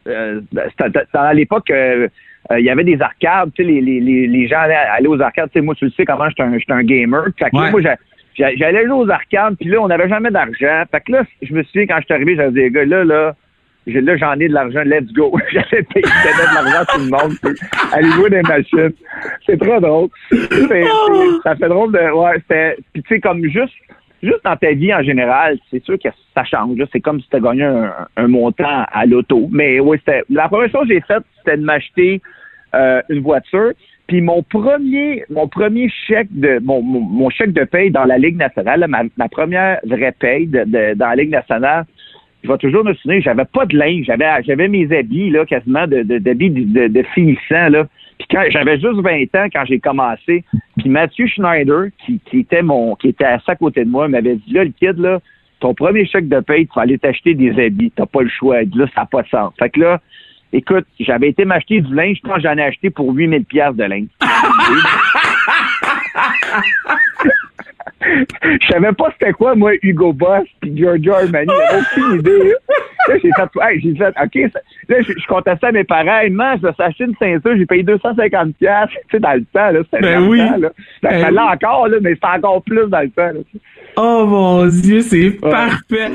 euh, 0.06 0.40
à 1.12 1.34
l'époque, 1.34 1.70
euh, 1.70 2.08
euh, 2.50 2.58
il 2.58 2.64
y 2.64 2.70
avait 2.70 2.84
des 2.84 3.00
arcades, 3.00 3.52
tu 3.54 3.62
sais, 3.62 3.68
les, 3.68 3.80
les, 3.80 4.26
les 4.26 4.48
gens 4.48 4.60
allaient, 4.60 5.06
aux 5.06 5.20
arcades. 5.20 5.50
Tu 5.52 5.58
sais, 5.58 5.64
moi, 5.64 5.74
tu 5.74 5.84
le 5.84 5.90
sais 5.92 6.04
comment 6.04 6.28
j'étais 6.28 6.42
un, 6.42 6.76
un 6.76 6.82
gamer. 6.82 7.24
Fait 7.38 7.50
que 7.50 7.70
moi, 7.70 7.80
j'allais 8.36 8.86
jouer 8.86 8.96
aux 8.96 9.10
arcades, 9.10 9.56
puis 9.56 9.68
là, 9.68 9.80
on 9.80 9.88
n'avait 9.88 10.08
jamais 10.08 10.30
d'argent. 10.30 10.84
Fait 10.90 11.00
que 11.00 11.12
là, 11.12 11.24
je 11.42 11.52
me 11.52 11.62
souviens, 11.64 11.86
quand 11.86 11.98
je 12.00 12.04
suis 12.06 12.14
arrivé, 12.14 12.36
j'avais 12.36 12.68
dit, 12.68 12.74
gars, 12.74 12.84
là, 12.86 13.04
là, 13.04 13.34
là, 13.86 14.16
j'en 14.16 14.34
ai 14.34 14.48
de 14.48 14.54
l'argent, 14.54 14.82
let's 14.84 15.12
go. 15.12 15.32
J'avais 15.52 15.82
payé 15.82 16.04
de 16.04 16.54
l'argent 16.54 16.80
à 16.80 16.84
tout 16.84 17.00
le 17.00 17.10
monde. 17.10 17.56
Allez 17.92 18.10
jouer 18.10 18.30
des 18.30 18.42
machines? 18.42 18.92
C'est 19.46 19.58
trop 19.58 19.80
drôle. 19.80 20.08
ça 21.42 21.56
fait 21.56 21.68
drôle 21.68 21.92
de. 21.92 22.12
Ouais, 22.12 22.34
c'était. 22.40 22.76
Puis 22.92 23.02
tu 23.02 23.14
sais, 23.14 23.20
comme 23.20 23.44
juste 23.44 23.74
juste 24.22 24.44
dans 24.44 24.56
ta 24.56 24.72
vie 24.72 24.94
en 24.94 25.02
général, 25.02 25.58
c'est 25.70 25.82
sûr 25.84 25.98
que 25.98 26.08
ça 26.34 26.44
change. 26.44 26.78
C'est 26.92 27.00
comme 27.00 27.20
si 27.20 27.28
tu 27.28 27.36
as 27.36 27.40
gagné 27.40 27.64
un, 27.64 28.28
montant 28.28 28.84
à 28.92 29.06
l'auto. 29.06 29.48
Mais 29.50 29.80
oui, 29.80 29.98
c'était. 29.98 30.22
La 30.28 30.48
première 30.48 30.70
chose 30.70 30.86
que 30.88 30.94
j'ai 30.94 31.00
faite, 31.00 31.22
c'était 31.38 31.56
de 31.56 31.64
m'acheter 31.64 32.20
euh, 32.74 33.00
une 33.08 33.20
voiture. 33.20 33.72
Puis 34.10 34.20
mon 34.20 34.42
premier, 34.42 35.24
mon 35.30 35.46
premier 35.46 35.88
chèque 35.88 36.28
de 36.32 36.58
mon, 36.64 36.82
mon, 36.82 37.30
chèque 37.30 37.52
de 37.52 37.62
paye 37.62 37.92
dans 37.92 38.04
la 38.04 38.18
Ligue 38.18 38.36
nationale, 38.36 38.84
ma, 38.88 39.02
ma 39.16 39.28
première 39.28 39.78
vraie 39.84 40.10
paye 40.18 40.48
de, 40.48 40.94
dans 40.94 41.10
la 41.10 41.14
Ligue 41.14 41.30
nationale, 41.30 41.84
je 42.42 42.48
vais 42.48 42.58
toujours 42.58 42.84
me 42.84 42.94
souvenir, 42.94 43.22
j'avais 43.22 43.44
pas 43.44 43.66
de 43.66 43.76
linge, 43.76 44.06
j'avais 44.06 44.26
j'avais 44.44 44.68
mes 44.68 44.90
habits 44.96 45.30
là 45.30 45.44
quasiment 45.44 45.86
de 45.86 46.02
d'habits 46.02 46.50
de, 46.50 46.64
de, 46.64 46.88
de, 46.88 47.02
finissant 47.14 47.68
là. 47.68 47.86
Puis 48.18 48.28
quand 48.30 48.44
j'avais 48.50 48.78
juste 48.78 49.00
20 49.00 49.22
ans 49.34 49.48
quand 49.52 49.64
j'ai 49.66 49.78
commencé, 49.78 50.44
puis 50.78 50.88
Mathieu 50.88 51.26
Schneider 51.26 51.88
qui, 52.04 52.20
qui 52.26 52.40
était 52.40 52.62
mon 52.62 52.94
qui 52.96 53.08
était 53.08 53.24
à 53.24 53.40
à 53.46 53.54
côté 53.56 53.84
de 53.84 53.90
moi 53.90 54.08
m'avait 54.08 54.36
dit 54.36 54.52
là 54.52 54.64
le 54.64 54.70
kid 54.70 54.98
là, 54.98 55.20
ton 55.60 55.74
premier 55.74 56.06
chèque 56.06 56.28
de 56.28 56.40
paye, 56.40 56.66
tu 56.66 56.72
vas 56.74 56.82
aller 56.82 56.98
t'acheter 56.98 57.34
des 57.34 57.50
habits, 57.62 57.92
t'as 57.94 58.06
pas 58.06 58.22
le 58.22 58.30
choix. 58.30 58.62
Là 58.62 58.86
ça 58.94 59.02
n'a 59.02 59.06
pas 59.06 59.22
de 59.22 59.28
sens. 59.28 59.52
Fait 59.58 59.70
que 59.70 59.80
là 59.80 60.00
Écoute, 60.52 60.84
j'avais 60.98 61.28
été 61.28 61.44
m'acheter 61.44 61.80
du 61.80 61.94
linge, 61.94 62.16
je 62.24 62.40
j'en 62.40 62.56
ai 62.56 62.62
acheté 62.62 62.90
pour 62.90 63.12
8000 63.12 63.44
pièces 63.44 63.76
de 63.76 63.84
linge. 63.84 64.08
Je 68.02 68.66
savais 68.68 68.92
pas 68.92 69.10
c'était 69.12 69.32
quoi, 69.32 69.54
moi, 69.54 69.72
Hugo 69.82 70.12
Boss 70.12 70.46
puis 70.60 70.74
Giorgio 70.74 71.12
Armani. 71.14 71.48
J'avais 71.48 71.82
aucune 71.82 72.18
idée. 72.18 72.54
Là, 73.08 73.14
j'ai 73.22 73.30
fait, 73.30 73.50
hey, 73.62 73.80
j'ai 73.80 73.94
fait, 73.94 74.14
OK, 74.22 74.52
là, 74.88 75.02
je, 75.02 75.12
je 75.12 75.26
comptais 75.26 75.56
ça 75.60 75.68
à 75.68 75.72
mes 75.72 75.84
parents. 75.84 76.20
Moi, 76.30 76.56
je 76.56 76.66
vais 76.66 76.74
s'acheter 76.76 77.04
une 77.04 77.16
ceinture, 77.16 77.56
j'ai 77.56 77.66
payé 77.66 77.82
250 77.82 78.54
tu 78.58 78.66
sais, 79.10 79.20
dans 79.20 79.32
le 79.32 79.44
temps, 79.44 79.70
là. 79.70 79.80
C'était 79.84 80.00
ben 80.00 80.28
oui. 80.28 80.38
Temps, 80.38 80.56
là. 80.56 80.70
Ben, 81.02 81.22
ben 81.22 81.34
là 81.34 81.52
encore, 81.52 81.88
là, 81.88 81.98
mais 82.00 82.14
c'est 82.14 82.28
encore 82.28 82.62
plus 82.62 82.88
dans 82.88 83.00
le 83.00 83.10
temps, 83.10 83.32
là. 83.32 83.40
Oh 83.96 84.24
mon 84.26 84.66
Dieu, 84.66 85.00
c'est 85.00 85.30
parfait. 85.40 86.10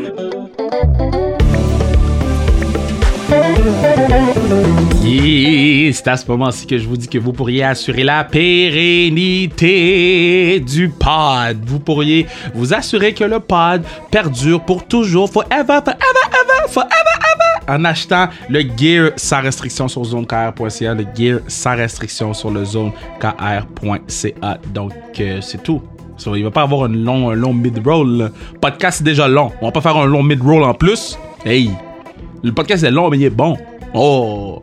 C'est 5.96 6.08
à 6.10 6.18
ce 6.18 6.28
moment-ci 6.28 6.68
que 6.68 6.78
je 6.78 6.88
vous 6.88 6.98
dis 6.98 7.08
que 7.08 7.18
vous 7.18 7.34
pourriez 7.34 7.64
assurer 7.64 8.04
la 8.04 8.24
pérennité 8.24 9.40
du 10.60 10.90
pod. 10.90 11.58
Vous 11.66 11.80
pourriez 11.80 12.28
vous 12.54 12.74
assurer 12.74 13.14
que 13.14 13.24
le 13.24 13.40
pod 13.40 13.82
perdure 14.12 14.62
pour 14.62 14.86
toujours, 14.86 15.32
forever, 15.32 15.50
forever, 15.58 15.80
ever, 15.84 16.68
forever, 16.70 16.90
ever, 16.90 17.74
en 17.74 17.86
achetant 17.86 18.28
le 18.50 18.62
gear 18.78 19.12
sans 19.16 19.42
restriction 19.42 19.88
sur 19.88 20.04
zonekr.ca, 20.04 20.94
le 20.94 21.06
gear 21.18 21.40
sans 21.48 21.76
restriction 21.76 22.34
sur 22.34 22.52
le 22.52 22.66
zonekr.ca. 22.66 24.58
Donc, 24.74 24.94
euh, 25.20 25.40
c'est 25.42 25.64
tout. 25.64 25.82
Il 26.28 26.44
va 26.44 26.52
pas 26.52 26.62
avoir 26.62 26.84
un 26.84 26.90
long, 26.90 27.32
un 27.32 27.36
long 27.36 27.54
mid-roll. 27.54 28.32
Podcast, 28.62 29.00
c'est 29.00 29.04
déjà 29.04 29.28
long. 29.28 29.52
On 29.62 29.66
va 29.66 29.72
pas 29.72 29.82
faire 29.82 29.98
un 29.98 30.06
long 30.06 30.24
mid-roll 30.24 30.64
en 30.64 30.74
plus. 30.74 31.18
Hey, 31.46 31.72
le 32.46 32.52
podcast 32.52 32.84
est 32.84 32.92
long, 32.92 33.10
mais 33.10 33.18
il 33.18 33.24
est 33.24 33.30
bon. 33.30 33.58
Oh! 33.94 34.62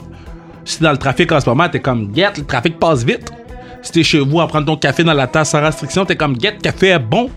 Si 0.64 0.78
t'es 0.78 0.84
dans 0.84 0.92
le 0.92 0.98
trafic 0.98 1.30
en 1.32 1.40
ce 1.40 1.48
moment, 1.48 1.68
t'es 1.68 1.80
comme, 1.80 2.14
get, 2.14 2.30
le 2.36 2.44
trafic 2.44 2.78
passe 2.78 3.04
vite. 3.04 3.32
Si 3.82 3.90
t'es 3.90 4.04
chez 4.04 4.20
vous 4.20 4.40
à 4.40 4.46
prendre 4.46 4.66
ton 4.66 4.76
café 4.76 5.02
dans 5.02 5.12
la 5.12 5.26
tasse 5.26 5.50
sans 5.50 5.60
restriction, 5.60 6.04
t'es 6.04 6.14
comme, 6.14 6.40
get, 6.40 6.58
café 6.62 6.88
est 6.88 6.98
bon. 7.00 7.28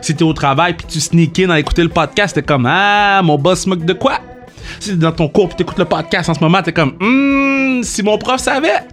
Si 0.00 0.14
t'es 0.14 0.22
au 0.22 0.32
travail 0.32 0.74
puis 0.74 0.86
tu 0.88 0.98
sneak 0.98 1.38
in 1.40 1.50
à 1.50 1.60
écouter 1.60 1.82
le 1.82 1.90
podcast, 1.90 2.34
t'es 2.34 2.42
comme, 2.42 2.66
ah, 2.66 3.20
mon 3.22 3.36
boss 3.36 3.66
moque 3.66 3.84
de 3.84 3.92
quoi? 3.92 4.20
Si 4.80 4.90
t'es 4.90 4.96
dans 4.96 5.12
ton 5.12 5.28
cours 5.28 5.48
puis 5.48 5.56
t'écoutes 5.56 5.78
le 5.78 5.84
podcast 5.84 6.30
en 6.30 6.34
ce 6.34 6.40
moment, 6.40 6.62
t'es 6.62 6.72
comme, 6.72 6.94
hum, 7.00 7.82
si 7.82 8.02
mon 8.02 8.16
prof 8.16 8.40
savait. 8.40 8.86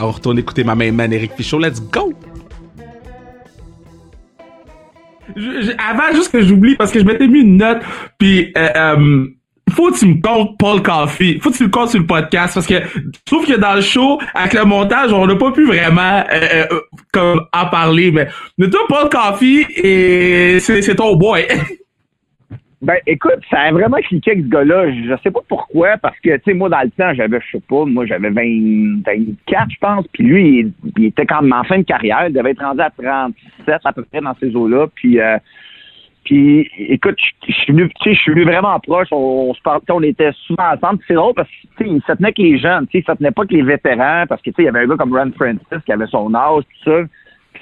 On 0.00 0.10
retourne 0.10 0.38
écouter 0.38 0.64
ma 0.64 0.74
main 0.74 0.90
man 0.90 1.12
Eric 1.12 1.32
Fichot, 1.36 1.58
let's 1.60 1.80
go! 1.80 2.12
avant, 5.78 6.12
juste 6.12 6.32
que 6.32 6.42
j'oublie, 6.42 6.74
parce 6.74 6.90
que 6.90 6.98
je 6.98 7.04
m'étais 7.04 7.28
mis 7.28 7.40
une 7.40 7.56
note, 7.56 7.82
puis 8.18 8.52
euh, 8.56 8.68
euh 8.74 9.26
faut 9.70 9.90
que 9.90 9.98
tu 9.98 10.06
me 10.06 10.20
comptes 10.20 10.58
Paul 10.58 10.82
Coffey. 10.82 11.38
Faut 11.40 11.50
que 11.50 11.56
tu 11.56 11.64
le 11.64 11.70
comptes 11.70 11.90
sur 11.90 12.00
le 12.00 12.06
podcast 12.06 12.54
parce 12.54 12.66
que 12.66 12.74
je 12.74 13.24
trouve 13.24 13.46
que 13.46 13.58
dans 13.58 13.74
le 13.74 13.80
show, 13.80 14.18
avec 14.34 14.54
le 14.54 14.64
montage, 14.64 15.12
on 15.12 15.26
n'a 15.26 15.36
pas 15.36 15.52
pu 15.52 15.66
vraiment 15.66 16.24
euh, 16.32 16.66
euh, 16.70 16.80
comme 17.12 17.46
en 17.52 17.66
parler. 17.66 18.10
Mais, 18.10 18.28
mais 18.58 18.68
toi, 18.68 18.80
Paul 18.88 19.08
Coffey, 19.08 19.66
c'est 20.60 20.94
ton 20.94 21.16
boy. 21.16 21.46
Ben, 22.82 22.96
écoute, 23.06 23.40
ça 23.50 23.60
a 23.60 23.72
vraiment 23.72 23.98
cliqué 23.98 24.30
avec 24.30 24.44
ce 24.44 24.48
gars-là. 24.48 24.90
Je 24.90 25.14
sais 25.22 25.30
pas 25.30 25.40
pourquoi, 25.46 25.98
parce 25.98 26.18
que, 26.20 26.34
tu 26.36 26.42
sais, 26.46 26.54
moi, 26.54 26.70
dans 26.70 26.80
le 26.80 26.88
temps, 26.90 27.12
j'avais, 27.12 27.38
je 27.38 27.58
sais 27.58 27.62
pas, 27.68 27.84
moi, 27.84 28.06
j'avais 28.06 28.30
24, 28.30 29.70
je 29.70 29.76
pense, 29.78 30.06
puis 30.08 30.24
lui, 30.24 30.72
il, 30.96 31.04
était 31.04 31.26
quand 31.26 31.42
même 31.42 31.52
en 31.52 31.64
fin 31.64 31.76
de 31.76 31.82
carrière. 31.82 32.28
Il 32.28 32.32
devait 32.32 32.52
être 32.52 32.64
rendu 32.64 32.80
à 32.80 32.88
37, 32.88 33.80
à 33.84 33.92
peu 33.92 34.02
près, 34.04 34.22
dans 34.22 34.34
ces 34.40 34.56
eaux-là. 34.56 34.86
Puis, 34.94 35.20
euh, 35.20 35.36
puis, 36.24 36.70
écoute, 36.78 37.16
je 37.46 37.52
suis 37.52 37.72
venu, 37.72 37.90
je 38.04 38.12
suis 38.12 38.32
venu 38.32 38.44
vraiment 38.44 38.78
proche. 38.80 39.08
On, 39.10 39.54
se 39.54 39.60
parlait, 39.62 39.82
on 39.88 40.02
était 40.02 40.32
souvent 40.46 40.74
ensemble. 40.74 41.00
C'est 41.08 41.14
drôle 41.14 41.34
parce 41.34 41.48
que, 41.76 41.84
il 41.84 42.02
se 42.06 42.12
tenait 42.12 42.32
que 42.32 42.42
les 42.42 42.58
jeunes, 42.58 42.86
tu 42.86 42.98
sais, 42.98 43.04
il 43.06 43.10
se 43.10 43.16
tenait 43.16 43.30
pas 43.30 43.46
que 43.46 43.54
les 43.54 43.62
vétérans, 43.62 44.24
parce 44.28 44.42
que, 44.42 44.50
tu 44.50 44.56
sais, 44.56 44.62
il 44.62 44.66
y 44.66 44.68
avait 44.68 44.80
un 44.80 44.86
gars 44.86 44.96
comme 44.96 45.16
Ron 45.16 45.32
Francis 45.34 45.84
qui 45.84 45.92
avait 45.92 46.06
son 46.06 46.34
âge, 46.34 46.64
tout 46.84 46.90
ça. 46.90 47.02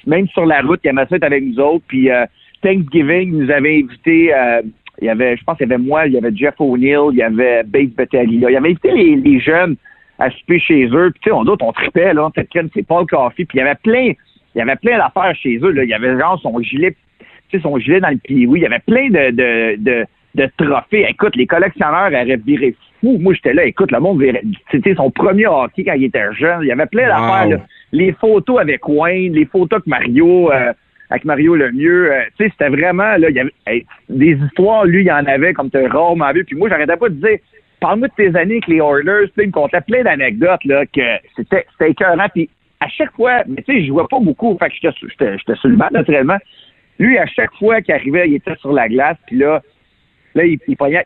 même 0.07 0.27
sur 0.29 0.45
la 0.45 0.61
route, 0.63 0.81
il 0.85 0.89
aimait 0.89 1.07
ça 1.09 1.17
avec 1.21 1.45
nous 1.45 1.59
autres. 1.61 1.85
Puis, 1.87 2.11
euh, 2.11 2.27
Thanksgiving, 2.63 3.33
il 3.33 3.39
nous 3.45 3.51
avait 3.51 3.79
invité, 3.79 4.35
euh, 4.35 4.63
il 5.01 5.07
y 5.07 5.11
avait, 5.11 5.37
je 5.37 5.45
pense 5.45 5.57
qu'il 5.57 5.69
y 5.69 5.73
avait 5.73 5.83
moi, 5.83 6.07
il 6.09 6.15
y 6.15 6.19
avait 6.19 6.35
Jeff 6.35 6.55
O'Neill, 6.59 7.11
il 7.13 7.19
y 7.19 7.23
avait 7.23 7.63
Bates 7.63 7.95
Battaglia. 7.95 8.51
Il 8.51 8.57
avait 8.57 8.71
invité 8.71 8.91
les, 8.91 9.41
jeunes 9.41 9.77
à 10.19 10.31
souper 10.31 10.59
chez 10.59 10.87
eux. 10.87 11.11
Puis, 11.13 11.21
tu 11.23 11.31
sais, 11.31 11.33
on 11.33 11.45
d'autres, 11.45 11.65
on 11.65 11.73
tripait, 11.73 12.13
là. 12.13 12.29
C'est 12.35 12.87
Paul 12.87 13.07
Coffee. 13.07 13.45
Puis, 13.45 13.59
il 13.59 13.61
y 13.61 13.63
avait 13.63 13.77
plein, 13.77 14.13
il 14.55 14.59
y 14.59 14.61
avait 14.61 14.75
plein 14.75 14.99
d'affaires 14.99 15.37
chez 15.37 15.59
eux, 15.59 15.71
là. 15.71 15.85
Il 15.85 15.91
y 15.91 15.95
avait 15.95 16.19
genre 16.19 16.41
son 16.41 16.59
gilet 16.61 16.97
son 17.61 17.79
gilet 17.79 18.01
dans 18.01 18.11
le 18.11 18.19
pied. 18.19 18.47
Oui, 18.47 18.61
il 18.61 18.63
y 18.63 18.67
avait 18.67 18.79
plein 18.81 19.09
de, 19.09 19.31
de, 19.31 19.77
de, 19.77 20.07
de 20.35 20.51
trophées. 20.57 21.07
Écoute, 21.09 21.37
les 21.37 21.47
collectionneurs 21.47 22.09
auraient 22.09 22.37
viré 22.37 22.75
fou. 23.01 23.17
Moi, 23.19 23.35
j'étais 23.35 23.55
là. 23.55 23.65
Écoute, 23.65 23.91
le 23.93 24.01
monde 24.01 24.21
virait. 24.21 24.43
C'était 24.71 24.95
son 24.95 25.11
premier 25.11 25.47
hockey 25.47 25.85
quand 25.85 25.95
il 25.95 26.05
était 26.05 26.33
jeune. 26.35 26.61
Il 26.63 26.69
y 26.69 26.73
avait 26.73 26.87
plein 26.87 27.09
d'affaires. 27.09 27.61
Les 27.93 28.13
photos 28.13 28.61
avec 28.61 28.87
Wayne, 28.87 29.33
les 29.33 29.47
photos 29.47 29.79
avec 29.79 29.87
Mario. 29.87 30.53
Euh, 30.53 30.73
avec 31.11 31.25
Mario 31.25 31.55
Lemieux, 31.55 32.13
euh, 32.13 32.21
tu 32.37 32.45
sais, 32.45 32.51
c'était 32.51 32.69
vraiment, 32.69 33.17
là, 33.17 33.31
il 33.31 33.35
y 33.35 33.41
avait 33.41 33.87
des 34.11 34.33
histoires, 34.33 34.85
lui, 34.85 35.01
il 35.01 35.07
y 35.07 35.11
en 35.11 35.25
avait 35.25 35.55
comme 35.55 35.71
tu 35.71 35.79
rarement 35.87 36.31
vu. 36.33 36.45
Puis 36.45 36.55
moi, 36.55 36.69
j'arrêtais 36.69 36.99
pas 36.99 37.09
de 37.09 37.15
dire, 37.15 37.39
parle-moi 37.81 38.09
de 38.09 38.13
tes 38.13 38.39
années 38.39 38.57
avec 38.57 38.67
les 38.67 38.77
Oilers, 38.77 39.29
tu 39.29 39.33
sais, 39.37 39.45
il 39.45 39.47
me 39.47 39.53
contait 39.53 39.81
plein 39.81 40.03
d'anecdotes, 40.03 40.63
là, 40.67 40.85
que 40.85 41.01
c'était, 41.35 41.65
c'était 41.73 41.93
écœurant. 41.93 42.27
Puis 42.35 42.51
à 42.81 42.89
chaque 42.89 43.13
fois, 43.13 43.43
mais 43.47 43.63
tu 43.63 43.73
sais, 43.73 43.81
je 43.81 43.87
jouais 43.87 44.05
pas 44.11 44.21
beaucoup, 44.21 44.59
fait 44.59 44.69
que 44.69 44.75
j'étais, 44.83 45.39
j'étais 45.39 45.55
sur 45.55 45.71
le 45.71 45.77
banc, 45.77 45.89
naturellement. 45.91 46.37
Lui, 46.99 47.19
à 47.19 47.27
chaque 47.27 47.55
fois 47.55 47.81
qu'il 47.81 47.95
arrivait, 47.95 48.29
il 48.29 48.35
était 48.37 48.57
sur 48.57 48.73
la 48.73 48.89
glace, 48.89 49.17
puis 49.27 49.37
là, 49.37 49.63
là, 50.35 50.45
il, 50.45 50.59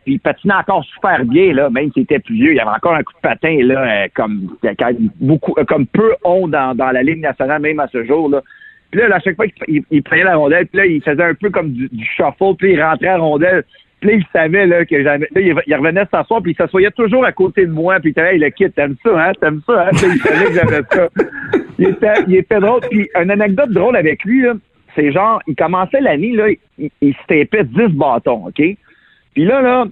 il, 0.06 0.20
patinait 0.20 0.54
encore 0.54 0.84
super 0.84 1.24
bien, 1.24 1.52
là, 1.52 1.70
même 1.70 1.92
s'il 1.92 2.02
était 2.04 2.18
plus 2.18 2.34
vieux. 2.34 2.52
Il 2.54 2.60
avait 2.60 2.70
encore 2.70 2.94
un 2.94 3.02
coup 3.02 3.12
de 3.12 3.20
patin, 3.20 3.58
là, 3.62 4.04
euh, 4.04 4.08
comme, 4.14 4.56
beaucoup, 5.20 5.54
euh, 5.58 5.64
comme 5.64 5.86
peu 5.86 6.14
ont 6.24 6.48
dans, 6.48 6.74
dans 6.74 6.90
la 6.90 7.02
Ligue 7.02 7.20
nationale, 7.20 7.60
même 7.60 7.80
à 7.80 7.88
ce 7.88 8.04
jour, 8.04 8.28
là. 8.28 8.42
Puis 8.90 9.00
là, 9.00 9.16
à 9.16 9.20
chaque 9.20 9.36
fois 9.36 9.46
qu'il 9.48 9.82
il, 9.90 10.02
prenait 10.02 10.24
la 10.24 10.36
rondelle, 10.36 10.66
puis 10.66 10.78
là, 10.78 10.86
il 10.86 11.02
faisait 11.02 11.22
un 11.22 11.34
peu 11.34 11.48
comme 11.48 11.72
du, 11.72 11.88
shuffle, 12.04 12.54
puis 12.58 12.74
il 12.74 12.82
rentrait 12.82 13.08
à 13.08 13.16
la 13.16 13.22
rondelle. 13.22 13.64
Puis 14.00 14.10
là, 14.10 14.16
il 14.16 14.24
savait 14.32 14.66
là, 14.66 14.84
que 14.84 15.02
jamais. 15.02 15.26
Là, 15.34 15.40
il, 15.40 15.74
revenait 15.74 16.04
s'asseoir, 16.10 16.42
puis 16.42 16.52
il 16.52 16.56
s'assoyait 16.56 16.90
toujours 16.90 17.24
à 17.24 17.32
côté 17.32 17.64
de 17.64 17.72
moi, 17.72 18.00
puis 18.00 18.10
il 18.10 18.12
était 18.12 18.22
là, 18.22 18.32
le 18.34 18.50
kit, 18.50 18.70
t'aimes 18.70 18.96
ça, 19.02 19.28
hein? 19.28 19.32
T'aimes 19.40 19.62
ça, 19.66 19.86
hein? 19.86 19.90
il 19.92 20.20
savait 20.20 20.44
que 20.44 20.52
j'avais 20.52 20.82
ça. 20.90 21.08
Il 21.78 21.88
était, 21.88 22.12
il 22.28 22.36
était 22.36 22.60
drôle. 22.60 22.80
Puis 22.90 23.08
une 23.18 23.30
anecdote 23.30 23.70
drôle 23.70 23.96
avec 23.96 24.24
lui, 24.24 24.42
là, 24.42 24.52
c'est 24.94 25.12
genre, 25.12 25.40
il 25.46 25.54
commençait 25.54 26.00
l'année, 26.00 26.32
là, 26.32 26.48
il, 26.78 26.90
il 27.00 27.14
se 27.14 27.62
10 27.62 27.94
bâtons, 27.94 28.46
OK? 28.46 28.62
Puis 29.34 29.44
là, 29.44 29.62
là, 29.62 29.84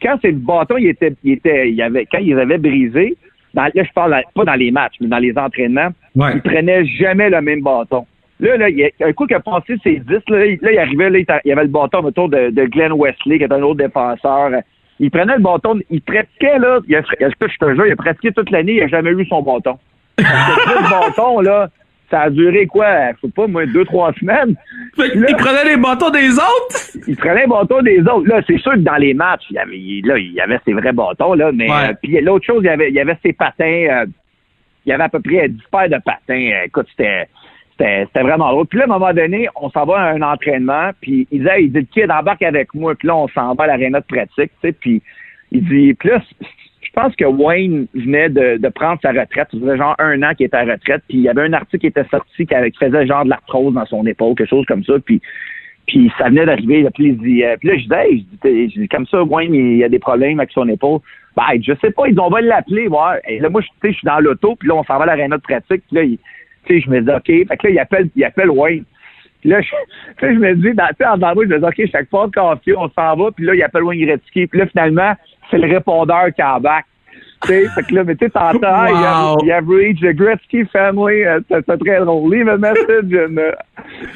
quand 0.00 0.18
ces 0.22 0.32
bâtons, 0.32 0.76
il 0.76 0.88
était, 0.88 1.14
il 1.24 1.32
était, 1.32 1.70
il 1.70 1.80
avait, 1.82 2.06
quand 2.06 2.18
ils 2.18 2.38
avaient 2.38 2.58
brisé, 2.58 3.16
là, 3.54 3.70
je 3.74 3.92
parle 3.94 4.20
pas 4.34 4.44
dans 4.44 4.54
les 4.54 4.70
matchs, 4.70 4.96
mais 5.00 5.08
dans 5.08 5.18
les 5.18 5.36
entraînements, 5.36 5.90
ouais. 6.16 6.32
il 6.34 6.42
prenait 6.42 6.84
jamais 6.86 7.30
le 7.30 7.40
même 7.40 7.62
bâton. 7.62 8.06
Là, 8.40 8.56
là, 8.56 8.68
il 8.68 8.90
un 9.00 9.12
coup 9.12 9.26
qu'il 9.26 9.36
a 9.36 9.40
passé 9.40 9.76
ses 9.82 9.98
10, 10.00 10.08
là, 10.28 10.46
il, 10.46 10.58
là, 10.60 10.72
il 10.72 10.78
arrivait, 10.78 11.10
là, 11.10 11.18
il, 11.18 11.48
y 11.48 11.52
avait 11.52 11.62
le 11.62 11.68
bâton 11.68 12.04
autour 12.04 12.28
de, 12.28 12.50
de 12.50 12.64
Glenn 12.64 12.92
Wesley, 12.92 13.38
qui 13.38 13.44
est 13.44 13.52
un 13.52 13.62
autre 13.62 13.78
défenseur. 13.78 14.50
Il 15.00 15.10
prenait 15.10 15.36
le 15.36 15.42
bâton, 15.42 15.80
il 15.90 16.02
pratiquait, 16.02 16.58
là, 16.58 16.80
il 16.88 16.96
a, 16.96 17.02
je 17.02 17.58
te 17.58 17.74
jure, 17.74 17.86
il 17.86 17.92
a 17.92 17.96
pratiqué 17.96 18.32
toute 18.32 18.50
l'année, 18.50 18.74
il 18.74 18.80
n'a 18.80 18.88
jamais 18.88 19.10
eu 19.10 19.26
son 19.26 19.42
bâton. 19.42 19.78
le 20.18 20.90
bâton, 20.90 21.40
là, 21.40 21.68
ça 22.14 22.22
a 22.22 22.30
duré 22.30 22.66
quoi? 22.66 23.12
Je 23.12 23.26
sais 23.26 23.32
pas, 23.34 23.48
moi, 23.48 23.66
deux, 23.66 23.84
trois 23.84 24.12
semaines. 24.14 24.54
il 24.98 25.36
prenait 25.36 25.64
les 25.64 25.76
bâtons 25.76 26.10
des 26.10 26.30
autres? 26.34 26.76
Il 27.08 27.16
prenait 27.16 27.40
les 27.40 27.46
bâtons 27.48 27.82
des 27.82 28.00
autres. 28.00 28.28
Là, 28.28 28.40
c'est 28.46 28.58
sûr 28.58 28.72
que 28.72 28.78
dans 28.78 28.96
les 28.96 29.14
matchs, 29.14 29.46
il 29.50 29.56
y 29.56 29.58
avait, 29.58 30.00
là, 30.04 30.18
il 30.18 30.32
y 30.32 30.40
avait 30.40 30.60
ses 30.64 30.72
vrais 30.72 30.92
bâtons, 30.92 31.34
là, 31.34 31.50
mais 31.52 31.68
euh, 31.68 31.92
puis 32.00 32.20
l'autre 32.20 32.46
chose, 32.46 32.60
il 32.62 32.66
y 32.66 32.68
avait, 32.68 32.88
il 32.88 32.94
y 32.94 33.00
avait 33.00 33.18
ses 33.22 33.32
patins. 33.32 33.64
Euh, 33.64 34.06
il 34.86 34.90
y 34.90 34.92
avait 34.92 35.04
à 35.04 35.08
peu 35.08 35.20
près 35.20 35.48
10 35.48 35.60
paires 35.72 35.88
de 35.88 35.98
patins. 36.04 36.50
Écoute, 36.64 36.86
c'était. 36.90 37.28
C'était 37.76 38.22
vraiment 38.22 38.52
drôle. 38.52 38.66
Puis 38.68 38.78
là, 38.78 38.84
à 38.84 38.86
un 38.86 38.98
moment 39.00 39.12
donné, 39.12 39.48
on 39.56 39.68
s'en 39.68 39.84
va 39.84 39.96
à 39.96 40.12
un 40.12 40.22
entraînement, 40.22 40.90
puis 41.00 41.26
il 41.32 41.40
disait, 41.40 41.64
il 41.64 41.72
dit, 41.72 41.84
kid, 41.86 42.08
embarque 42.08 42.42
avec 42.42 42.72
moi. 42.72 42.94
Puis 42.94 43.08
là, 43.08 43.16
on 43.16 43.26
s'en 43.26 43.52
va 43.54 43.64
à 43.64 43.66
l'aréna 43.66 43.98
de 43.98 44.04
pratique, 44.04 44.52
tu 44.62 44.68
sais, 44.68 44.72
puis 44.72 45.02
il 45.50 45.64
dit, 45.64 45.92
puis 45.94 46.10
là, 46.10 46.22
je 46.40 46.46
pense 46.94 47.14
que 47.16 47.24
Wayne 47.24 47.86
venait 47.94 48.28
de, 48.28 48.68
prendre 48.68 49.00
sa 49.02 49.10
retraite. 49.10 49.48
Ça 49.50 49.58
faisait 49.58 49.76
genre 49.76 49.94
un 49.98 50.22
an 50.22 50.34
qu'il 50.34 50.46
était 50.46 50.56
à 50.56 50.64
retraite. 50.64 51.02
Puis 51.08 51.18
il 51.18 51.22
y 51.22 51.28
avait 51.28 51.42
un 51.42 51.52
article 51.52 51.78
qui 51.78 51.86
était 51.88 52.04
sorti 52.10 52.46
qui, 52.46 52.54
faisait 52.78 53.06
genre 53.06 53.24
de 53.24 53.30
l'arthrose 53.30 53.74
dans 53.74 53.86
son 53.86 54.06
épaule, 54.06 54.34
quelque 54.34 54.48
chose 54.48 54.66
comme 54.66 54.84
ça. 54.84 54.94
Puis, 55.04 55.20
puis 55.86 56.10
ça 56.18 56.28
venait 56.28 56.46
d'arriver. 56.46 56.86
Puis, 56.94 57.18
il 57.22 57.44
euh, 57.44 57.56
puis 57.58 57.68
là, 57.68 57.76
je 57.76 57.82
disais, 57.82 58.68
je 58.74 58.80
dis, 58.80 58.88
comme 58.88 59.06
ça, 59.06 59.22
Wayne, 59.22 59.54
il 59.54 59.78
y 59.78 59.84
a 59.84 59.88
des 59.88 59.98
problèmes 59.98 60.40
avec 60.40 60.52
son 60.52 60.68
épaule. 60.68 61.00
Ben, 61.36 61.60
je 61.60 61.72
sais 61.80 61.90
pas, 61.90 62.08
ils 62.08 62.18
ont 62.20 62.30
va 62.30 62.40
l'appeler, 62.40 62.86
voir. 62.86 63.16
Et 63.28 63.40
là, 63.40 63.50
moi, 63.50 63.60
je, 63.60 63.88
je 63.88 63.94
suis 63.94 64.06
dans 64.06 64.20
l'auto, 64.20 64.54
puis 64.56 64.68
là, 64.68 64.76
on 64.76 64.84
s'en 64.84 64.98
va 64.98 65.02
à 65.02 65.06
l'aréna 65.06 65.36
de 65.36 65.42
pratique. 65.42 65.82
Puis 65.90 66.18
là, 66.68 66.78
je 66.78 66.90
me 66.90 67.00
dis, 67.00 67.10
OK. 67.10 67.48
Fait 67.48 67.56
que 67.56 67.66
là, 67.66 67.70
il 67.70 67.78
appelle, 67.78 68.08
il 68.14 68.24
appelle 68.24 68.50
Wayne. 68.50 68.84
Puis 69.40 69.50
là, 69.50 69.60
je, 70.22 70.26
je 70.26 70.38
me 70.38 70.54
dis, 70.54 70.72
dans, 70.74 71.12
en 71.12 71.18
dans 71.18 71.34
je 71.34 71.48
me 71.48 71.58
dis, 71.58 71.64
OK, 71.64 71.90
chaque 71.90 72.08
fois 72.08 72.30
café, 72.32 72.76
on 72.76 72.88
s'en 72.90 73.16
va. 73.16 73.30
Puis 73.32 73.44
là, 73.44 73.54
il 73.54 73.62
appelle 73.62 73.82
Wayne 73.82 74.06
Gretzky. 74.06 74.46
Puis 74.46 74.60
là, 74.60 74.66
finalement, 74.66 75.14
c'est 75.50 75.58
le 75.58 75.72
répondeur 75.72 76.26
qui 76.34 76.42
embarque. 76.42 76.86
fait 77.46 77.66
que 77.88 77.94
là, 77.94 78.04
mais 78.04 78.16
tu 78.16 78.24
sais, 78.24 78.30
t'entends, 78.30 78.86
wow. 78.86 79.44
you, 79.44 79.52
have 79.52 79.68
reached 79.68 80.02
the 80.02 80.16
Gretzky 80.16 80.64
family, 80.70 81.24
euh, 81.24 81.40
c'est 81.50 81.78
très 81.78 82.00
drôle. 82.00 82.34
Leave 82.34 82.48
a 82.48 82.56
message. 82.56 83.12
Euh, 83.12 83.52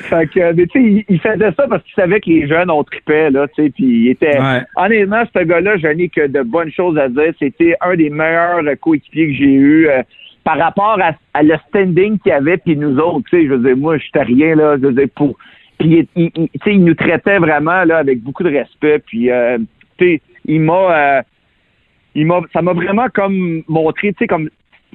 fait 0.09 0.31
que, 0.31 0.53
mais 0.53 0.67
tu 0.67 0.81
sais, 0.81 1.05
il, 1.09 1.21
faisait 1.21 1.53
ça 1.53 1.67
parce 1.69 1.83
qu'il 1.85 1.95
savait 1.95 2.21
que 2.21 2.31
les 2.31 2.47
jeunes, 2.47 2.71
ont 2.71 2.85
trippé, 2.85 3.31
là, 3.31 3.47
tu 3.49 3.65
sais, 3.65 3.71
puis 3.71 3.85
il 3.85 4.09
était, 4.11 4.39
honnêtement, 4.77 5.25
ce 5.35 5.43
gars-là, 5.45 5.77
je 5.77 5.89
n'ai 5.89 6.09
que 6.09 6.27
de 6.27 6.43
bonnes 6.43 6.73
choses 6.73 6.99
à 6.99 7.09
dire. 7.09 7.33
C'était 7.39 7.77
un 7.81 7.95
des 7.97 8.11
meilleurs 8.11 8.63
coéquipiers 8.81 9.29
que 9.29 9.35
j'ai 9.35 9.53
eu. 9.53 9.89
Euh, 9.89 10.03
par 10.49 10.57
rapport 10.57 10.99
à, 11.35 11.43
le 11.43 11.57
standing 11.69 12.19
qu'il 12.21 12.33
avait 12.33 12.57
puis 12.57 12.75
nous 12.75 12.99
autres, 12.99 13.29
tu 13.29 13.37
sais, 13.37 13.47
je 13.47 13.53
veux 13.53 13.59
dire, 13.59 13.77
moi, 13.77 13.99
j'étais 13.99 14.23
rien, 14.23 14.55
là, 14.55 14.79
je 14.81 14.87
veux 14.87 14.93
dire, 14.95 15.09
pour... 15.15 15.37
Puis, 15.79 16.09
il, 16.17 16.31
il, 16.35 16.49
il, 16.67 16.85
nous 16.85 16.95
traitait 16.95 17.39
vraiment, 17.39 17.85
là, 17.85 17.99
avec 17.99 18.23
beaucoup 18.23 18.43
de 18.43 18.49
respect, 18.49 18.99
puis, 19.01 19.31
euh, 19.31 19.59
tu 19.99 20.07
sais, 20.07 20.23
il 20.49 20.61
m'a... 20.61 21.19
Euh, 21.19 21.23
il 22.15 22.27
m'a, 22.27 22.41
ça 22.53 22.63
m'a 22.63 22.73
vraiment 22.73 23.07
comme 23.15 23.63
montré, 23.69 24.13
tu 24.13 24.19
sais, 24.19 24.27
comme 24.27 24.49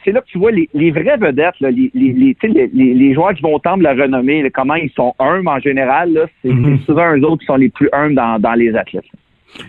c'est 0.03 0.11
là 0.11 0.21
que 0.21 0.25
tu 0.25 0.37
vois 0.37 0.51
les, 0.51 0.69
les 0.73 0.91
vraies 0.91 1.17
vedettes, 1.17 1.59
là, 1.61 1.71
les, 1.71 1.89
les, 1.93 2.35
les, 2.43 2.67
les, 2.73 3.13
joueurs 3.13 3.33
qui 3.33 3.41
vont 3.41 3.59
tendre 3.59 3.83
la 3.83 3.93
renommée, 3.93 4.49
comment 4.53 4.75
ils 4.75 4.91
sont 4.91 5.13
humbles 5.19 5.47
en 5.47 5.59
général, 5.59 6.11
là, 6.11 6.25
c'est, 6.41 6.49
mm-hmm. 6.49 6.85
souvent 6.85 7.15
eux 7.15 7.23
autres 7.25 7.39
qui 7.39 7.45
sont 7.45 7.55
les 7.55 7.69
plus 7.69 7.89
humbles 7.93 8.15
dans, 8.15 8.39
dans 8.39 8.53
les 8.53 8.75
athlètes. 8.75 9.05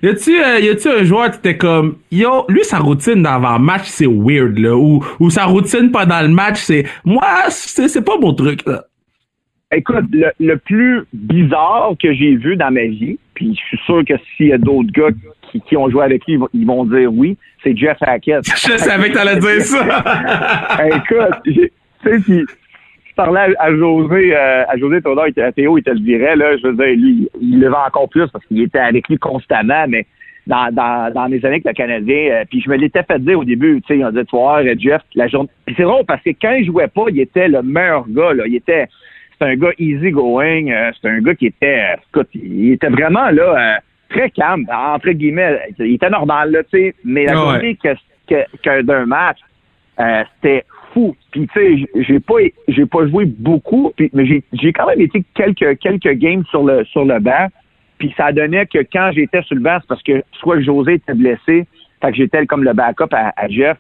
Y 0.03 0.09
a-tu 0.09 0.43
euh, 0.43 0.61
y 0.61 0.69
a-tu 0.71 0.89
un 0.89 1.05
joueur 1.05 1.31
qui 1.31 1.39
était 1.39 1.59
comme 1.59 1.99
yo 2.11 2.47
lui 2.49 2.65
sa 2.65 2.79
routine 2.79 3.23
d'avant 3.23 3.59
match 3.59 3.85
c'est 3.85 4.07
weird 4.07 4.57
là 4.59 4.75
ou 4.75 5.05
ou 5.21 5.29
sa 5.29 5.45
routine 5.45 5.91
pendant 5.91 6.23
le 6.23 6.29
match 6.29 6.57
c'est 6.57 6.87
moi 7.05 7.51
c'est 7.51 7.89
c'est 7.89 8.03
pas 8.03 8.17
mon 8.19 8.33
truc 8.33 8.61
là. 8.67 8.85
Écoute, 9.73 10.07
le, 10.11 10.31
le 10.41 10.57
plus 10.57 11.03
bizarre 11.13 11.93
que 12.03 12.15
j'ai 12.15 12.35
vu 12.37 12.57
dans 12.57 12.71
ma 12.71 12.87
vie, 12.87 13.19
puis 13.35 13.55
je 13.55 13.61
suis 13.61 13.85
sûr 13.85 14.03
que 14.09 14.15
s'il 14.37 14.47
y 14.47 14.53
a 14.53 14.59
d'autres 14.59 14.91
gars 14.91 15.11
qui, 15.61 15.77
ont 15.77 15.89
joué 15.91 16.05
avec 16.05 16.27
lui, 16.27 16.39
ils 16.53 16.67
vont 16.67 16.85
dire 16.85 17.13
oui, 17.13 17.37
c'est 17.63 17.77
Jeff 17.77 17.97
Hackett. 18.01 18.45
je 18.45 18.77
savais 18.77 19.11
que 19.11 19.15
t'allais 19.15 19.39
dire 19.39 19.63
ça. 19.63 20.85
Écoute, 20.87 21.43
tu 21.45 21.71
sais, 22.05 22.45
je 23.15 23.23
parlais 23.23 23.55
à, 23.59 23.71
José, 23.71 24.37
euh, 24.37 24.65
à 24.67 24.77
José 24.77 25.01
Théodore, 25.01 25.27
à 25.37 25.53
Théo, 25.53 25.79
il 25.79 25.85
te 25.85 25.91
le 25.91 26.01
dirait, 26.01 26.35
là, 26.35 26.57
je 26.57 26.67
veux 26.67 26.75
dire, 26.75 26.97
lui, 26.97 27.29
il 27.41 27.61
le 27.61 27.69
vend 27.69 27.87
encore 27.87 28.09
plus 28.09 28.29
parce 28.29 28.45
qu'il 28.47 28.61
était 28.61 28.81
avec 28.81 29.09
lui 29.09 29.19
constamment, 29.19 29.87
mais 29.89 30.05
dans, 30.49 30.73
dans, 30.73 31.13
dans 31.13 31.29
mes 31.29 31.37
années 31.39 31.63
avec 31.63 31.65
le 31.65 31.73
Canadien, 31.73 32.31
euh, 32.33 32.45
puis 32.51 32.61
je 32.61 32.69
me 32.69 32.77
l'étais 32.77 33.05
fait 33.05 33.21
dire 33.21 33.39
au 33.39 33.45
début, 33.45 33.81
tu 33.83 33.95
sais, 33.95 33.99
ils 34.01 34.05
ont 34.05 34.11
dit, 34.11 34.25
tu 34.25 34.37
vois, 34.37 34.63
Jeff, 34.77 35.01
la 35.15 35.29
journée. 35.29 35.49
Puis 35.65 35.75
c'est 35.77 35.85
drôle 35.85 36.05
parce 36.05 36.23
que 36.23 36.31
quand 36.31 36.53
il 36.53 36.67
jouait 36.67 36.89
pas, 36.89 37.05
il 37.09 37.21
était 37.21 37.49
le 37.49 37.63
meilleur 37.63 38.05
gars, 38.09 38.33
là. 38.35 38.45
Il 38.47 38.57
était, 38.57 38.89
c'est 39.39 39.47
un 39.47 39.55
gars 39.55 39.73
easy 39.79 40.11
going, 40.11 40.71
euh, 40.71 40.91
c'est 41.01 41.09
un 41.09 41.21
gars 41.21 41.35
qui 41.35 41.47
était, 41.47 41.95
écoute, 42.11 42.29
il 42.35 42.73
était 42.73 42.89
vraiment, 42.89 43.31
là, 43.31 43.79
très 44.15 44.31
calme, 44.31 44.67
entre 44.71 45.11
guillemets. 45.11 45.59
Il 45.79 45.95
était 45.95 46.11
normal, 46.11 46.51
là, 46.53 46.63
tu 46.65 46.79
sais. 46.79 46.95
Mais 47.05 47.27
la 47.27 47.35
journée 47.35 47.77
que, 47.77 47.95
que, 48.63 48.83
d'un 48.83 49.07
match, 49.07 49.39
euh, 50.01 50.23
c'était 50.37 50.65
fou. 50.93 51.17
Puis, 51.33 51.49
tu 51.53 51.87
sais, 51.87 52.03
j'ai 52.03 52.21
pas, 52.21 52.35
j'ai 52.69 52.87
pas 52.87 53.07
joué 53.09 53.27
beaucoup, 53.27 53.93
puis, 53.97 54.11
mais 54.13 54.27
j'ai, 54.27 54.43
j'ai 54.53 54.73
quand 54.73 54.87
même 54.87 55.01
été 55.01 55.25
quelques, 55.35 55.79
quelques 55.79 56.13
games 56.13 56.45
sur 56.51 56.65
le, 56.65 56.85
sur 56.85 57.05
le 57.05 57.19
banc. 57.19 57.49
Puis 57.99 58.13
ça 58.17 58.33
donnait 58.33 58.67
que 58.67 58.79
quand 58.93 59.11
j'étais 59.15 59.43
sur 59.43 59.55
le 59.55 59.63
banc, 59.63 59.79
c'est 59.81 59.89
parce 59.89 60.03
que 60.03 60.23
soit 60.33 60.61
José 60.61 60.95
était 60.95 61.15
blessé, 61.15 61.67
fait 62.01 62.11
que 62.11 62.17
j'étais 62.17 62.45
comme 62.47 62.65
le 62.65 62.73
backup 62.73 63.13
à, 63.13 63.49
Jeff. 63.49 63.79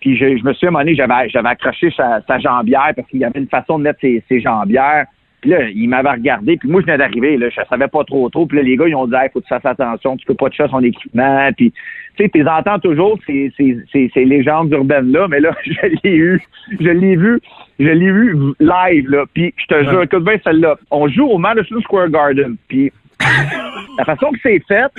Puis 0.00 0.16
je, 0.16 0.44
me 0.44 0.52
suis 0.52 0.66
à 0.66 0.68
un 0.68 0.72
moment 0.72 0.84
donné, 0.84 0.94
j'avais, 0.94 1.28
j'avais 1.28 1.48
accroché 1.48 1.90
sa, 1.90 2.38
jambière 2.38 2.92
parce 2.94 3.08
qu'il 3.08 3.18
y 3.18 3.24
avait 3.24 3.40
une 3.40 3.48
façon 3.48 3.78
de 3.78 3.84
mettre 3.84 4.00
ses, 4.00 4.22
ses 4.28 4.40
jambières. 4.40 5.06
Puis 5.40 5.50
là, 5.50 5.68
il 5.68 5.88
m'avait 5.88 6.10
regardé, 6.10 6.56
puis 6.56 6.68
moi, 6.68 6.80
je 6.80 6.86
venais 6.86 6.98
d'arriver, 6.98 7.36
là, 7.36 7.48
je 7.48 7.60
savais 7.68 7.86
pas 7.86 8.02
trop 8.04 8.28
trop. 8.28 8.46
Puis 8.46 8.58
là, 8.58 8.64
les 8.64 8.76
gars, 8.76 8.88
ils 8.88 8.94
ont 8.94 9.06
dit, 9.06 9.14
il 9.14 9.30
faut 9.32 9.40
que 9.40 9.44
tu 9.44 9.48
fasses 9.48 9.64
attention, 9.64 10.16
tu 10.16 10.26
peux 10.26 10.34
pas 10.34 10.50
toucher 10.50 10.66
son 10.68 10.82
équipement. 10.82 11.50
Puis, 11.56 11.72
tu 12.16 12.24
sais, 12.24 12.28
tu 12.28 12.46
entends 12.48 12.80
toujours 12.80 13.18
ces, 13.24 13.52
ces, 13.56 13.78
ces, 13.92 14.10
ces 14.12 14.24
légendes 14.24 14.72
urbaines-là, 14.72 15.28
mais 15.28 15.38
là, 15.38 15.54
je 15.64 15.86
l'ai 16.02 16.16
eu, 16.16 16.42
je 16.80 16.90
l'ai 16.90 17.14
vu, 17.14 17.40
je 17.78 17.88
l'ai 17.88 18.10
vu 18.10 18.36
live, 18.58 19.08
là. 19.10 19.24
Puis, 19.32 19.54
je 19.56 19.66
te 19.66 19.84
jure, 19.84 20.02
écoute 20.02 20.24
bien 20.24 20.38
celle-là. 20.42 20.76
On 20.90 21.06
joue 21.08 21.26
au 21.26 21.38
Madison 21.38 21.80
Square 21.82 22.08
Garden, 22.08 22.56
puis 22.66 22.92
la 23.98 24.04
façon 24.04 24.32
que 24.32 24.38
c'est 24.42 24.60
fait, 24.66 24.90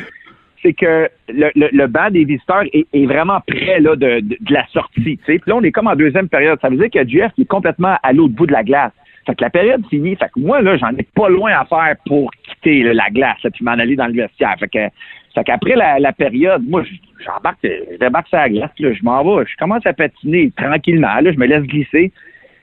c'est 0.61 0.73
que 0.73 1.09
le, 1.29 1.49
le, 1.55 1.69
le, 1.71 1.87
banc 1.87 2.09
des 2.11 2.25
visiteurs 2.25 2.63
est, 2.73 2.85
est 2.93 3.05
vraiment 3.05 3.39
près 3.47 3.79
là, 3.79 3.95
de, 3.95 4.19
de, 4.19 4.37
la 4.49 4.65
sortie. 4.67 5.17
Puis 5.25 5.41
là, 5.47 5.55
on 5.55 5.63
est 5.63 5.71
comme 5.71 5.87
en 5.87 5.95
deuxième 5.95 6.27
période. 6.27 6.59
Ça 6.61 6.69
veut 6.69 6.77
dire 6.77 6.89
que 6.89 7.07
Jeff 7.07 7.31
est 7.37 7.45
complètement 7.45 7.95
à 8.03 8.13
l'autre 8.13 8.33
bout 8.33 8.45
de 8.45 8.51
la 8.51 8.63
glace. 8.63 8.91
Fait 9.25 9.35
que 9.35 9.43
la 9.43 9.49
période 9.49 9.85
finie. 9.89 10.15
Fait 10.15 10.29
que 10.33 10.39
moi, 10.39 10.61
là, 10.61 10.77
j'en 10.77 10.95
ai 10.97 11.03
pas 11.15 11.29
loin 11.29 11.51
à 11.51 11.65
faire 11.65 11.95
pour 12.05 12.31
quitter 12.31 12.83
la 12.93 13.09
glace, 13.09 13.37
et 13.43 13.49
puis 13.49 13.63
m'en 13.63 13.71
aller 13.71 13.95
dans 13.95 14.07
le 14.07 14.13
vestiaire. 14.13 14.55
Fait 14.59 14.67
que, 14.67 14.87
fait 15.35 15.43
qu'après 15.43 15.75
la, 15.75 15.99
la, 15.99 16.13
période, 16.13 16.63
moi, 16.67 16.83
j'embarque, 17.23 17.59
je 17.63 17.97
débarque 17.97 18.27
sur 18.27 18.37
la 18.37 18.49
glace, 18.49 18.71
là, 18.79 18.93
je 18.93 19.03
m'en 19.03 19.23
vais, 19.23 19.45
je 19.45 19.57
commence 19.57 19.85
à 19.85 19.93
patiner 19.93 20.51
tranquillement, 20.57 21.19
là, 21.21 21.31
je 21.31 21.37
me 21.37 21.45
laisse 21.45 21.63
glisser. 21.63 22.11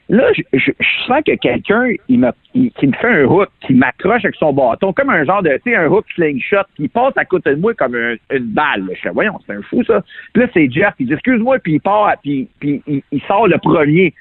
Là, 0.08 0.32
je, 0.34 0.42
je, 0.52 0.70
sens 1.06 1.20
que 1.26 1.34
quelqu'un, 1.34 1.88
il 2.08 2.20
me, 2.20 2.30
qui 2.52 2.86
me 2.86 2.92
fait 2.92 3.08
un 3.08 3.24
hook, 3.24 3.48
qui 3.60 3.74
m'accroche 3.74 4.24
avec 4.24 4.36
son 4.36 4.52
bâton, 4.52 4.92
comme 4.92 5.10
un 5.10 5.24
genre 5.24 5.42
de, 5.42 5.50
tu 5.64 5.72
sais, 5.72 5.76
un 5.76 5.88
hook 5.88 6.06
slingshot, 6.14 6.62
qui 6.76 6.86
passe 6.86 7.16
à 7.16 7.24
côté 7.24 7.50
de 7.50 7.60
moi 7.60 7.74
comme 7.74 7.96
une 7.96 8.44
balle. 8.44 8.88
Je 8.94 9.00
fais, 9.00 9.10
voyons, 9.10 9.36
c'est 9.44 9.54
un 9.54 9.62
fou, 9.62 9.82
ça. 9.82 10.04
Puis 10.32 10.44
là, 10.44 10.48
c'est 10.54 10.70
Jeff, 10.70 10.94
il 11.00 11.08
dit, 11.08 11.12
excuse-moi, 11.12 11.58
puis 11.58 11.74
il 11.74 11.80
part, 11.80 12.14
puis, 12.22 12.48
puis 12.60 12.82
il, 12.86 13.02
il, 13.10 13.20
sort 13.22 13.48
le 13.48 13.58
premier. 13.58 14.14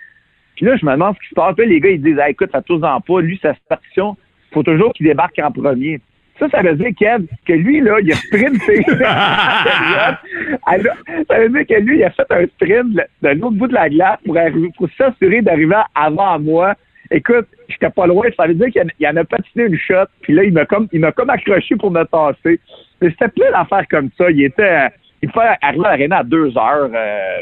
Puis 0.55 0.65
là, 0.65 0.75
je 0.77 0.85
me 0.85 0.91
demande 0.91 1.15
ce 1.15 1.21
qui 1.21 1.29
se 1.29 1.35
passe. 1.35 1.57
les 1.57 1.79
gars, 1.79 1.89
ils 1.89 2.01
disent, 2.01 2.19
ah, 2.19 2.29
écoute, 2.29 2.51
ça 2.51 2.61
tous 2.61 2.83
en 2.83 3.01
pas. 3.01 3.21
Lui, 3.21 3.39
sa 3.41 3.53
partition, 3.67 4.15
faut 4.53 4.63
toujours 4.63 4.93
qu'il 4.93 5.07
débarque 5.07 5.39
en 5.39 5.51
premier. 5.51 5.99
Ça, 6.39 6.49
ça 6.49 6.61
veut 6.61 6.75
dire, 6.75 6.91
Kev, 6.97 7.25
que 7.45 7.53
lui, 7.53 7.79
là, 7.79 7.97
il 8.01 8.11
a 8.11 8.15
sprinté. 8.15 8.83
ça 11.27 11.39
veut 11.39 11.49
dire 11.49 11.65
que 11.65 11.81
lui, 11.81 11.99
il 11.99 12.03
a 12.03 12.09
fait 12.09 12.29
un 12.29 12.45
sprint 12.45 12.99
de 13.21 13.29
l'autre 13.29 13.55
bout 13.55 13.67
de 13.67 13.73
la 13.73 13.89
glace 13.89 14.19
pour, 14.25 14.37
pour 14.77 14.89
s'assurer 14.97 15.41
d'arriver 15.41 15.81
avant 15.93 16.39
moi. 16.39 16.75
Écoute, 17.11 17.47
j'étais 17.69 17.89
pas 17.89 18.07
loin. 18.07 18.27
Ça 18.35 18.47
veut 18.47 18.55
dire 18.55 18.69
qu'il 18.69 19.07
en 19.07 19.15
a 19.15 19.23
patiné 19.23 19.65
une 19.65 19.77
shot. 19.77 20.07
Puis 20.21 20.33
là, 20.33 20.43
il 20.43 20.53
m'a 20.53 20.65
comme, 20.65 20.87
il 20.91 20.99
m'a 20.99 21.11
comme 21.11 21.29
accroché 21.29 21.75
pour 21.75 21.91
me 21.91 22.03
tasser. 22.03 22.59
Mais 23.01 23.09
c'était 23.11 23.29
plein 23.29 23.51
d'affaires 23.51 23.87
comme 23.89 24.09
ça. 24.17 24.29
Il 24.31 24.43
était, 24.43 24.87
il 25.21 25.29
fallait 25.31 25.57
arriver 25.61 25.85
à 25.85 25.91
l'arena 25.91 26.17
à 26.17 26.23
deux 26.23 26.57
heures 26.57 26.89
euh, 26.93 27.41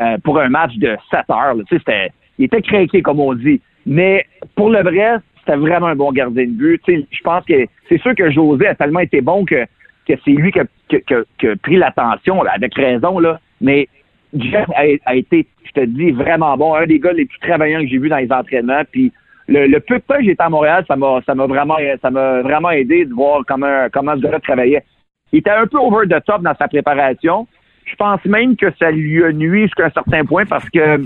euh, 0.00 0.18
pour 0.24 0.40
un 0.40 0.48
match 0.48 0.74
de 0.76 0.96
sept 1.10 1.28
heures. 1.30 1.54
Tu 1.68 1.76
sais, 1.76 1.78
c'était, 1.78 2.10
il 2.38 2.46
était 2.46 2.62
craqué, 2.62 3.02
comme 3.02 3.20
on 3.20 3.34
dit. 3.34 3.60
Mais 3.86 4.26
pour 4.56 4.70
le 4.70 4.82
vrai, 4.82 5.16
c'était 5.38 5.56
vraiment 5.56 5.88
un 5.88 5.96
bon 5.96 6.12
gardien 6.12 6.44
de 6.44 6.50
but. 6.50 6.82
Je 6.86 7.20
pense 7.22 7.44
que 7.44 7.66
c'est 7.88 8.00
sûr 8.00 8.14
que 8.14 8.30
José 8.30 8.66
a 8.66 8.74
tellement 8.74 9.00
été 9.00 9.20
bon 9.20 9.44
que 9.44 9.66
que 10.06 10.12
c'est 10.24 10.32
lui 10.32 10.52
qui 10.52 10.60
a, 10.60 10.64
qui 10.88 11.46
a 11.46 11.56
pris 11.62 11.76
l'attention, 11.76 12.42
avec 12.42 12.74
raison, 12.74 13.18
là. 13.18 13.40
Mais 13.60 13.88
Jeff 14.36 14.68
a, 14.74 15.14
été, 15.14 15.46
je 15.64 15.72
te 15.72 15.84
dis, 15.86 16.10
vraiment 16.10 16.56
bon. 16.56 16.74
Un 16.74 16.86
des 16.86 16.98
gars 16.98 17.12
les 17.12 17.24
plus 17.24 17.38
travaillants 17.38 17.80
que 17.80 17.88
j'ai 17.88 17.98
vu 17.98 18.08
dans 18.08 18.18
les 18.18 18.30
entraînements. 18.30 18.82
Puis 18.90 19.12
le, 19.48 19.78
peu 19.78 19.96
de 19.96 20.02
temps 20.02 20.16
que 20.16 20.24
j'étais 20.24 20.42
à 20.42 20.48
Montréal, 20.48 20.84
ça 20.88 20.96
m'a, 20.96 21.20
ça 21.24 21.34
m'a 21.34 21.46
vraiment, 21.46 21.76
ça 22.02 22.10
m'a 22.10 22.42
vraiment 22.42 22.70
aidé 22.70 23.04
de 23.04 23.14
voir 23.14 23.42
comment, 23.46 23.86
comment 23.92 24.14
ce 24.16 24.20
gars-là 24.20 24.40
travaillait. 24.40 24.84
Il 25.32 25.38
était 25.38 25.50
un 25.50 25.66
peu 25.66 25.78
over 25.78 26.06
the 26.08 26.22
top 26.24 26.42
dans 26.42 26.54
sa 26.54 26.68
préparation. 26.68 27.46
Je 27.84 27.94
pense 27.96 28.24
même 28.24 28.56
que 28.56 28.66
ça 28.78 28.90
lui 28.90 29.22
a 29.22 29.32
nuit 29.32 29.62
jusqu'à 29.62 29.86
un 29.86 29.90
certain 29.90 30.24
point 30.24 30.46
parce 30.46 30.68
que, 30.70 31.04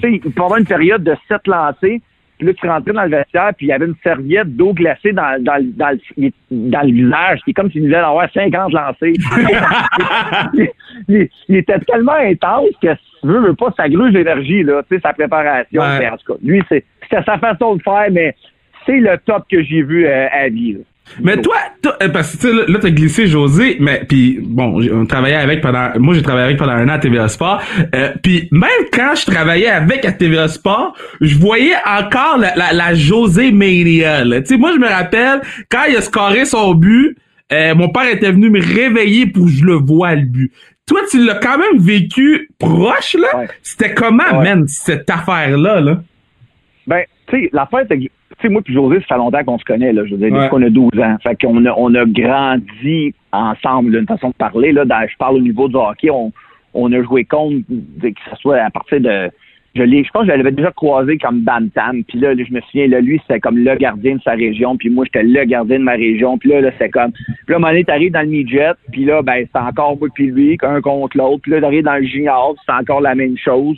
tu 0.00 0.20
sais, 0.22 0.30
pendant 0.34 0.56
une 0.56 0.66
période 0.66 1.02
de 1.02 1.16
sept 1.28 1.46
lancés, 1.46 2.00
puis 2.40 2.46
là, 2.46 2.54
tu 2.54 2.66
rentrais 2.66 2.92
dans 2.94 3.02
le 3.02 3.10
vestiaire, 3.10 3.52
puis 3.54 3.66
il 3.66 3.68
y 3.68 3.72
avait 3.72 3.84
une 3.84 3.96
serviette 4.02 4.56
d'eau 4.56 4.72
glacée 4.72 5.12
dans, 5.12 5.42
dans, 5.42 5.62
dans, 5.76 5.90
le, 6.16 6.30
dans 6.50 6.80
le 6.80 6.92
visage. 6.92 7.40
C'est 7.44 7.52
comme 7.52 7.70
s'il 7.70 7.82
devait 7.82 7.96
avoir 7.96 8.32
50 8.32 8.72
lancés. 8.72 9.12
il, 11.08 11.28
était 11.54 11.78
tellement 11.80 12.14
intense 12.14 12.70
que, 12.80 12.94
si 12.94 13.20
tu 13.20 13.26
veux, 13.26 13.54
pas, 13.54 13.74
ça 13.76 13.90
gruge 13.90 14.14
l'énergie, 14.14 14.62
là, 14.62 14.82
tu 14.88 14.96
sais, 14.96 15.02
sa 15.02 15.12
préparation. 15.12 15.82
En 15.82 16.16
tout 16.16 16.32
cas, 16.32 16.38
lui, 16.42 16.62
c'était 16.70 16.84
sa 17.10 17.36
façon 17.36 17.76
de 17.76 17.82
faire, 17.82 18.06
mais 18.10 18.34
c'est 18.86 19.00
le 19.00 19.18
top 19.18 19.44
que 19.50 19.62
j'ai 19.62 19.82
vu 19.82 20.06
euh, 20.06 20.26
à 20.32 20.48
vie. 20.48 20.78
Mais 21.22 21.40
toi, 21.40 21.56
euh, 22.02 22.08
parce 22.08 22.36
que 22.36 22.70
là, 22.70 22.78
t'as 22.80 22.90
glissé 22.90 23.26
José, 23.26 23.76
mais 23.80 24.04
puis 24.08 24.38
bon, 24.40 24.80
on 24.92 25.06
travaillait 25.06 25.36
avec 25.36 25.60
pendant, 25.60 25.90
moi 25.98 26.14
j'ai 26.14 26.22
travaillé 26.22 26.46
avec 26.46 26.58
pendant 26.58 26.72
un 26.72 26.88
an 26.88 26.92
à 26.92 26.98
TVA 26.98 27.28
Sport, 27.28 27.62
euh, 27.94 28.12
puis 28.22 28.48
même 28.52 28.70
quand 28.92 29.14
je 29.14 29.26
travaillais 29.26 29.68
avec 29.68 30.04
à 30.04 30.12
TVA 30.12 30.48
Sport, 30.48 30.96
je 31.20 31.36
voyais 31.38 31.74
encore 31.86 32.38
la, 32.38 32.72
la, 32.72 32.94
José 32.94 33.50
Mania. 33.52 34.22
Tu 34.22 34.46
sais, 34.46 34.56
moi 34.56 34.72
je 34.72 34.78
me 34.78 34.88
rappelle 34.88 35.40
quand 35.70 35.84
il 35.88 35.96
a 35.96 36.00
scoré 36.00 36.44
son 36.44 36.74
but, 36.74 37.16
euh, 37.52 37.74
mon 37.74 37.88
père 37.88 38.08
était 38.08 38.30
venu 38.30 38.50
me 38.50 38.60
réveiller 38.60 39.26
pour 39.26 39.46
que 39.46 39.50
je 39.50 39.64
le 39.64 39.74
vois 39.74 40.14
le 40.14 40.26
but. 40.26 40.52
Toi, 40.86 41.00
tu 41.10 41.24
l'as 41.24 41.36
quand 41.36 41.58
même 41.58 41.78
vécu 41.78 42.48
proche 42.58 43.14
là? 43.14 43.46
C'était 43.62 43.94
comment, 43.94 44.42
même 44.42 44.66
cette 44.66 45.08
affaire 45.08 45.56
là? 45.56 45.80
Là? 45.80 46.02
Ben, 46.86 47.04
tu 47.28 47.42
sais, 47.42 47.50
l'affaire 47.52 47.86
tu 48.40 48.46
sais, 48.46 48.52
moi 48.52 48.62
puis 48.62 48.74
José, 48.74 49.00
ça 49.00 49.14
fait 49.14 49.16
longtemps 49.16 49.44
qu'on 49.44 49.58
se 49.58 49.64
connaît, 49.64 49.92
là. 49.92 50.04
Je 50.06 50.14
veux 50.14 50.30
dire, 50.30 50.50
qu'on 50.50 50.62
a 50.62 50.70
12 50.70 50.90
ans. 50.98 51.16
Fait 51.22 51.36
qu'on 51.40 51.64
a, 51.66 51.74
on 51.76 51.94
a 51.94 52.04
grandi 52.04 53.14
ensemble, 53.32 53.92
d'une 53.92 54.06
façon 54.06 54.28
de 54.28 54.34
parler, 54.34 54.72
là. 54.72 54.84
je 54.84 55.16
parle 55.18 55.36
au 55.36 55.40
niveau 55.40 55.68
du 55.68 55.76
hockey. 55.76 56.10
On, 56.10 56.32
on 56.74 56.92
a 56.92 57.02
joué 57.02 57.24
contre, 57.24 57.64
que 58.00 58.08
ce 58.30 58.36
soit 58.36 58.58
à 58.58 58.70
partir 58.70 59.00
de, 59.00 59.30
je 59.74 59.82
l'ai, 59.82 60.02
je 60.02 60.10
pense 60.10 60.26
que 60.26 60.32
je 60.32 60.36
l'avais 60.36 60.50
déjà 60.50 60.72
croisé 60.72 61.16
comme 61.18 61.40
Bantam. 61.42 62.02
Puis 62.04 62.18
là, 62.18 62.34
je 62.34 62.52
me 62.52 62.60
souviens, 62.60 62.88
là, 62.88 63.00
lui, 63.00 63.20
c'était 63.22 63.38
comme 63.38 63.58
le 63.58 63.74
gardien 63.76 64.16
de 64.16 64.22
sa 64.22 64.32
région. 64.32 64.76
Puis 64.76 64.90
moi, 64.90 65.04
j'étais 65.04 65.22
le 65.22 65.44
gardien 65.44 65.78
de 65.78 65.84
ma 65.84 65.92
région. 65.92 66.38
Puis 66.38 66.50
là, 66.50 66.60
là 66.60 66.72
c'était 66.72 66.88
comme... 66.88 67.12
Puis 67.12 67.26
là, 67.48 67.54
à 67.54 67.56
un 67.56 67.58
moment 67.60 67.68
donné, 67.68 67.84
t'arrives 67.84 68.12
dans 68.12 68.22
le 68.22 68.26
midget. 68.26 68.72
Puis 68.90 69.04
là, 69.04 69.22
ben, 69.22 69.46
c'est 69.52 69.60
encore 69.60 69.96
moi 69.98 70.08
puis 70.12 70.26
lui, 70.26 70.58
un 70.62 70.80
contre 70.80 71.16
l'autre. 71.16 71.42
Puis 71.42 71.52
là, 71.52 71.60
t'arrives 71.60 71.84
dans 71.84 71.96
le 71.96 72.06
junior. 72.06 72.56
c'est 72.66 72.72
encore 72.72 73.00
la 73.00 73.14
même 73.14 73.36
chose. 73.38 73.76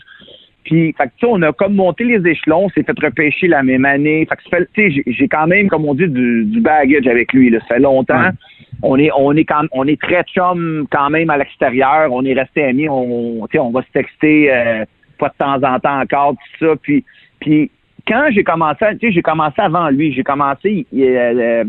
Puis, 0.65 0.95
fait 0.97 1.11
que, 1.21 1.27
on 1.27 1.43
a 1.43 1.53
comme 1.53 1.75
monté 1.75 2.05
les 2.05 2.31
échelons, 2.31 2.69
s'est 2.71 2.85
fait 2.85 2.99
repêcher 3.01 3.49
la 3.49 3.63
même 3.63 3.85
année. 3.85 4.27
Fait 4.29 4.61
que, 4.61 5.03
j'ai, 5.07 5.29
quand 5.29 5.47
même, 5.47 5.69
comme 5.69 5.85
on 5.85 5.95
dit, 5.95 6.09
du, 6.09 6.45
du 6.45 6.61
baggage 6.61 7.07
avec 7.07 7.33
lui. 7.33 7.51
Là. 7.51 7.59
Ça 7.61 7.75
fait 7.75 7.81
longtemps. 7.81 8.31
On 8.83 8.99
est, 8.99 9.11
on 9.17 9.33
est 9.37 9.45
quand, 9.45 9.65
on 9.73 9.87
est 9.87 10.01
très 10.01 10.23
chum 10.25 10.87
quand 10.91 11.11
même 11.11 11.31
à 11.31 11.39
l'extérieur. 11.39 12.13
On 12.13 12.25
est 12.25 12.35
resté 12.35 12.65
amis. 12.65 12.89
On, 12.89 13.47
on 13.53 13.71
va 13.71 13.83
se 13.83 13.93
texter 13.93 14.53
euh, 14.53 14.85
pas 15.19 15.29
de 15.29 15.35
temps 15.39 15.69
en 15.69 15.79
temps 15.79 16.01
encore, 16.01 16.35
tout 16.35 16.67
ça. 16.67 16.75
Puis, 16.81 17.05
puis 17.41 17.71
quand 18.07 18.29
j'ai 18.31 18.45
commencé, 18.45 18.85
tu 19.01 19.09
sais, 19.09 19.13
j'ai 19.13 19.23
commencé 19.23 19.61
avant 19.61 19.89
lui. 19.89 20.13
J'ai 20.13 20.25
commencé, 20.25 20.87
euh, 20.95 21.65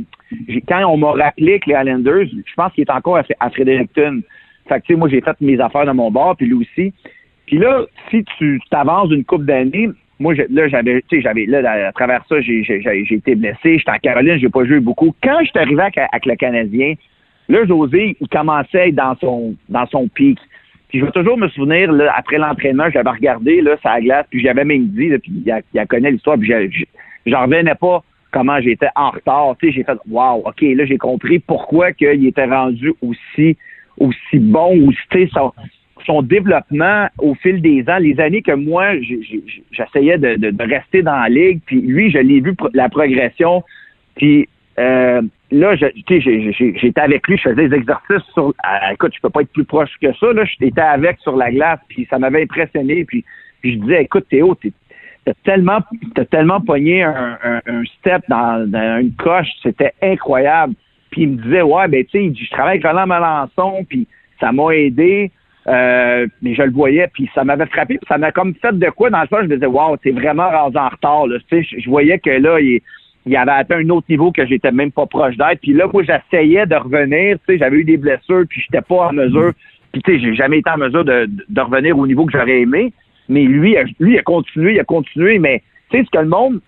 quand 0.67 0.85
on 0.85 0.97
m'a 0.97 1.11
rappelé 1.11 1.59
que 1.59 1.69
les 1.69 1.75
Islanders, 1.75 2.27
je 2.27 2.53
pense 2.55 2.71
qu'il 2.73 2.83
est 2.83 2.91
encore 2.91 3.17
à, 3.17 3.23
à 3.39 3.49
Fredericton. 3.49 4.21
Fait 4.67 4.79
que, 4.79 4.85
tu 4.85 4.93
sais, 4.93 4.99
moi, 4.99 5.09
j'ai 5.09 5.21
fait 5.21 5.39
mes 5.41 5.59
affaires 5.59 5.85
de 5.85 5.91
mon 5.91 6.09
bord, 6.09 6.35
puis 6.35 6.47
lui 6.47 6.55
aussi. 6.55 6.93
Puis 7.53 7.61
là, 7.61 7.85
si 8.09 8.25
tu 8.39 8.59
t'avances 8.71 9.11
une 9.11 9.23
coupe 9.23 9.45
d'années, 9.45 9.87
moi, 10.19 10.33
là, 10.49 10.67
j'avais, 10.69 11.03
tu 11.07 11.17
sais, 11.17 11.21
j'avais, 11.21 11.45
là, 11.45 11.87
à 11.87 11.91
travers 11.91 12.25
ça, 12.27 12.41
j'ai, 12.41 12.65
été 13.11 13.35
blessé. 13.35 13.77
J'étais 13.77 13.91
en 13.91 13.99
Caroline, 14.01 14.39
j'ai 14.39 14.49
pas 14.49 14.65
joué 14.65 14.79
beaucoup. 14.79 15.13
Quand 15.21 15.37
je 15.41 15.51
suis 15.51 15.59
arrivé 15.59 15.83
avec, 15.83 16.25
le 16.25 16.35
Canadien, 16.35 16.95
là, 17.49 17.63
José, 17.67 18.17
il 18.19 18.27
commençait 18.29 18.91
dans 18.91 19.15
son, 19.17 19.53
dans 19.69 19.85
son 19.85 20.07
pic. 20.07 20.39
Puis 20.89 20.99
je 20.99 21.05
vais 21.05 21.11
toujours 21.11 21.37
me 21.37 21.47
souvenir, 21.49 21.91
là, 21.91 22.11
après 22.17 22.39
l'entraînement, 22.39 22.89
j'avais 22.91 23.11
regardé, 23.11 23.61
là, 23.61 23.75
sa 23.83 24.01
glace, 24.01 24.25
puis 24.31 24.41
j'avais 24.41 24.65
même 24.65 24.87
dit, 24.87 25.09
là, 25.09 25.19
puis 25.19 25.31
il, 25.45 25.63
il 25.75 25.85
connaît 25.85 26.09
l'histoire, 26.09 26.39
puis 26.39 26.51
j'en 27.27 27.41
revenais 27.43 27.75
pas 27.75 28.03
comment 28.31 28.59
j'étais 28.61 28.89
en 28.95 29.11
retard. 29.11 29.55
Tu 29.59 29.67
sais, 29.67 29.73
j'ai 29.73 29.83
fait, 29.83 29.99
wow, 30.09 30.41
OK, 30.43 30.59
là, 30.61 30.85
j'ai 30.85 30.97
compris 30.97 31.37
pourquoi 31.37 31.91
qu'il 31.91 32.25
était 32.25 32.45
rendu 32.45 32.93
aussi, 33.03 33.55
aussi 33.99 34.39
bon, 34.39 34.75
ou, 34.75 34.91
tu 35.11 35.27
sais, 35.27 35.29
son 36.05 36.21
développement 36.21 37.07
au 37.17 37.35
fil 37.35 37.61
des 37.61 37.83
ans, 37.89 37.97
les 37.97 38.19
années 38.19 38.41
que 38.41 38.53
moi, 38.53 38.93
j'essayais 39.71 40.17
de, 40.17 40.63
rester 40.63 41.01
dans 41.01 41.15
la 41.15 41.29
ligue, 41.29 41.61
puis 41.65 41.81
lui, 41.81 42.11
je 42.11 42.19
l'ai 42.19 42.39
vu 42.39 42.55
la 42.73 42.89
progression, 42.89 43.63
puis 44.15 44.47
euh, 44.79 45.21
là, 45.51 45.75
j'étais 45.75 46.99
avec 46.99 47.27
lui, 47.27 47.37
je 47.37 47.43
faisais 47.43 47.67
des 47.67 47.75
exercices 47.75 48.23
sur. 48.33 48.47
Euh, 48.47 48.93
écoute, 48.93 49.13
je 49.15 49.21
peux 49.21 49.29
pas 49.29 49.41
être 49.41 49.53
plus 49.53 49.65
proche 49.65 49.91
que 50.01 50.11
ça. 50.13 50.33
Là, 50.33 50.45
j'étais 50.45 50.81
avec 50.81 51.19
sur 51.19 51.35
la 51.35 51.51
glace, 51.51 51.79
puis 51.89 52.07
ça 52.09 52.17
m'avait 52.17 52.43
impressionné. 52.43 53.05
Puis, 53.05 53.23
je 53.63 53.75
disais, 53.75 54.03
écoute, 54.03 54.25
Théo, 54.29 54.57
t'as 55.25 55.33
tellement, 55.43 55.79
t'as 56.15 56.25
tellement 56.25 56.59
pogné 56.59 57.03
un, 57.03 57.61
step 57.99 58.23
dans, 58.27 58.65
une 58.99 59.13
coche, 59.13 59.49
c'était 59.61 59.93
incroyable. 60.01 60.73
Puis 61.11 61.23
il 61.23 61.29
me 61.29 61.41
disait, 61.43 61.61
ouais, 61.61 61.87
ben 61.87 62.03
tu 62.05 62.33
sais, 62.33 62.33
je 62.35 62.49
travaille 62.49 62.79
avec 62.79 62.85
Roland 62.85 63.05
Malençon, 63.05 63.85
puis 63.87 64.07
ça 64.39 64.51
m'a 64.51 64.71
aidé. 64.71 65.31
Euh, 65.67 66.27
mais 66.41 66.55
je 66.55 66.61
le 66.61 66.71
voyais, 66.71 67.07
puis 67.13 67.29
ça 67.33 67.45
m'avait 67.45 67.65
frappé, 67.67 67.97
puis 67.97 68.07
ça 68.07 68.17
m'a 68.17 68.33
comme 68.33 68.53
fait 68.55 68.77
de 68.77 68.89
quoi 68.89 69.09
dans 69.09 69.21
le 69.21 69.27
fond, 69.27 69.37
je 69.41 69.47
me 69.47 69.55
disais, 69.55 69.65
wow, 69.65 69.95
t'es 69.97 70.11
vraiment 70.11 70.49
rendu 70.49 70.77
en 70.77 70.89
retard. 70.89 71.27
Là. 71.27 71.37
Tu 71.49 71.63
sais, 71.63 71.79
je, 71.79 71.89
voyais 71.89 72.19
que 72.19 72.29
là, 72.29 72.59
il, 72.59 72.81
il 73.25 73.35
avait 73.37 73.51
atteint 73.51 73.77
un 73.77 73.89
autre 73.89 74.07
niveau 74.09 74.31
que 74.31 74.45
j'étais 74.45 74.71
même 74.71 74.91
pas 74.91 75.05
proche 75.05 75.37
d'être. 75.37 75.61
Puis 75.61 75.71
là, 75.71 75.87
moi, 75.91 76.03
j'essayais 76.03 76.65
de 76.65 76.75
revenir. 76.75 77.37
Tu 77.39 77.53
sais, 77.53 77.57
j'avais 77.59 77.77
eu 77.77 77.83
des 77.85 77.95
blessures, 77.95 78.43
puis 78.49 78.61
j'étais 78.61 78.81
pas 78.81 79.07
en 79.07 79.13
mesure. 79.13 79.53
Puis 79.93 80.01
tu 80.01 80.11
sais, 80.11 80.19
j'ai 80.19 80.35
jamais 80.35 80.57
été 80.57 80.69
en 80.69 80.77
mesure 80.77 81.05
de, 81.05 81.29
de 81.47 81.61
revenir 81.61 81.97
au 81.97 82.05
niveau 82.05 82.25
que 82.25 82.33
j'aurais 82.33 82.61
aimé. 82.61 82.91
Mais 83.29 83.43
lui, 83.43 83.77
lui, 83.99 84.13
il 84.13 84.19
a 84.19 84.23
continué, 84.23 84.73
il 84.73 84.79
a 84.81 84.83
continué. 84.83 85.39
Mais 85.39 85.61
tu 85.89 85.97
sais, 85.97 86.03
ce 86.03 86.09
que 86.09 86.21
le 86.21 86.27
monde, 86.27 86.59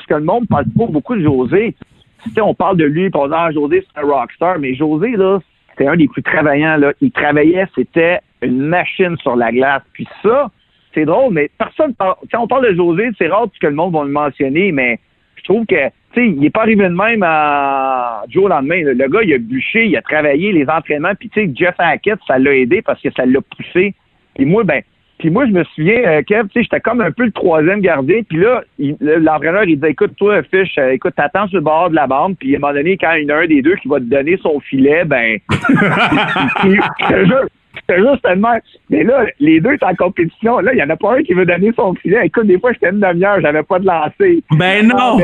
ce 0.00 0.06
que 0.08 0.14
le 0.14 0.24
monde 0.24 0.48
parle 0.48 0.64
pas 0.76 0.86
beaucoup 0.86 1.14
de 1.14 1.22
José, 1.22 1.76
tu 2.24 2.30
sais, 2.30 2.40
on 2.40 2.54
parle 2.54 2.78
de 2.78 2.84
lui, 2.84 3.10
dit, 3.10 3.18
ah, 3.32 3.50
José, 3.52 3.84
c'est 3.86 4.00
un 4.00 4.06
rockstar. 4.06 4.58
Mais 4.58 4.74
José, 4.74 5.10
là, 5.12 5.38
c'était 5.76 5.88
un 5.88 5.96
des 5.96 6.08
plus 6.08 6.22
travaillants. 6.22 6.76
Là. 6.76 6.92
Il 7.00 7.10
travaillait, 7.10 7.66
c'était 7.74 8.20
une 8.42 8.60
machine 8.60 9.16
sur 9.18 9.36
la 9.36 9.52
glace. 9.52 9.82
Puis 9.92 10.06
ça, 10.22 10.50
c'est 10.94 11.04
drôle, 11.04 11.32
mais 11.32 11.50
personne 11.58 11.94
parle. 11.94 12.14
on 12.34 12.46
parle 12.46 12.68
de 12.70 12.74
José, 12.74 13.10
c'est 13.18 13.28
rare 13.28 13.48
que 13.60 13.66
le 13.66 13.74
monde 13.74 13.92
va 13.92 14.04
le 14.04 14.10
mentionner, 14.10 14.72
mais 14.72 14.98
je 15.36 15.44
trouve 15.44 15.66
que 15.66 15.90
sais, 16.14 16.28
il 16.28 16.38
n'est 16.38 16.50
pas 16.50 16.62
arrivé 16.62 16.84
de 16.84 16.94
même 16.94 17.22
à 17.22 18.24
au 18.34 18.48
lendemain. 18.48 18.82
Le 18.82 19.08
gars, 19.08 19.22
il 19.22 19.34
a 19.34 19.38
bûché, 19.38 19.86
il 19.86 19.96
a 19.96 20.02
travaillé 20.02 20.52
les 20.52 20.68
entraînements, 20.68 21.14
puis 21.18 21.28
tu 21.28 21.40
sais, 21.40 21.50
Jeff 21.54 21.74
Hackett, 21.78 22.18
ça 22.26 22.38
l'a 22.38 22.54
aidé 22.54 22.82
parce 22.82 23.00
que 23.00 23.10
ça 23.12 23.26
l'a 23.26 23.40
poussé. 23.40 23.94
Et 24.36 24.44
moi, 24.44 24.64
ben, 24.64 24.82
puis 25.24 25.30
moi, 25.30 25.46
je 25.46 25.52
me 25.52 25.64
souviens, 25.64 26.02
euh, 26.04 26.22
Kev, 26.22 26.48
tu 26.48 26.52
sais, 26.52 26.64
j'étais 26.64 26.80
comme 26.80 27.00
un 27.00 27.10
peu 27.10 27.24
le 27.24 27.32
troisième 27.32 27.80
gardien. 27.80 28.20
Puis 28.28 28.36
là, 28.40 28.62
l'entraîneur, 29.00 29.64
il 29.64 29.76
disait, 29.76 29.92
écoute, 29.92 30.12
toi, 30.18 30.42
Fish, 30.42 30.76
euh, 30.76 30.90
écoute, 30.90 31.14
t'attends 31.16 31.48
sur 31.48 31.56
le 31.56 31.64
bord 31.64 31.88
de 31.88 31.94
la 31.94 32.06
bande. 32.06 32.36
Puis 32.36 32.54
à 32.54 32.58
un 32.58 32.60
moment 32.60 32.74
donné, 32.74 32.98
quand 32.98 33.14
il 33.14 33.22
y 33.22 33.32
en 33.32 33.34
a 33.34 33.38
un 33.38 33.46
des 33.46 33.62
deux 33.62 33.74
qui 33.76 33.88
va 33.88 34.00
te 34.00 34.04
donner 34.04 34.36
son 34.42 34.60
filet, 34.60 35.06
ben, 35.06 35.38
je 35.50 37.08
te 37.08 37.24
jure, 37.24 37.46
je 37.74 37.94
te 37.94 37.98
jure, 37.98 38.20
tellement... 38.20 38.52
Mais 38.90 39.02
là, 39.02 39.24
les 39.40 39.62
deux 39.62 39.78
sont 39.78 39.86
en 39.86 39.94
compétition. 39.94 40.58
Là, 40.58 40.74
il 40.74 40.78
y 40.78 40.82
en 40.82 40.90
a 40.90 40.96
pas 40.96 41.16
un 41.16 41.22
qui 41.22 41.32
veut 41.32 41.46
donner 41.46 41.72
son 41.74 41.94
filet. 41.94 42.26
Écoute, 42.26 42.46
des 42.46 42.58
fois, 42.58 42.74
j'étais 42.74 42.90
une 42.90 43.00
demi-heure, 43.00 43.40
j'avais 43.40 43.62
pas 43.62 43.78
de 43.78 43.86
lancer. 43.86 44.42
Ben 44.50 44.86
non! 44.86 45.20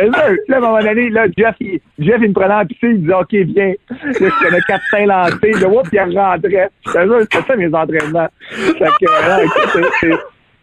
Là, 0.00 0.28
à 0.52 0.56
un 0.56 0.60
moment 0.60 0.80
donné, 0.80 1.10
là, 1.10 1.26
Jeff, 1.36 1.56
Jeff, 1.98 2.20
me 2.20 2.32
prenait 2.32 2.54
en 2.54 2.66
piscine, 2.66 2.90
il 2.92 3.00
disait, 3.02 3.14
OK, 3.14 3.32
viens. 3.32 3.74
Là, 3.90 4.30
j'avais 4.42 4.58
4-5 4.58 5.06
lancés, 5.06 5.52
là, 5.60 5.82
puis 5.84 5.98
il 6.12 6.18
rentrait. 6.18 6.70
Je 6.86 7.22
c'était 7.22 7.46
ça 7.46 7.56
mes 7.56 7.74
entraînements. 7.74 8.28
Fait 8.50 8.90
que, 9.00 9.04
là, 9.04 9.44
écoute, 9.44 10.18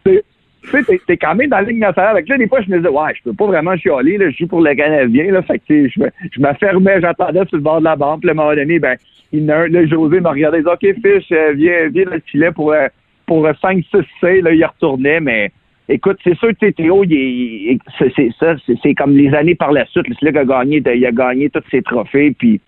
tu 0.05 0.83
sais, 0.83 0.99
t'es 1.07 1.17
quand 1.17 1.35
même 1.35 1.49
dans 1.49 1.57
la 1.57 1.63
Ligue 1.63 1.79
nationale. 1.79 2.11
Avec 2.11 2.29
là, 2.29 2.37
des 2.37 2.47
fois, 2.47 2.61
je 2.61 2.71
me 2.71 2.77
disais, 2.77 2.89
ouais, 2.89 3.13
je 3.15 3.23
peux 3.23 3.33
pas 3.33 3.47
vraiment 3.47 3.75
chialer, 3.75 4.17
là, 4.17 4.29
je 4.29 4.37
joue 4.37 4.47
pour 4.47 4.61
le 4.61 4.73
Canadien, 4.73 5.31
là. 5.31 5.41
Fait 5.41 5.61
je 5.67 5.99
me, 5.99 6.09
je 6.31 6.39
m'affermais, 6.39 7.01
j'attendais 7.01 7.45
sur 7.47 7.57
le 7.57 7.63
bord 7.63 7.79
de 7.79 7.85
la 7.85 7.95
bande. 7.95 8.21
Puis, 8.21 8.29
à 8.29 8.33
un 8.33 8.35
moment 8.35 8.55
donné, 8.55 8.79
ben, 8.79 8.95
il 9.31 9.49
a 9.51 9.59
un, 9.59 9.67
là, 9.67 9.85
José 9.85 10.19
m'a 10.19 10.31
regardé, 10.31 10.59
il 10.59 10.63
disait, 10.63 10.93
OK, 10.93 11.01
Fish, 11.01 11.31
euh, 11.31 11.53
viens, 11.53 11.89
viens 11.89 12.05
le 12.05 12.21
filet 12.25 12.51
pour, 12.51 12.71
euh, 12.71 12.87
pour 13.25 13.47
5-6 13.47 14.05
C, 14.21 14.41
là, 14.41 14.51
il 14.51 14.63
retournait, 14.63 15.19
mais, 15.19 15.51
Écoute, 15.89 16.17
c'est 16.23 16.37
sûr 16.37 16.51
que 16.59 16.69
Théo, 16.69 17.03
c'est 17.97 18.29
ça, 18.39 18.55
c'est 18.81 18.93
comme 18.93 19.17
les 19.17 19.33
années 19.33 19.55
par 19.55 19.71
la 19.71 19.85
suite. 19.87 20.05
C'est 20.07 20.25
là 20.25 20.31
qu'il 20.31 20.39
a 20.39 20.45
gagné, 20.45 20.81
il 20.85 21.05
a 21.05 21.11
gagné 21.11 21.49
tous 21.49 21.63
ses 21.69 21.81
trophées, 21.81 22.31
puis 22.31 22.61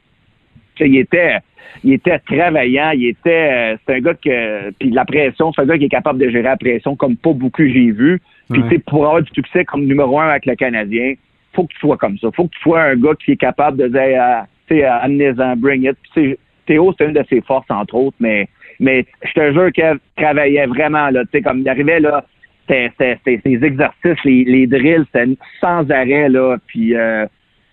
il 0.80 0.98
était, 0.98 1.38
il 1.84 1.94
était 1.94 2.20
travaillant, 2.20 2.92
il 2.92 3.08
était, 3.08 3.78
c'est 3.86 3.96
un 3.96 4.00
gars 4.00 4.16
que, 4.16 4.72
puis 4.72 4.92
la 4.92 5.06
pression, 5.06 5.54
c'est 5.54 5.62
un 5.62 5.66
gars 5.66 5.78
qui 5.78 5.86
est 5.86 5.90
capable 5.90 6.20
de 6.20 6.30
gérer 6.30 6.44
la 6.44 6.58
pression 6.58 6.96
comme 6.96 7.16
pas 7.16 7.32
beaucoup 7.32 7.64
j'ai 7.64 7.92
vu. 7.92 8.22
Puis 8.52 8.62
tu 8.64 8.70
sais, 8.70 8.80
pour 8.80 9.06
avoir 9.06 9.22
du 9.22 9.32
succès 9.34 9.64
comme 9.64 9.86
numéro 9.86 10.20
un 10.20 10.28
avec 10.28 10.46
le 10.46 10.56
Canadien, 10.56 11.14
faut 11.54 11.64
que 11.64 11.74
tu 11.74 11.80
sois 11.80 11.98
comme 11.98 12.18
ça. 12.18 12.30
Faut 12.36 12.46
que 12.46 12.56
tu 12.56 12.62
sois 12.62 12.82
un 12.82 12.96
gars 12.96 13.14
qui 13.24 13.32
est 13.32 13.38
capable 13.38 13.78
de 13.78 13.88
dire, 13.88 14.46
tu 14.68 14.76
sais, 14.76 14.84
amenez-en, 14.84 15.56
bring 15.56 15.88
it. 15.88 15.98
Puis, 16.14 16.38
Théo, 16.66 16.94
c'est 16.98 17.06
une 17.06 17.14
de 17.14 17.24
ses 17.30 17.42
forces, 17.42 17.70
entre 17.70 17.96
autres, 17.96 18.18
mais, 18.20 18.48
mais 18.80 19.06
je 19.24 19.32
te 19.32 19.54
jure 19.54 19.72
qu'elle 19.72 20.00
travaillait 20.18 20.66
vraiment, 20.66 21.10
là, 21.10 21.24
tu 21.24 21.30
sais, 21.32 21.42
comme 21.42 21.60
il 21.60 21.70
arrivait, 21.70 22.00
là, 22.00 22.26
c'était 22.68 23.20
ses 23.26 23.64
exercices, 23.64 24.24
les, 24.24 24.68
drills, 24.68 25.06
c'était 25.12 25.32
sans 25.62 25.90
arrêt, 25.90 26.30
là, 26.30 26.58
puis 26.68 26.96
euh, 26.96 27.26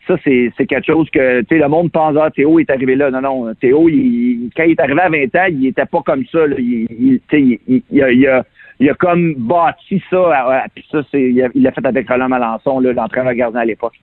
ça, 0.07 0.17
c'est 0.25 0.67
quelque 0.67 0.87
chose 0.87 1.09
que, 1.11 1.41
tu 1.43 1.47
sais, 1.49 1.59
le 1.59 1.69
monde 1.69 1.93
pense, 1.93 2.17
ah, 2.21 2.31
Théo 2.31 2.59
est 2.59 2.71
arrivé 2.71 2.97
là. 2.97 3.11
Non, 3.11 3.21
non, 3.21 3.55
Théo, 3.55 3.89
il, 3.89 4.51
quand 4.57 4.65
il 4.65 4.73
est 4.73 4.81
arrivé 4.81 5.01
à 5.01 5.09
20 5.09 5.17
ans, 5.37 5.47
il 5.49 5.67
était 5.67 5.87
pas 5.87 6.03
comme 6.03 6.25
ça, 6.27 6.47
là. 6.47 6.57
Il, 6.59 6.87
il, 6.91 7.21
il, 7.69 7.83
il, 7.91 8.03
a, 8.29 8.45
il 8.81 8.91
a 8.91 8.95
comme 8.95 9.35
bâti 9.35 10.03
ça, 10.11 10.67
puis 10.75 10.85
ça, 10.91 11.03
c'est, 11.11 11.23
il 11.23 11.63
l'a 11.63 11.73
fait 11.73 11.87
avec 11.87 12.09
Roland 12.09 12.29
Malençon, 12.29 12.81
l'entraîneur 12.81 13.35
gardien 13.35 13.61
à 13.61 13.65
l'époque 13.65 13.95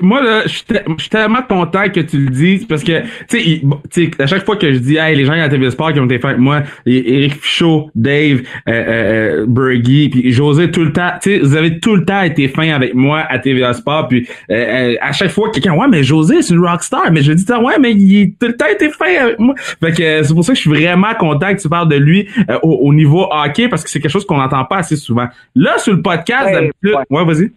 moi 0.00 0.22
là, 0.22 0.42
je 0.46 0.50
suis 0.52 1.10
tellement 1.10 1.42
content 1.42 1.88
que 1.88 2.00
tu 2.00 2.18
le 2.18 2.30
dises 2.30 2.66
parce 2.66 2.84
que 2.84 3.02
tu 3.28 3.62
sais, 3.90 4.10
à 4.18 4.26
chaque 4.26 4.44
fois 4.44 4.56
que 4.56 4.72
je 4.72 4.78
dis 4.78 4.96
hey 4.96 5.16
les 5.16 5.24
gens 5.24 5.32
à 5.32 5.38
la 5.38 5.48
TV 5.48 5.70
Sport 5.70 5.92
qui 5.92 6.00
ont 6.00 6.04
été 6.04 6.18
faits 6.18 6.38
moi, 6.38 6.62
Eric 6.86 7.34
Fichot, 7.34 7.90
Dave, 7.94 8.42
euh, 8.68 8.72
euh, 8.72 9.46
Bergie, 9.48 10.08
puis 10.08 10.32
José 10.32 10.70
tout 10.70 10.84
le 10.84 10.92
temps, 10.92 11.10
tu 11.20 11.30
sais, 11.30 11.38
vous 11.40 11.56
avez 11.56 11.80
tout 11.80 11.96
le 11.96 12.04
temps 12.04 12.22
été 12.22 12.48
fin 12.48 12.70
avec 12.70 12.94
moi 12.94 13.20
à 13.28 13.38
TV 13.38 13.70
Sport 13.72 14.08
puis 14.08 14.28
euh, 14.50 14.54
euh, 14.54 14.96
à 15.00 15.12
chaque 15.12 15.30
fois 15.30 15.50
quelqu'un 15.50 15.74
ouais 15.74 15.88
mais 15.88 16.04
José 16.04 16.42
c'est 16.42 16.54
une 16.54 16.64
rockstar 16.64 17.10
mais 17.10 17.22
je 17.22 17.32
dis 17.32 17.44
ouais 17.52 17.78
mais 17.80 17.92
il 17.92 18.22
a 18.22 18.26
tout 18.38 18.46
le 18.46 18.56
temps 18.56 18.66
été 18.66 18.90
fin 18.90 19.14
avec 19.20 19.38
moi. 19.38 19.54
Fait 19.56 19.92
que 19.92 20.22
c'est 20.22 20.34
pour 20.34 20.44
ça 20.44 20.52
que 20.52 20.56
je 20.56 20.60
suis 20.60 20.70
vraiment 20.70 21.14
content 21.18 21.54
que 21.54 21.60
tu 21.60 21.68
parles 21.68 21.88
de 21.88 21.96
lui 21.96 22.28
au, 22.62 22.92
niveau 22.92 23.26
hockey 23.30 23.68
parce 23.68 23.82
que 23.82 23.90
c'est 23.90 24.00
quelque 24.00 24.10
chose 24.10 24.26
qu'on 24.26 24.38
n'entend 24.38 24.64
pas 24.64 24.76
assez 24.78 24.96
souvent. 24.96 25.26
Là 25.56 25.78
sur 25.78 25.92
le 25.92 26.02
podcast 26.02 26.52
d'habitude, 26.52 26.96
ouais 27.10 27.24
vas-y. 27.24 27.50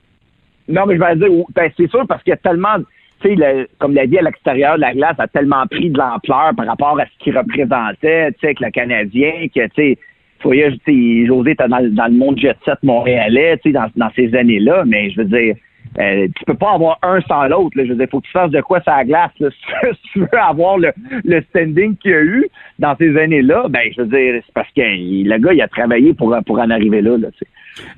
Non, 0.67 0.85
mais 0.85 0.95
je 0.95 0.99
vais 0.99 1.15
dire, 1.15 1.29
ben, 1.53 1.71
c'est 1.77 1.89
sûr 1.89 2.05
parce 2.07 2.23
qu'il 2.23 2.31
y 2.31 2.33
a 2.33 2.37
tellement, 2.37 2.77
tu 3.21 3.35
sais, 3.35 3.67
comme 3.79 3.93
l'a 3.93 4.07
dit 4.07 4.17
à 4.17 4.23
l'extérieur, 4.23 4.77
la 4.77 4.93
glace 4.93 5.15
a 5.19 5.27
tellement 5.27 5.65
pris 5.67 5.89
de 5.89 5.97
l'ampleur 5.97 6.51
par 6.55 6.65
rapport 6.65 6.99
à 6.99 7.05
ce 7.05 7.23
qu'il 7.23 7.37
représentait, 7.37 8.31
tu 8.33 8.39
sais, 8.39 8.47
avec 8.47 8.59
le 8.59 8.71
Canadien, 8.71 9.47
que, 9.53 9.65
tu 9.67 9.71
sais, 9.75 9.97
voyez, 10.43 11.25
José 11.25 11.51
était 11.51 11.67
dans, 11.67 11.93
dans, 11.93 12.05
le 12.05 12.17
monde 12.17 12.39
jet 12.39 12.57
set 12.65 12.77
montréalais, 12.83 13.57
tu 13.57 13.71
sais, 13.71 13.79
dans, 13.95 14.09
ces 14.15 14.35
années-là, 14.35 14.83
mais 14.85 15.09
je 15.11 15.21
veux 15.21 15.25
dire, 15.25 15.55
euh, 15.99 16.27
tu 16.35 16.45
peux 16.45 16.55
pas 16.55 16.73
avoir 16.73 16.99
un 17.03 17.21
sans 17.21 17.47
l'autre. 17.47 17.71
Je 17.75 17.83
veux 17.83 17.95
dire, 17.95 18.07
faut 18.11 18.19
que 18.19 18.25
tu 18.25 18.31
fasses 18.31 18.51
de 18.51 18.59
quoi 18.59 18.81
ça 18.81 19.03
glace. 19.05 19.31
Là. 19.39 19.49
Si 19.83 20.11
tu 20.11 20.19
veux 20.19 20.39
avoir 20.39 20.77
le, 20.77 20.91
le 21.23 21.41
standing 21.43 21.95
qu'il 21.97 22.13
a 22.13 22.21
eu 22.21 22.47
dans 22.79 22.95
ces 22.97 23.15
années-là, 23.17 23.67
ben 23.69 23.81
je 23.95 24.01
veux 24.01 24.07
dire, 24.07 24.41
c'est 24.45 24.53
parce 24.53 24.69
que 24.75 24.81
le 24.81 25.37
gars, 25.37 25.53
il 25.53 25.61
a 25.61 25.67
travaillé 25.67 26.13
pour, 26.13 26.35
pour 26.45 26.59
en 26.59 26.69
arriver 26.69 27.01
là. 27.01 27.17
là 27.17 27.29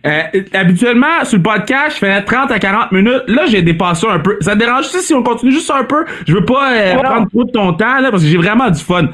euh, 0.05 0.21
habituellement, 0.53 1.23
sur 1.23 1.37
le 1.37 1.43
podcast, 1.43 1.95
je 1.95 2.05
fais 2.05 2.21
30 2.23 2.51
à 2.51 2.59
40 2.59 2.91
minutes. 2.91 3.23
Là, 3.27 3.45
j'ai 3.47 3.61
dépassé 3.61 4.07
un 4.07 4.19
peu. 4.19 4.37
Ça 4.41 4.53
te 4.53 4.59
dérange 4.59 4.85
si 4.85 5.13
on 5.13 5.23
continue 5.23 5.51
juste 5.51 5.71
un 5.71 5.83
peu? 5.83 6.05
Je 6.27 6.33
veux 6.33 6.45
pas 6.45 6.73
euh, 6.73 6.95
prendre 6.95 7.29
trop 7.29 7.43
de 7.43 7.51
ton 7.51 7.73
temps, 7.73 7.99
là, 7.99 8.09
parce 8.09 8.23
que 8.23 8.29
j'ai 8.29 8.37
vraiment 8.37 8.69
du 8.69 8.83
fun. 8.83 9.09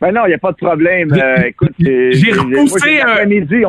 Ben 0.00 0.12
non, 0.12 0.22
il 0.24 0.28
n'y 0.28 0.34
a 0.34 0.38
pas 0.38 0.52
de 0.52 0.56
problème. 0.56 1.12
Euh, 1.12 1.42
écoute, 1.46 1.72
j'ai 1.78 2.32
repoussé 2.32 3.00
un... 3.00 3.26
midi 3.26 3.64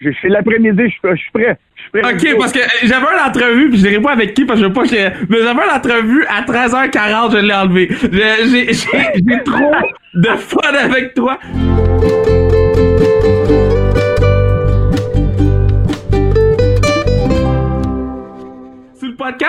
je 0.00 0.10
fais 0.22 0.28
l'après-midi, 0.28 0.82
je 1.04 1.14
suis 1.16 1.30
prêt. 1.32 1.58
OK, 1.94 2.38
parce 2.38 2.52
que 2.52 2.60
j'avais 2.84 3.04
une 3.04 3.28
entrevue, 3.28 3.68
puis 3.68 3.78
je 3.78 3.88
dirais 3.88 4.00
pas 4.00 4.12
avec 4.12 4.34
qui, 4.34 4.44
parce 4.44 4.58
que 4.58 4.64
je 4.64 4.68
veux 4.68 4.72
pas 4.72 4.84
que... 4.84 5.26
Mais 5.28 5.38
j'avais 5.42 5.62
une 5.62 5.76
entrevue 5.76 6.24
à 6.26 6.42
13h40, 6.42 7.32
je 7.32 7.38
l'ai 7.38 7.54
enlevé. 7.54 7.88
J'ai 8.00 9.42
trop 9.44 9.72
de 10.14 10.28
fun 10.38 10.74
avec 10.74 11.14
toi. 11.14 11.38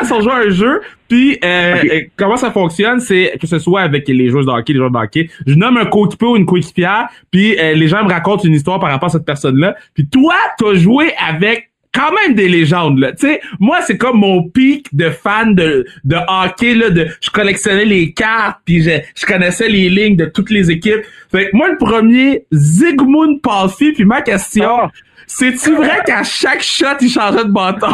On 0.09 0.21
joue 0.21 0.31
un 0.31 0.49
jeu, 0.49 0.81
puis 1.07 1.37
euh, 1.43 1.75
euh, 1.83 2.01
comment 2.15 2.37
ça 2.37 2.51
fonctionne, 2.51 2.99
c'est 2.99 3.37
que 3.39 3.45
ce 3.45 3.59
soit 3.59 3.81
avec 3.81 4.07
les 4.07 4.29
joueurs 4.29 4.45
de 4.45 4.51
hockey, 4.51 4.73
les 4.73 4.79
joueurs 4.79 4.91
de 4.91 4.97
hockey, 4.97 5.29
je 5.45 5.55
nomme 5.55 5.77
un 5.77 5.85
coéquipier 5.85 6.27
ou 6.27 6.37
une 6.37 6.45
coéquipière, 6.45 7.09
puis 7.29 7.59
euh, 7.59 7.73
les 7.73 7.87
gens 7.87 8.03
me 8.03 8.09
racontent 8.09 8.43
une 8.43 8.53
histoire 8.53 8.79
par 8.79 8.89
rapport 8.89 9.07
à 9.07 9.11
cette 9.11 9.25
personne-là, 9.25 9.75
puis 9.93 10.07
toi, 10.07 10.35
t'as 10.57 10.73
joué 10.75 11.13
avec 11.17 11.71
quand 11.93 12.11
même 12.23 12.35
des 12.35 12.47
légendes 12.47 12.99
là. 12.99 13.11
Tu 13.11 13.27
sais, 13.27 13.41
moi 13.59 13.81
c'est 13.81 13.97
comme 13.97 14.19
mon 14.19 14.43
pic 14.43 14.87
de 14.95 15.09
fan 15.09 15.55
de 15.55 15.85
de 16.03 16.15
hockey 16.27 16.73
là, 16.73 16.89
de 16.89 17.07
je 17.19 17.29
collectionnais 17.29 17.85
les 17.85 18.13
cartes 18.13 18.59
puis 18.65 18.81
je, 18.81 18.91
je 19.15 19.25
connaissais 19.25 19.67
les 19.67 19.89
lignes 19.89 20.15
de 20.15 20.25
toutes 20.25 20.51
les 20.51 20.71
équipes. 20.71 21.01
Fait 21.31 21.49
que 21.49 21.57
moi 21.57 21.69
le 21.69 21.77
premier 21.77 22.45
Zygmunt 22.53 23.39
Palfi 23.43 23.91
puis 23.91 24.05
ma 24.05 24.21
question, 24.21 24.83
ah. 24.83 24.91
c'est-tu 25.27 25.75
vrai 25.75 25.99
qu'à 26.05 26.23
chaque 26.23 26.61
shot 26.61 26.97
il 27.01 27.09
changeait 27.09 27.43
de 27.43 27.51
bâton? 27.51 27.87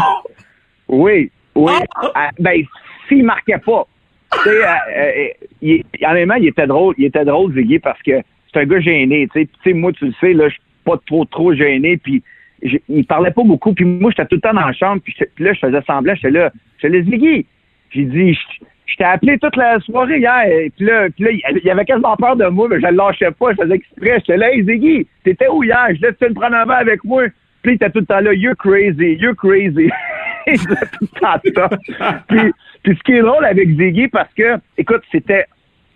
Oui, 0.87 1.31
oui. 1.57 1.73
Ah! 1.95 2.11
Ah, 2.15 2.29
ben, 2.39 2.63
s'il 3.07 3.23
marquait 3.23 3.57
pas. 3.57 3.85
Tu 4.31 4.49
sais, 4.49 4.65
euh, 4.65 4.73
euh, 4.97 5.27
il, 5.61 5.83
honnêtement, 6.03 6.35
il 6.35 6.47
était 6.47 6.67
drôle. 6.67 6.95
Il 6.97 7.05
était 7.05 7.25
drôle, 7.25 7.53
Ziggy, 7.53 7.79
parce 7.79 8.01
que 8.01 8.21
c'est 8.51 8.59
un 8.59 8.65
gars 8.65 8.79
gêné. 8.79 9.27
Tu 9.33 9.47
sais, 9.63 9.73
moi, 9.73 9.91
tu 9.93 10.05
le 10.05 10.13
sais, 10.19 10.33
là, 10.33 10.49
je 10.49 10.53
suis 10.53 10.63
pas 10.85 10.97
trop, 11.05 11.25
trop 11.25 11.53
gêné. 11.53 11.97
Puis, 11.97 12.21
il 12.89 13.05
parlait 13.05 13.31
pas 13.31 13.43
beaucoup. 13.43 13.73
Puis 13.73 13.85
moi, 13.85 14.11
j'étais 14.11 14.27
tout 14.27 14.35
le 14.35 14.41
temps 14.41 14.53
dans 14.53 14.65
la 14.65 14.73
chambre. 14.73 15.01
Puis, 15.03 15.15
là, 15.39 15.53
je 15.53 15.59
faisais 15.59 15.81
semblant. 15.85 16.15
J'étais 16.15 16.31
là. 16.31 16.51
J'étais 16.77 16.97
là, 16.97 17.03
Ziggy. 17.03 17.45
J'ai 17.91 18.03
dit, 18.03 18.37
je 18.85 18.95
t'ai 18.95 19.03
appelé 19.03 19.37
toute 19.37 19.55
la 19.55 19.79
soirée 19.79 20.19
hier. 20.19 20.43
Et 20.45 20.71
puis 20.75 20.85
là, 20.85 21.09
puis 21.09 21.23
là, 21.23 21.31
il 21.63 21.69
avait 21.69 21.85
quasiment 21.85 22.17
peur 22.17 22.35
de 22.35 22.47
moi, 22.47 22.67
mais 22.69 22.81
je 22.81 22.87
le 22.87 22.95
lâchais 22.95 23.31
pas. 23.31 23.51
Je 23.51 23.63
faisais 23.63 23.75
exprès. 23.75 24.19
J'étais 24.19 24.37
là, 24.37 24.53
hey, 24.53 24.63
Ziggy, 24.63 25.07
t'étais 25.23 25.47
où 25.47 25.63
hier? 25.63 25.87
Je 25.95 26.01
laisse-tu 26.01 26.25
me 26.29 26.33
prendre 26.33 26.55
un 26.55 26.65
verre 26.65 26.79
avec 26.79 27.03
moi? 27.03 27.23
Puis 27.61 27.73
il 27.73 27.75
était 27.75 27.89
tout 27.89 27.99
le 27.99 28.05
temps 28.05 28.19
là, 28.19 28.33
you're 28.33 28.55
crazy, 28.55 29.17
you're 29.19 29.35
crazy. 29.35 29.89
puis, 32.27 32.53
puis 32.83 32.95
ce 32.97 33.03
qui 33.03 33.13
est 33.13 33.21
drôle 33.21 33.45
avec 33.45 33.69
Ziggy, 33.69 34.07
parce 34.07 34.33
que, 34.33 34.57
écoute, 34.77 35.01
c'était 35.11 35.45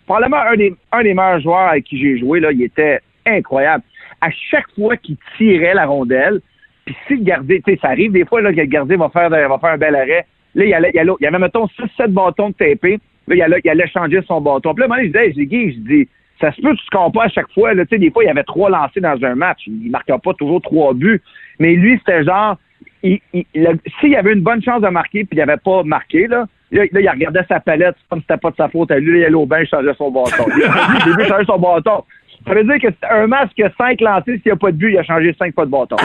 probablement 0.06 0.41
un 0.41 0.56
des, 0.56 0.76
un 0.91 1.04
des 1.04 1.14
meilleurs 1.14 1.39
joueurs 1.39 1.70
avec 1.70 1.86
qui 1.86 1.99
j'ai 1.99 2.18
joué, 2.18 2.39
là, 2.39 2.52
il 2.52 2.62
était 2.64 2.99
incroyable. 3.26 3.84
À 4.20 4.30
chaque 4.49 4.70
fois 4.76 4.97
qu'il 4.97 5.18
tirait 5.38 5.74
la 5.74 5.86
rondelle, 5.86 6.41
puis 6.86 6.95
si 7.08 7.16
le 7.16 7.24
gardien, 7.24 7.58
tu 7.58 7.72
sais, 7.72 7.80
ça 7.82 7.89
arrive 7.89 8.12
des 8.12 8.26
fois 8.26 8.41
là, 8.41 8.52
que 8.52 8.58
le 8.58 8.66
gardien 8.66 8.97
va 8.97 9.10
faire, 9.10 9.30
va 9.30 9.60
faire 9.60 9.70
un 9.70 9.78
bel 9.78 9.95
arrêt, 9.95 10.26
là, 10.56 10.66
il 10.66 10.70
y, 10.70 10.91
il, 10.93 11.28
avait, 11.28 11.39
mettons, 11.39 11.66
6-7 11.66 12.08
bâtons 12.08 12.49
de 12.49 12.56
TP, 12.56 12.99
là, 13.28 13.36
il 13.36 13.41
allait, 13.41 13.62
il 13.64 13.91
changer 13.91 14.22
son 14.28 14.41
bâton. 14.41 14.74
Puis 14.74 14.82
là, 14.82 14.88
moi, 14.88 14.97
je 15.02 15.08
disais, 15.08 15.32
Ziggy, 15.32 15.74
je 15.74 15.80
dis, 15.80 16.10
ça 16.41 16.52
se 16.52 16.62
peut 16.62 16.74
que 16.74 16.82
tu 16.82 16.97
ne 16.97 17.12
pas 17.12 17.26
à 17.26 17.30
chaque 17.30 17.52
fois. 17.54 17.74
Là, 17.74 17.86
des 17.86 18.12
fois, 18.12 18.24
il 18.24 18.28
y 18.28 18.30
avait 18.30 18.43
trois 18.43 18.70
lancés 18.70 18.99
dans 18.99 19.18
un 19.24 19.36
match. 19.36 19.62
Il 19.68 19.86
ne 19.86 19.91
marquait 19.91 20.14
pas 20.22 20.34
toujours 20.34 20.62
trois 20.62 20.93
buts. 20.93 21.22
Mais 21.60 21.76
lui, 21.76 21.97
c'était 21.99 22.24
genre, 22.24 22.58
s'il 23.04 24.10
y 24.10 24.16
avait 24.16 24.34
une 24.34 24.41
bonne 24.41 24.62
chance 24.62 24.82
de 24.82 24.88
marquer, 24.89 25.24
puis 25.24 25.38
il 25.38 25.38
n'avait 25.38 25.58
pas 25.58 25.84
marqué, 25.84 26.28
là, 26.28 26.45
là, 26.72 26.86
il 26.86 27.10
regardait 27.10 27.45
sa 27.47 27.60
palette, 27.60 27.95
comme 28.10 28.20
si 28.20 28.26
c'était 28.30 28.39
pas 28.39 28.52
de 28.52 28.56
sa 28.56 28.70
faute 28.70 28.91
à 28.91 28.99
lui, 28.99 29.20
il 29.20 29.26
allait 29.26 29.36
au 29.36 29.45
bain, 29.45 29.62
il 29.62 29.68
changeait 29.68 29.93
son 29.97 30.12
bâton. 30.12 30.45
Il 30.56 31.26
changeait 31.28 31.45
son 31.45 31.60
bâton. 31.60 32.04
Ça 32.47 32.54
veut 32.54 32.64
dire 32.64 32.80
que 32.82 32.88
c'est 32.99 33.10
un 33.10 33.28
match 33.28 33.52
qui 33.56 33.64
a 33.64 33.72
cinq 33.78 34.02
lancés, 34.02 34.34
s'il 34.38 34.41
n'y 34.47 34.52
a 34.52 34.56
pas 34.56 34.72
de 34.72 34.78
but, 34.78 34.91
il 34.91 34.97
a 34.97 35.04
changé 35.04 35.36
cinq 35.38 35.54
pas 35.54 35.66
de 35.66 35.72
bâton. 35.72 35.95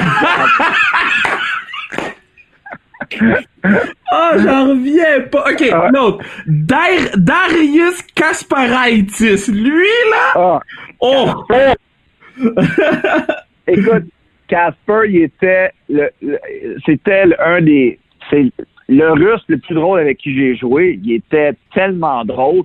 oh, 4.12 4.30
j'en 4.38 4.68
reviens 4.68 5.20
pas. 5.30 5.44
OK, 5.50 5.64
ah. 5.72 5.88
l'autre. 5.92 6.24
Darius 6.46 8.02
Kasparaitis. 8.14 9.50
Lui, 9.50 9.86
là? 10.10 10.32
Ah. 10.34 10.60
Oh! 11.00 11.44
Écoute, 13.66 14.04
Casper, 14.48 15.02
il 15.08 15.22
était 15.22 15.70
le, 15.88 16.10
c'était 16.84 17.24
un 17.38 17.60
des 17.60 17.98
c'est 18.30 18.50
le 18.88 19.12
russe 19.12 19.42
le 19.48 19.58
plus 19.58 19.74
drôle 19.74 20.00
avec 20.00 20.18
qui 20.18 20.34
j'ai 20.34 20.56
joué. 20.56 20.98
Il 21.02 21.12
était 21.12 21.52
tellement 21.74 22.24
drôle. 22.24 22.64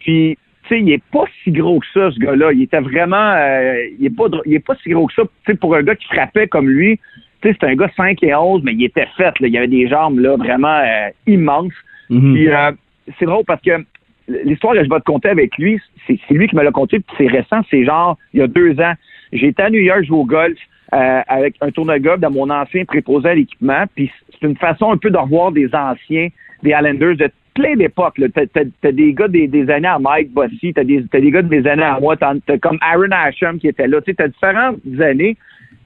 Puis 0.00 0.38
tu 0.64 0.68
sais, 0.68 0.80
il 0.80 0.90
est 0.92 1.02
pas 1.12 1.24
si 1.42 1.52
gros 1.52 1.80
que 1.80 1.86
ça, 1.92 2.10
ce 2.10 2.18
gars-là. 2.18 2.52
Il 2.52 2.62
était 2.62 2.80
vraiment, 2.80 3.32
euh, 3.36 3.86
il 3.98 4.06
est 4.06 4.16
pas, 4.16 4.24
il 4.46 4.54
est 4.54 4.66
pas 4.66 4.74
si 4.82 4.90
gros 4.90 5.06
que 5.06 5.14
ça. 5.14 5.22
Tu 5.22 5.52
sais, 5.52 5.58
pour 5.58 5.74
un 5.74 5.82
gars 5.82 5.94
qui 5.94 6.06
frappait 6.06 6.48
comme 6.48 6.68
lui, 6.68 6.98
tu 7.42 7.48
sais, 7.48 7.56
c'est 7.60 7.66
un 7.66 7.74
gars 7.74 7.90
5 7.96 8.22
et 8.22 8.34
11, 8.34 8.62
mais 8.62 8.72
il 8.72 8.84
était 8.84 9.08
fait. 9.16 9.38
Là. 9.40 9.48
Il 9.48 9.56
avait 9.56 9.68
des 9.68 9.88
jambes 9.88 10.18
là 10.18 10.36
vraiment 10.36 10.78
euh, 10.78 11.08
immenses. 11.26 11.72
Mm-hmm. 12.10 12.32
Puis 12.32 12.48
euh, 12.48 12.72
c'est 13.18 13.26
drôle 13.26 13.44
parce 13.46 13.60
que 13.60 13.84
l'histoire 14.26 14.74
que 14.74 14.84
je 14.84 14.88
vais 14.88 15.00
te 15.00 15.04
conter 15.04 15.28
avec 15.28 15.56
lui, 15.58 15.78
c'est 16.06 16.18
lui 16.30 16.48
qui 16.48 16.56
me 16.56 16.62
l'a 16.62 16.72
conté. 16.72 17.02
C'est 17.18 17.26
récent, 17.26 17.60
c'est 17.70 17.84
genre 17.84 18.16
il 18.32 18.40
y 18.40 18.42
a 18.42 18.46
deux 18.46 18.78
ans. 18.80 18.94
J'étais 19.32 19.62
à 19.62 19.70
New 19.70 19.80
York 19.80 20.04
jouer 20.04 20.18
au 20.18 20.24
golf. 20.24 20.58
Euh, 20.92 21.22
avec 21.26 21.56
un 21.60 21.70
tour 21.70 21.86
de 21.86 21.96
golf 21.96 22.20
dans 22.20 22.30
mon 22.30 22.50
ancien 22.50 22.84
préposé 22.84 23.28
à 23.28 23.34
l'équipement. 23.34 23.84
Puis 23.94 24.12
c'est 24.30 24.46
une 24.46 24.56
façon 24.56 24.92
un 24.92 24.96
peu 24.96 25.10
de 25.10 25.16
revoir 25.16 25.50
des 25.50 25.74
anciens, 25.74 26.28
des 26.62 26.70
Islanders 26.70 27.16
de 27.16 27.30
plein 27.54 27.74
d'époques. 27.74 28.20
T'as, 28.34 28.60
as, 28.60 28.92
des 28.92 29.14
gars 29.14 29.26
des, 29.28 29.70
années 29.70 29.88
à 29.88 29.98
Mike 29.98 30.32
Bossy, 30.32 30.74
t'as 30.74 30.84
des, 30.84 31.04
as 31.12 31.20
des 31.20 31.30
gars 31.30 31.42
des 31.42 31.66
années 31.66 31.82
à 31.82 31.98
moi, 31.98 32.16
t'as, 32.16 32.58
comme 32.58 32.78
Aaron 32.82 33.10
Asham 33.10 33.58
qui 33.58 33.68
était 33.68 33.88
là. 33.88 34.00
Tu 34.02 34.14
as 34.18 34.28
différentes 34.28 34.76
années. 35.00 35.36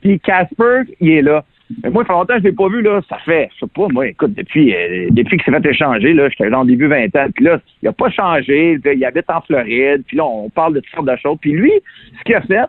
Puis 0.00 0.18
Casper, 0.20 0.82
il 1.00 1.10
est 1.10 1.22
là. 1.22 1.44
Mais 1.82 1.90
moi, 1.90 2.02
il 2.02 2.06
fait 2.06 2.12
longtemps 2.12 2.34
que 2.34 2.40
je 2.40 2.44
l'ai 2.44 2.52
pas 2.52 2.68
vu, 2.68 2.82
là. 2.82 3.00
Ça 3.08 3.18
fait, 3.18 3.50
je 3.54 3.60
sais 3.60 3.72
pas, 3.74 3.86
moi, 3.90 4.08
écoute, 4.08 4.34
depuis, 4.34 4.74
euh, 4.74 5.08
depuis 5.10 5.36
qu'il 5.36 5.44
s'est 5.54 5.60
fait 5.60 5.70
échanger, 5.70 6.14
là, 6.14 6.28
j'étais 6.28 6.50
dans 6.50 6.62
le 6.62 6.68
début 6.68 6.86
20 6.86 7.14
ans. 7.16 7.26
Puis 7.34 7.44
là, 7.44 7.60
il 7.82 7.88
a 7.88 7.92
pas 7.92 8.10
changé. 8.10 8.78
Il 8.84 9.04
habite 9.04 9.28
en 9.28 9.40
Floride. 9.42 10.02
Puis 10.06 10.16
là, 10.16 10.24
on 10.24 10.48
parle 10.50 10.74
de 10.74 10.80
toutes 10.80 10.94
sortes 10.94 11.08
de 11.08 11.16
choses. 11.16 11.38
Puis 11.40 11.52
lui, 11.52 11.72
ce 12.18 12.24
qu'il 12.24 12.34
a 12.34 12.40
fait, 12.42 12.64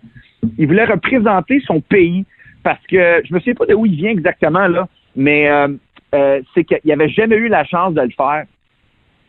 il 0.57 0.67
voulait 0.67 0.85
représenter 0.85 1.61
son 1.65 1.81
pays 1.81 2.25
parce 2.63 2.85
que 2.87 3.21
je 3.25 3.33
me 3.33 3.39
souviens 3.39 3.55
pas 3.55 3.65
de 3.65 3.73
où 3.73 3.85
il 3.85 3.95
vient 3.95 4.11
exactement 4.11 4.67
là, 4.67 4.87
mais 5.15 5.49
euh, 5.49 5.69
euh, 6.13 6.41
c'est 6.53 6.63
qu'il 6.63 6.91
avait 6.91 7.09
jamais 7.09 7.35
eu 7.35 7.47
la 7.47 7.63
chance 7.63 7.93
de 7.93 8.01
le 8.01 8.11
faire. 8.11 8.45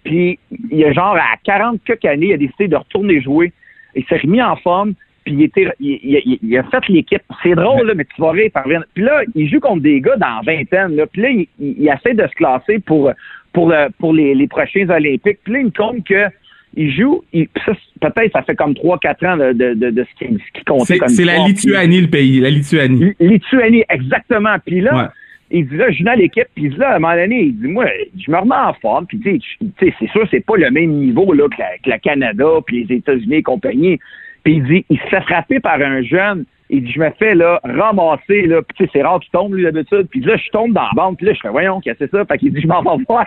Puis, 0.04 0.38
il 0.70 0.84
a 0.84 0.92
genre 0.92 1.16
à 1.16 1.36
40 1.44 1.80
quelques 1.84 2.04
années, 2.06 2.28
il 2.28 2.32
a 2.32 2.38
décidé 2.38 2.68
de 2.68 2.76
retourner 2.76 3.20
jouer. 3.20 3.52
Il 3.94 4.04
s'est 4.06 4.18
remis 4.18 4.40
en 4.40 4.56
forme, 4.56 4.94
puis 5.24 5.34
il, 5.34 5.42
était, 5.42 5.66
a 5.66 6.62
fait 6.64 6.88
l'équipe. 6.88 7.22
C'est 7.42 7.54
drôle, 7.54 7.86
là, 7.86 7.94
mais 7.94 8.04
tu 8.04 8.20
vas 8.20 8.30
rire, 8.30 8.50
parvenir. 8.52 8.84
Puis 8.94 9.04
là, 9.04 9.22
il 9.34 9.48
joue 9.50 9.60
contre 9.60 9.82
des 9.82 10.00
gars 10.00 10.16
dans 10.16 10.40
vingtaine. 10.42 10.96
Là. 10.96 11.06
Puis 11.06 11.22
là, 11.22 11.28
il, 11.58 11.88
essaie 11.88 12.14
de 12.14 12.26
se 12.26 12.34
classer 12.34 12.78
pour, 12.78 13.12
pour, 13.52 13.74
pour 13.98 14.12
les, 14.14 14.34
les 14.34 14.48
prochains 14.48 14.88
Olympiques. 14.88 15.40
Puis 15.44 15.52
là, 15.52 15.58
il 15.58 15.66
me 15.66 15.70
compte 15.70 16.04
que 16.06 16.28
il 16.74 16.92
joue, 16.92 17.24
peut-être 17.32 18.32
ça 18.32 18.42
fait 18.42 18.54
comme 18.54 18.72
3-4 18.72 19.26
ans 19.26 19.36
de, 19.36 19.52
de, 19.52 19.90
de, 19.90 20.04
ce, 20.04 20.24
qui, 20.24 20.38
ce 20.56 20.64
comptait 20.64 20.98
comme 20.98 21.08
C'est 21.08 21.24
la 21.24 21.38
Lituanie, 21.38 22.00
le 22.00 22.06
pays, 22.08 22.40
la 22.40 22.50
Lituanie. 22.50 23.12
Lituanie, 23.18 23.84
exactement. 23.88 24.56
Puis 24.64 24.80
là, 24.80 25.12
il 25.50 25.66
dit 25.66 25.76
là, 25.76 25.90
je 25.90 26.02
viens 26.02 26.12
à 26.12 26.16
l'équipe, 26.16 26.46
puis 26.54 26.68
là, 26.70 26.90
à 26.90 26.96
un 26.96 26.98
moment 27.00 27.14
donné, 27.14 27.42
il 27.42 27.56
dit, 27.56 27.66
moi, 27.66 27.86
je 28.16 28.30
me 28.30 28.38
remets 28.38 28.54
en 28.54 28.72
forme, 28.74 29.06
puis 29.06 29.18
tu 29.18 29.40
sais, 29.80 29.94
c'est 29.98 30.10
sûr, 30.10 30.26
c'est 30.30 30.44
pas 30.44 30.56
le 30.56 30.70
même 30.70 30.92
niveau 30.92 31.32
là, 31.32 31.48
que, 31.48 31.90
le 31.90 31.98
Canada, 31.98 32.46
puis 32.64 32.84
les 32.84 32.96
États-Unis 32.96 33.36
et 33.36 33.42
compagnie. 33.42 33.98
Puis 34.44 34.54
il 34.54 34.64
dit, 34.64 34.84
il 34.88 34.98
se 34.98 35.06
fait 35.06 35.20
frapper 35.22 35.58
par 35.58 35.80
un 35.80 36.02
jeune, 36.02 36.44
il 36.70 36.84
dit, 36.84 36.92
je 36.92 37.00
me 37.00 37.10
fais 37.18 37.34
là, 37.34 37.60
ramasser, 37.64 38.42
là, 38.42 38.62
puis 38.62 38.76
tu 38.78 38.84
sais, 38.84 38.90
c'est 38.92 39.02
rare 39.02 39.18
qu'il 39.18 39.30
tombe, 39.32 39.54
lui, 39.54 39.64
d'habitude, 39.64 40.06
puis 40.08 40.20
là, 40.20 40.36
je 40.36 40.48
tombe 40.50 40.72
dans 40.72 40.82
la 40.82 40.92
bande, 40.94 41.16
puis 41.16 41.26
là, 41.26 41.32
je 41.34 41.40
fais, 41.40 41.48
voyons, 41.48 41.80
qu'est-ce 41.80 41.98
que 41.98 42.04
c'est 42.04 42.16
ça? 42.16 42.24
Fait 42.24 42.38
qu'il 42.38 42.52
dit, 42.52 42.60
je 42.60 42.68
m'en 42.68 42.82
vais 42.82 43.04
voir. 43.08 43.26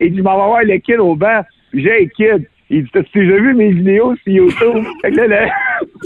Il 0.00 0.10
dit, 0.10 0.18
je 0.18 0.22
m'en 0.22 0.32
vais 0.32 0.46
voir 0.46 0.64
le 0.64 0.76
kid 0.78 0.98
au 0.98 1.14
banc. 1.14 1.42
J'ai 1.72 2.10
kid. 2.16 2.48
Il 2.72 2.84
dit, 2.84 2.90
t'as-tu 2.92 3.26
déjà 3.26 3.36
vu 3.36 3.52
mes 3.52 3.72
vidéos 3.72 4.14
sur 4.22 4.32
YouTube? 4.32 4.84
fait 5.02 5.10
que 5.10 5.20
là, 5.20 5.46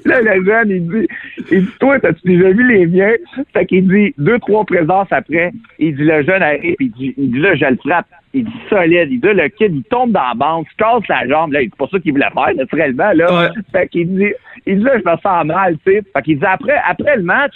le, 0.05 0.25
là, 0.25 0.35
jeune, 0.45 0.71
il 0.71 0.89
dit, 0.89 1.09
il 1.51 1.67
dit, 1.67 1.73
toi, 1.79 2.01
t'as-tu 2.01 2.27
déjà 2.27 2.51
vu 2.53 2.67
les 2.67 2.87
miens? 2.87 3.13
Fait 3.53 3.67
qu'il 3.67 3.87
dit, 3.87 4.15
deux, 4.17 4.39
trois 4.39 4.65
présences 4.65 5.09
après, 5.11 5.53
il 5.79 5.95
dit, 5.95 6.03
le 6.03 6.23
jeune 6.23 6.43
arrive, 6.43 6.75
il 6.81 6.91
dit, 6.93 7.15
il 7.19 7.33
dit, 7.33 7.39
là, 7.39 7.55
je 7.55 7.67
le 7.67 7.77
frappe. 7.77 8.07
Il 8.33 8.47
dit, 8.47 8.53
solide. 8.71 9.09
Il 9.11 9.21
dit, 9.21 9.29
le 9.29 9.49
kid, 9.49 9.75
il 9.75 9.85
tombe 9.85 10.13
dans 10.13 10.29
la 10.29 10.35
bande, 10.35 10.65
il 10.73 10.77
casse 10.77 11.07
la 11.09 11.29
jambe. 11.29 11.53
Là, 11.53 11.61
c'est 11.63 11.77
pas 11.77 11.87
ça 11.91 11.99
qu'il 12.01 12.13
voulait 12.13 12.31
faire, 12.33 12.55
naturellement, 12.57 13.13
là. 13.13 13.53
Fait 13.71 13.89
qu'il 13.89 14.17
dit, 14.17 14.33
il 14.65 14.79
dit, 14.79 14.85
là, 14.85 14.99
je 14.99 15.11
me 15.11 15.17
sens 15.19 15.45
mal, 15.45 15.77
tu 15.85 15.93
sais. 15.93 16.03
Fait 16.15 16.23
qu'il 16.23 16.39
dit, 16.39 16.47
après, 16.47 16.81
après 16.89 17.17
le 17.17 17.23
match, 17.25 17.55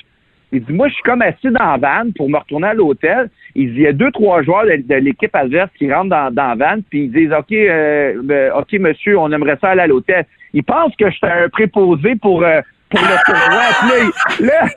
il 0.53 0.63
dit, 0.63 0.73
moi, 0.73 0.89
je 0.89 0.95
suis 0.95 1.03
comme 1.03 1.23
assis 1.23 1.49
dans 1.51 1.65
la 1.65 1.79
van 1.79 2.11
pour 2.15 2.29
me 2.29 2.37
retourner 2.37 2.69
à 2.69 2.75
l'hôtel. 2.75 3.31
Il 3.55 3.73
dit, 3.73 3.79
il 3.79 3.83
y 3.83 3.87
a 3.87 3.93
deux, 3.93 4.11
trois 4.11 4.43
joueurs 4.43 4.65
de, 4.65 4.95
l'équipe 4.95 5.35
adverse 5.35 5.71
qui 5.79 5.93
rentrent 5.93 6.11
dans, 6.11 6.33
dans 6.33 6.55
la 6.55 6.55
van, 6.55 6.81
puis 6.89 7.05
ils 7.05 7.13
disent, 7.13 7.33
OK, 7.33 7.53
euh, 7.53 8.21
ben, 8.23 8.53
OK, 8.57 8.73
monsieur, 8.75 9.19
on 9.19 9.31
aimerait 9.33 9.59
ça 9.61 9.71
aller 9.71 9.83
à 9.83 9.87
l'hôtel. 9.87 10.27
Ils 10.53 10.65
pensent 10.65 10.95
que 10.97 11.11
je 11.11 11.17
suis 11.17 11.27
un 11.27 11.49
préposé 11.49 12.17
pour, 12.17 12.43
euh, 12.43 12.61
pour 12.91 13.01
le 13.01 13.17
tournoi. 13.27 14.13
Puis 14.37 14.47
là, 14.47 14.63
là, 14.63 14.69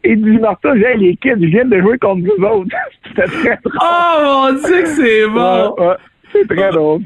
il 0.04 0.22
dit, 0.22 0.38
Martin, 0.38 0.74
j'ai 0.76 0.96
les 0.96 1.16
kids, 1.16 1.40
je 1.40 1.46
viens 1.46 1.64
de 1.64 1.80
jouer 1.80 1.98
contre 1.98 2.22
vous 2.22 2.44
autres. 2.44 2.76
C'était 3.08 3.26
très 3.26 3.58
drôle. 3.64 3.78
Oh, 3.80 4.22
mon 4.22 4.52
Dieu, 4.52 4.82
que 4.82 4.88
c'est 4.88 5.26
bon! 5.28 5.74
c'est 6.30 6.46
très 6.46 6.70
drôle. 6.70 7.00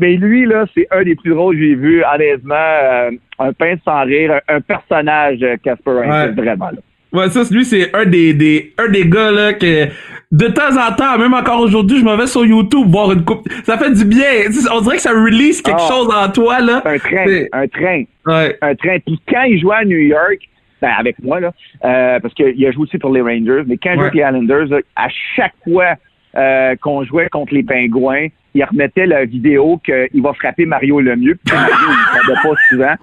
mais 0.00 0.16
lui, 0.16 0.44
là, 0.44 0.66
c'est 0.74 0.86
un 0.90 1.02
des 1.02 1.14
plus 1.14 1.30
drôles 1.30 1.56
que 1.56 1.62
j'ai 1.62 1.74
vu, 1.74 2.04
honnêtement. 2.04 2.54
Euh, 2.54 3.10
un 3.38 3.52
pain 3.52 3.76
sans 3.84 4.02
rire, 4.02 4.40
un, 4.48 4.60
personnage, 4.60 5.40
Casper 5.62 5.90
ouais. 5.90 6.28
vraiment. 6.32 6.70
Là. 6.70 6.78
Ouais, 7.12 7.28
ça, 7.28 7.42
lui, 7.50 7.64
c'est 7.64 7.94
un 7.94 8.06
des, 8.06 8.32
des, 8.34 8.72
un 8.78 8.88
des 8.88 9.06
gars, 9.06 9.30
là, 9.30 9.52
que, 9.52 9.86
de 10.32 10.46
temps 10.46 10.76
en 10.78 10.94
temps, 10.94 11.18
même 11.18 11.34
encore 11.34 11.60
aujourd'hui, 11.60 11.98
je 11.98 12.04
m'en 12.04 12.16
vais 12.16 12.26
sur 12.26 12.44
YouTube 12.44 12.86
voir 12.88 13.12
une 13.12 13.24
coupe. 13.24 13.46
Ça 13.64 13.76
fait 13.76 13.92
du 13.92 14.04
bien. 14.04 14.48
On 14.72 14.80
dirait 14.80 14.96
que 14.96 15.02
ça 15.02 15.10
release 15.10 15.60
quelque 15.60 15.80
ah. 15.82 15.88
chose 15.88 16.08
en 16.14 16.30
toi, 16.30 16.60
là. 16.60 16.82
Un 16.84 16.98
train, 16.98 17.44
un 17.52 17.68
train. 17.68 18.04
Ouais. 18.26 18.56
Un 18.62 18.74
train. 18.74 18.98
Puis 19.04 19.20
quand 19.28 19.42
il 19.42 19.60
jouait 19.60 19.76
à 19.76 19.84
New 19.84 19.98
York, 19.98 20.38
ben, 20.80 20.90
avec 20.98 21.22
moi, 21.22 21.38
là, 21.38 21.52
euh, 21.84 22.18
parce 22.18 22.34
qu'il 22.34 22.66
a 22.66 22.72
joué 22.72 22.82
aussi 22.82 22.98
pour 22.98 23.12
les 23.12 23.20
Rangers, 23.20 23.62
mais 23.66 23.76
quand 23.76 23.92
il 23.92 24.00
jouait 24.00 24.10
les 24.14 24.20
Islanders, 24.20 24.80
à 24.96 25.08
chaque 25.36 25.54
fois 25.64 25.94
euh, 26.34 26.74
qu'on 26.80 27.04
jouait 27.04 27.28
contre 27.28 27.54
les 27.54 27.62
Pingouins, 27.62 28.28
il 28.54 28.64
remettait 28.64 29.06
la 29.06 29.24
vidéo 29.24 29.80
qu'il 29.84 30.22
va 30.22 30.32
frapper 30.32 30.66
Mario 30.66 31.00
Lemieux. 31.00 31.38
Puis 31.44 31.54
Mario, 31.54 31.74
il 31.76 32.30
ne 32.30 32.34
pas 32.42 32.60
souvent. 32.70 32.94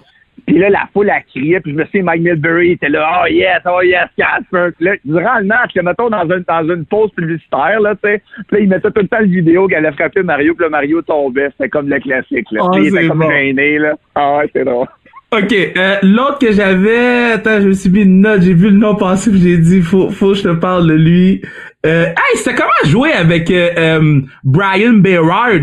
Puis 0.45 0.57
là, 0.57 0.69
la 0.69 0.87
foule 0.93 1.09
a 1.09 1.21
crié, 1.21 1.59
puis 1.59 1.71
je 1.71 1.77
me 1.77 1.85
souviens, 1.85 2.03
Mike 2.03 2.21
Milbury 2.21 2.71
était 2.71 2.89
là, 2.89 3.21
oh 3.21 3.27
yes, 3.27 3.61
oh 3.65 3.81
yes, 3.81 4.07
Casper. 4.17 4.69
Là, 4.79 4.95
durant 5.03 5.39
le 5.39 5.45
match, 5.45 5.73
là, 5.75 5.83
mettons, 5.83 6.09
dans 6.09 6.23
une, 6.23 6.43
dans 6.47 6.73
une 6.73 6.85
pause 6.85 7.11
publicitaire, 7.11 7.79
là, 7.79 7.95
tu 7.95 8.09
sais, 8.09 8.21
puis 8.47 8.57
là, 8.57 8.59
il 8.59 8.69
mettait 8.69 8.91
tout 8.91 9.01
le 9.01 9.07
temps 9.07 9.19
le 9.19 9.27
vidéo 9.27 9.67
qu'elle 9.67 9.85
allait 9.85 9.95
frapper 9.95 10.23
Mario, 10.23 10.53
puis 10.55 10.65
là, 10.65 10.69
Mario 10.69 11.01
tombait. 11.01 11.49
C'était 11.51 11.69
comme 11.69 11.89
le 11.89 11.99
classique, 11.99 12.47
là. 12.51 12.61
Oh, 12.63 12.77
il 12.77 12.87
était 12.87 13.07
comme 13.07 13.23
gêné, 13.23 13.77
là. 13.79 13.95
Ah 14.15 14.37
ouais, 14.37 14.49
c'est 14.53 14.63
drôle. 14.63 14.87
OK, 15.31 15.53
euh, 15.53 15.97
l'autre 16.01 16.39
que 16.39 16.51
j'avais, 16.51 17.33
attends, 17.33 17.61
je 17.61 17.67
me 17.67 17.73
suis 17.73 17.91
mis 17.91 18.01
une 18.01 18.21
note, 18.21 18.41
j'ai 18.41 18.55
vu 18.55 18.71
le 18.71 18.77
nom 18.77 18.95
passer, 18.95 19.29
puis 19.29 19.39
j'ai 19.39 19.57
dit, 19.57 19.81
faut, 19.81 20.09
faut 20.09 20.29
que 20.29 20.33
je 20.33 20.43
te 20.43 20.55
parle 20.55 20.87
de 20.87 20.93
lui. 20.93 21.41
Euh, 21.85 22.07
hey, 22.07 22.35
c'était 22.35 22.55
comment 22.55 22.69
jouer 22.85 23.11
avec 23.11 23.51
euh, 23.51 23.69
euh 23.77 24.21
Brian 24.43 24.93
Berard? 24.93 25.61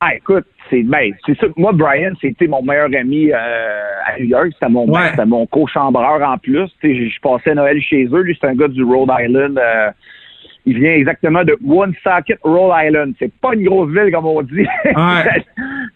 Ah, 0.00 0.14
écoute, 0.14 0.44
c'est 0.70 0.82
ben, 0.82 1.12
c'est 1.26 1.38
ça. 1.38 1.46
Moi, 1.56 1.72
Brian, 1.72 2.12
c'était 2.20 2.46
mon 2.46 2.62
meilleur 2.62 2.88
ami 2.98 3.30
euh, 3.32 3.36
à 4.06 4.18
New 4.18 4.26
York. 4.26 4.48
C'était 4.52 4.70
mon, 4.70 4.92
c'était 5.10 5.26
mon 5.26 5.46
co-chambreur 5.46 6.22
en 6.22 6.38
plus. 6.38 6.68
Je 6.82 7.20
passais 7.20 7.54
Noël 7.54 7.80
chez 7.80 8.06
eux. 8.06 8.20
Lui, 8.20 8.36
c'est 8.40 8.48
un 8.48 8.54
gars 8.54 8.68
du 8.68 8.82
Rhode 8.82 9.10
Island. 9.18 9.58
Euh, 9.58 9.90
il 10.66 10.78
vient 10.78 10.92
exactement 10.92 11.44
de 11.44 11.56
Woonsocket, 11.62 12.38
Rhode 12.42 12.72
Island. 12.74 13.14
C'est 13.18 13.32
pas 13.40 13.54
une 13.54 13.64
grosse 13.64 13.90
ville, 13.90 14.10
comme 14.12 14.26
on 14.26 14.42
dit. 14.42 14.66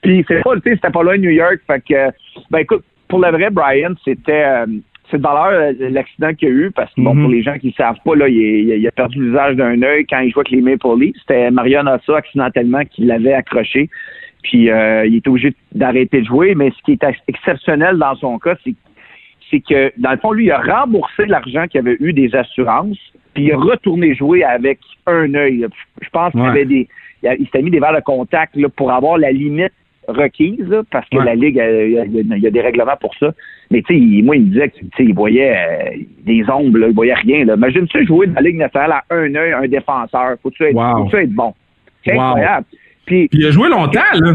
Puis 0.02 0.24
c'est 0.28 0.42
pas, 0.42 0.54
c'était 0.62 0.90
pas 0.90 1.02
loin 1.02 1.16
de 1.16 1.22
New 1.22 1.30
York. 1.30 1.60
Fait 1.66 1.80
que, 1.80 2.10
ben 2.50 2.58
écoute, 2.58 2.84
pour 3.08 3.20
le 3.20 3.30
vrai, 3.30 3.50
Brian, 3.50 3.94
c'était... 4.04 4.44
Euh, 4.44 4.66
c'est 5.10 5.16
de 5.16 5.22
valeur 5.22 5.72
l'accident 5.78 6.34
qu'il 6.34 6.48
y 6.48 6.50
a 6.50 6.54
eu 6.54 6.70
parce 6.70 6.92
que 6.92 7.00
bon 7.00 7.14
mm-hmm. 7.14 7.20
pour 7.22 7.30
les 7.30 7.42
gens 7.42 7.58
qui 7.58 7.68
ne 7.68 7.72
savent 7.72 7.96
pas 8.04 8.14
là 8.14 8.28
il, 8.28 8.86
a 8.86 8.90
perdu 8.90 9.20
l'usage 9.20 9.56
d'un 9.56 9.82
œil 9.82 10.04
quand 10.04 10.18
il 10.20 10.30
jouait 10.30 10.40
avec 10.40 10.50
les 10.50 10.60
Maple 10.60 11.00
Leafs 11.00 11.16
c'était 11.20 11.50
Marion 11.50 11.86
Ossa 11.86 12.18
accidentellement 12.18 12.82
qui 12.84 13.04
l'avait 13.04 13.32
accroché 13.32 13.88
puis 14.42 14.70
euh, 14.70 15.06
il 15.06 15.16
est 15.16 15.28
obligé 15.28 15.54
d'arrêter 15.72 16.20
de 16.20 16.26
jouer. 16.26 16.54
Mais 16.54 16.70
ce 16.70 16.82
qui 16.82 16.92
est 16.92 17.04
exceptionnel 17.28 17.98
dans 17.98 18.14
son 18.16 18.38
cas, 18.38 18.54
c'est 18.64 18.74
c'est 19.50 19.60
que, 19.60 19.92
dans 19.96 20.10
le 20.10 20.18
fond, 20.18 20.32
lui, 20.32 20.46
il 20.46 20.50
a 20.50 20.60
remboursé 20.60 21.26
l'argent 21.26 21.66
qu'il 21.68 21.80
avait 21.80 21.96
eu 22.00 22.12
des 22.12 22.34
assurances, 22.34 22.98
puis 23.34 23.44
il 23.44 23.52
a 23.52 23.56
retourné 23.56 24.14
jouer 24.14 24.44
avec 24.44 24.78
un 25.06 25.34
œil. 25.34 25.66
Je 26.02 26.08
pense 26.10 26.32
qu'il 26.32 26.42
avait 26.42 26.64
des. 26.64 26.88
Il 27.22 27.48
s'est 27.52 27.62
mis 27.62 27.70
des 27.70 27.80
verres 27.80 27.96
de 27.96 28.00
contact 28.00 28.54
là, 28.56 28.68
pour 28.68 28.92
avoir 28.92 29.18
la 29.18 29.32
limite 29.32 29.72
requise, 30.06 30.82
parce 30.90 31.08
que 31.10 31.18
la 31.18 31.34
Ligue, 31.34 31.60
il 31.62 32.38
y, 32.38 32.46
a 32.46 32.50
des 32.50 32.60
règlements 32.60 32.96
pour 32.98 33.14
ça. 33.16 33.32
Mais 33.70 33.82
tu 33.82 33.94
sais, 33.94 34.22
moi, 34.22 34.36
il 34.36 34.44
me 34.44 34.48
disait 34.48 34.72
qu'il 34.96 35.14
voyait 35.14 35.54
euh, 35.54 35.96
des 36.24 36.44
ombres, 36.48 36.78
là, 36.78 36.88
il 36.88 36.94
voyait 36.94 37.14
rien. 37.14 37.40
Imagine-tu 37.40 38.06
jouer 38.06 38.26
dans 38.28 38.34
la 38.34 38.40
Ligue 38.40 38.56
nationale 38.56 38.92
à 38.92 39.04
un 39.10 39.34
œil, 39.34 39.52
un 39.52 39.68
défenseur? 39.68 40.36
Faut-tu 40.42 40.64
être, 40.64 41.10
faut 41.10 41.16
être 41.16 41.32
bon? 41.32 41.52
C'est 42.04 42.12
incroyable. 42.12 42.66
Puis, 43.08 43.28
il 43.32 43.46
a 43.46 43.50
joué 43.50 43.70
longtemps, 43.70 44.00
là. 44.14 44.34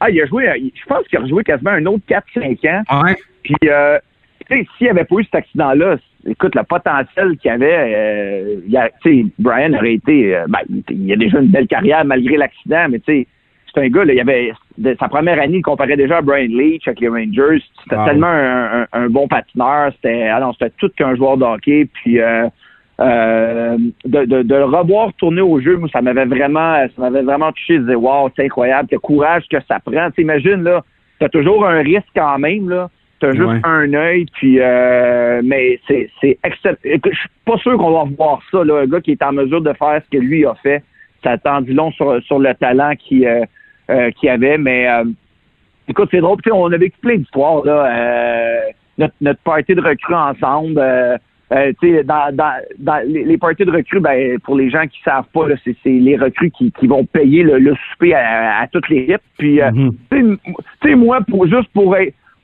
Ah, 0.00 0.10
il 0.10 0.20
a 0.20 0.26
joué, 0.26 0.44
je 0.74 0.84
pense 0.86 1.08
qu'il 1.08 1.18
a 1.18 1.26
joué 1.26 1.42
quasiment 1.42 1.70
un 1.70 1.86
autre 1.86 2.04
4-5 2.06 2.68
ans. 2.68 3.02
Ouais. 3.02 3.16
Puis, 3.42 3.54
euh, 3.64 3.98
tu 4.46 4.58
sais, 4.58 4.68
s'il 4.76 4.84
n'y 4.84 4.90
avait 4.90 5.04
pas 5.04 5.16
eu 5.16 5.24
cet 5.24 5.36
accident-là, 5.36 5.96
écoute, 6.26 6.54
le 6.54 6.62
potentiel 6.64 7.38
qu'il 7.38 7.50
avait, 7.50 7.94
euh, 7.96 8.90
tu 9.02 9.22
sais, 9.22 9.26
Brian 9.38 9.72
aurait 9.72 9.94
été, 9.94 10.36
euh, 10.36 10.44
ben, 10.48 10.58
il 10.90 11.10
a 11.10 11.16
déjà 11.16 11.38
une 11.38 11.48
belle 11.48 11.66
carrière 11.66 12.04
malgré 12.04 12.36
l'accident, 12.36 12.88
mais 12.90 12.98
tu 12.98 13.12
sais, 13.12 13.26
c'est 13.72 13.80
un 13.80 13.88
gars, 13.88 14.04
là, 14.04 14.12
il 14.12 14.20
avait, 14.20 14.52
sa 14.98 15.08
première 15.08 15.40
année, 15.40 15.58
il 15.58 15.62
comparait 15.62 15.96
déjà 15.96 16.18
à 16.18 16.22
Brian 16.22 16.48
Leach 16.48 16.86
avec 16.86 17.00
les 17.00 17.08
Rangers. 17.08 17.62
C'était 17.82 18.04
tellement 18.04 18.26
un, 18.92 19.08
bon 19.08 19.28
patineur, 19.28 19.92
c'était, 19.94 20.24
alors, 20.24 20.54
c'était 20.58 20.74
tout 20.76 20.90
qu'un 20.94 21.16
joueur 21.16 21.38
de 21.38 21.44
hockey, 21.44 21.86
puis, 21.86 22.20
euh, 22.20 22.48
euh, 22.98 23.76
de, 24.06 24.24
de, 24.24 24.42
de, 24.42 24.54
le 24.54 24.64
revoir 24.64 25.12
tourner 25.14 25.42
au 25.42 25.60
jeu, 25.60 25.76
moi, 25.76 25.88
ça 25.92 26.00
m'avait 26.00 26.24
vraiment, 26.24 26.76
ça 26.96 27.02
m'avait 27.02 27.22
vraiment 27.22 27.52
touché. 27.52 27.74
Je 27.74 27.80
disais, 27.80 27.94
wow, 27.94 28.30
c'est 28.34 28.46
incroyable, 28.46 28.88
le 28.90 28.98
courage 28.98 29.44
que 29.50 29.58
ça 29.68 29.78
prend. 29.80 30.10
T'imagines, 30.12 30.62
là, 30.62 30.82
t'as 31.20 31.28
toujours 31.28 31.66
un 31.66 31.82
risque 31.82 32.08
quand 32.14 32.38
même, 32.38 32.68
là. 32.68 32.88
T'as 33.18 33.32
juste 33.32 33.64
un 33.64 33.94
œil, 33.94 34.26
puis 34.34 34.60
euh, 34.60 35.40
mais 35.42 35.80
c'est 35.88 36.10
c'est 36.20 36.38
Je 36.44 37.08
suis 37.14 37.28
pas 37.46 37.56
sûr 37.58 37.78
qu'on 37.78 37.90
va 37.90 38.04
voir 38.14 38.42
ça, 38.50 38.62
là, 38.62 38.82
un 38.82 38.86
gars 38.86 39.00
qui 39.00 39.12
est 39.12 39.22
en 39.22 39.32
mesure 39.32 39.62
de 39.62 39.72
faire 39.72 40.02
ce 40.04 40.10
que 40.10 40.22
lui 40.22 40.44
a 40.44 40.54
fait. 40.56 40.82
Ça 41.24 41.36
a 41.42 41.60
dit 41.62 41.72
long 41.72 41.90
sur, 41.92 42.22
sur 42.24 42.38
le 42.38 42.54
talent 42.54 42.92
qu'il 42.94 43.26
euh, 43.26 43.42
euh 43.88 44.10
avait, 44.28 44.58
mais 44.58 44.86
euh, 44.86 45.04
écoute, 45.88 46.08
c'est 46.10 46.20
drôle. 46.20 46.36
On 46.52 46.70
a 46.70 46.76
vécu 46.76 46.98
plein 47.00 47.16
d'histoires 47.16 47.64
là. 47.64 48.60
notre, 48.98 49.14
notre 49.22 49.40
party 49.40 49.74
de 49.74 49.80
recrues 49.80 50.14
ensemble. 50.14 50.78
Euh, 51.52 51.72
dans, 52.04 52.34
dans, 52.34 52.60
dans 52.78 53.06
les, 53.06 53.24
les 53.24 53.38
parties 53.38 53.64
de 53.64 53.70
recrues, 53.70 54.00
ben, 54.00 54.38
pour 54.40 54.56
les 54.56 54.68
gens 54.68 54.84
qui 54.86 55.00
savent 55.04 55.28
pas, 55.32 55.46
c'est 55.64 55.76
les 55.84 56.16
recrues 56.16 56.50
qui, 56.50 56.72
qui 56.72 56.86
vont 56.88 57.04
payer 57.04 57.44
le, 57.44 57.58
le 57.58 57.74
souper 57.92 58.14
à, 58.14 58.62
à 58.62 58.66
toute 58.66 58.88
l'équipe. 58.88 59.20
Puis, 59.38 59.60
euh, 59.60 59.70
mm-hmm. 59.70 60.38
tu 60.82 60.88
sais, 60.88 60.94
moi, 60.96 61.20
pour 61.28 61.46
juste 61.46 61.68
pour 61.72 61.94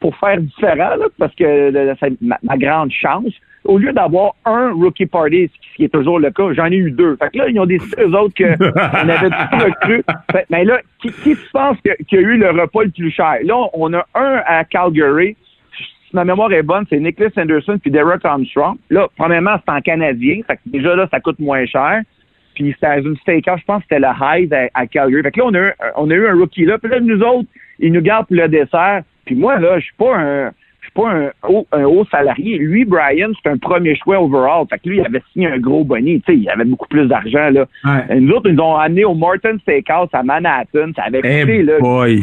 pour 0.03 0.17
faire 0.17 0.41
différent, 0.41 0.97
là, 0.97 1.07
parce 1.17 1.35
que 1.37 1.95
c'est 2.01 2.21
ma, 2.21 2.57
grande 2.57 2.91
chance, 2.91 3.33
au 3.65 3.79
lieu 3.79 3.93
d'avoir 3.93 4.35
un 4.45 4.73
rookie 4.73 5.07
party, 5.07 5.49
ce 5.49 5.77
qui 5.77 5.85
est 5.85 5.89
toujours 5.89 6.19
le 6.19 6.33
cas, 6.33 6.53
j'en 6.55 6.67
ai 6.67 6.77
eu 6.77 6.91
deux. 6.91 7.17
Fait 7.17 7.31
que 7.31 7.39
là, 7.39 7.49
ils 7.49 7.61
ont 7.61 7.67
décidé, 7.67 8.03
eux 8.03 8.15
autres, 8.17 8.35
qu'on 8.37 9.09
avait 9.09 9.31
tout 9.31 9.65
recrues. 9.65 10.03
Mais 10.51 10.65
là, 10.65 10.81
qui, 11.01 11.13
qui 11.13 11.35
se 11.37 11.51
pense 11.53 11.77
qu'il 11.83 11.95
y 12.11 12.17
a 12.17 12.21
eu 12.21 12.37
le 12.37 12.51
repas 12.51 12.83
le 12.83 12.91
plus 12.91 13.13
cher? 13.13 13.37
Là, 13.45 13.69
on 13.75 13.93
a 13.95 14.05
un 14.17 14.43
à 14.45 14.65
Calgary, 14.65 15.37
ma 16.15 16.25
mémoire 16.25 16.53
est 16.53 16.63
bonne, 16.63 16.85
c'est 16.89 16.99
Nicholas 16.99 17.31
Anderson 17.37 17.79
puis 17.81 17.91
Derek 17.91 18.25
Armstrong. 18.25 18.77
Là, 18.91 19.09
premièrement, 19.17 19.57
c'est 19.65 19.73
en 19.73 19.81
canadien, 19.81 20.41
fait 20.47 20.57
que 20.57 20.61
déjà 20.67 20.95
là, 20.97 21.09
ça 21.11 21.21
coûte 21.21 21.39
moins 21.39 21.65
cher. 21.67 22.03
puis 22.55 22.75
c'était 22.75 23.01
une 23.01 23.17
steakhouse, 23.19 23.61
je 23.61 23.65
pense 23.65 23.83
que 23.83 23.87
c'était 23.91 24.01
le 24.01 24.09
Hyde 24.21 24.55
à, 24.75 24.87
Calgary. 24.87 25.23
Fait 25.23 25.31
que 25.31 25.41
là, 25.41 25.47
on 25.47 25.55
a, 25.55 25.59
eu, 25.59 25.73
on 25.97 26.11
a 26.11 26.15
eu 26.15 26.27
un 26.27 26.35
rookie 26.35 26.65
là, 26.65 26.79
puis 26.79 26.91
là, 26.91 27.01
nous 27.01 27.21
autres, 27.23 27.49
ils 27.79 27.93
nous 27.93 28.03
gardent 28.03 28.27
pour 28.27 28.37
le 28.37 28.49
dessert, 28.49 29.03
puis 29.25 29.35
moi, 29.35 29.59
là, 29.59 29.79
je 29.79 29.85
suis 29.85 29.95
pas 29.97 30.17
un 30.17 30.53
je 30.83 30.89
suis 30.89 30.93
pas 30.95 31.11
un 31.13 31.31
haut, 31.49 31.67
un 31.71 31.85
haut 31.85 32.05
salarié. 32.11 32.59
Lui, 32.59 32.85
Brian, 32.85 33.31
c'est 33.41 33.49
un 33.49 33.57
premier 33.57 33.95
choix 33.95 34.21
overall. 34.21 34.67
Fait 34.69 34.79
que 34.79 34.89
lui, 34.89 34.99
il 34.99 35.07
avait 35.07 35.23
signé 35.33 35.47
un 35.47 35.59
gros 35.59 35.85
bonnet. 35.85 36.21
Tu 36.27 36.33
sais, 36.33 36.39
il 36.39 36.51
avait 36.51 36.65
beaucoup 36.65 36.89
plus 36.89 37.07
d'argent, 37.07 37.51
là. 37.51 37.67
nous 38.13 38.33
autres, 38.33 38.51
ils 38.51 38.57
nous 38.57 38.63
ont 38.63 38.77
amené 38.77 39.05
au 39.05 39.15
Morton 39.15 39.59
Steakhouse 39.63 40.09
à 40.13 40.25
Manhattan. 40.25 40.91
Ça 40.97 41.05
avait 41.05 41.21
hey 41.23 41.43
coûté, 41.43 41.63
là. 41.63 41.79
Boy. 41.79 42.23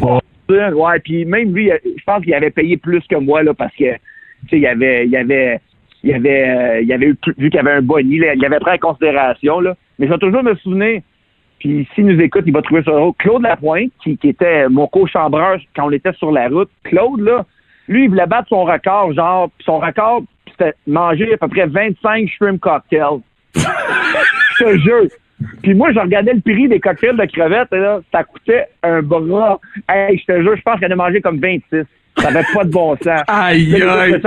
Ouais, 0.50 1.00
puis 1.00 1.26
même 1.26 1.54
lui, 1.54 1.72
je 1.84 2.04
pense 2.06 2.24
qu'il 2.24 2.34
avait 2.34 2.50
payé 2.50 2.78
plus 2.78 3.06
que 3.08 3.16
moi, 3.16 3.43
là, 3.43 3.54
parce 3.54 3.74
que, 3.76 3.93
tu 3.93 4.50
sais, 4.50 4.60
il 4.60 4.68
avait, 4.68 5.06
il 5.06 5.16
avait, 5.16 5.60
il 6.04 6.14
avait, 6.14 6.50
euh, 6.50 6.82
il 6.82 6.91
avait 6.91 7.08
eu, 7.08 7.18
vu 7.38 7.50
qu'il 7.50 7.56
y 7.56 7.60
avait 7.60 7.74
un 7.74 7.82
bonnet, 7.82 8.34
il 8.36 8.45
avait 8.45 8.60
pris 8.60 8.74
en 8.74 8.78
considération, 8.78 9.60
là. 9.60 9.76
Mais 9.97 10.08
je 10.08 10.14
vais 10.14 10.18
toujours 10.18 10.43
me 10.43 10.56
souvenir, 10.56 11.02
puis 11.60 11.88
s'il 11.93 12.06
nous 12.06 12.20
écoute, 12.22 12.43
il 12.47 12.54
va 12.54 12.62
trouver 12.62 12.84
ça 12.84 12.91
Claude 13.20 13.43
Lapointe, 13.43 13.91
qui, 14.02 14.18
qui 14.18 14.30
était 14.30 14.68
mon 14.70 14.88
co-chambreur 14.88 15.60
quand 15.76 15.88
on 15.88 15.91
était 15.91 16.14
sur 16.14 16.32
la 16.32 16.47
route. 16.47 16.70
Claude, 16.84 17.20
là, 17.20 17.45
lui, 17.88 18.06
il 18.06 18.10
voulait 18.10 18.28
battre 18.28 18.50
son 18.50 18.64
record, 18.64 19.14
genre, 19.14 19.50
son 19.60 19.80
record, 19.80 20.24
c'était 20.52 20.74
manger 20.88 21.34
à 21.34 21.38
peu 21.38 21.47
près 21.47 21.68
25 21.68 22.30
shrimp 22.30 22.60
cocktails. 22.60 23.20
Je 23.56 25.08
te. 25.08 25.14
Puis 25.62 25.74
moi, 25.74 25.92
je 25.94 26.00
regardais 26.00 26.34
le 26.34 26.42
prix 26.42 26.68
des 26.68 26.80
cocktails 26.80 27.18
de 27.18 27.26
crevettes, 27.26 27.72
et 27.72 27.80
là, 27.80 28.00
ça 28.12 28.24
coûtait 28.24 28.66
un 28.84 29.02
bras. 29.02 29.60
Hey, 29.88 30.18
je 30.18 30.26
te 30.26 30.42
jure, 30.42 30.56
je 30.56 30.62
pense 30.62 30.80
qu'elle 30.80 30.92
a 30.92 30.96
mangé 30.96 31.22
comme 31.22 31.40
26. 31.40 31.84
Ça 32.18 32.32
n'avait 32.32 32.46
pas 32.54 32.64
de 32.64 32.72
bon 32.72 32.96
sens. 32.98 33.22
Aïe, 33.28 33.82
aïe. 33.82 34.22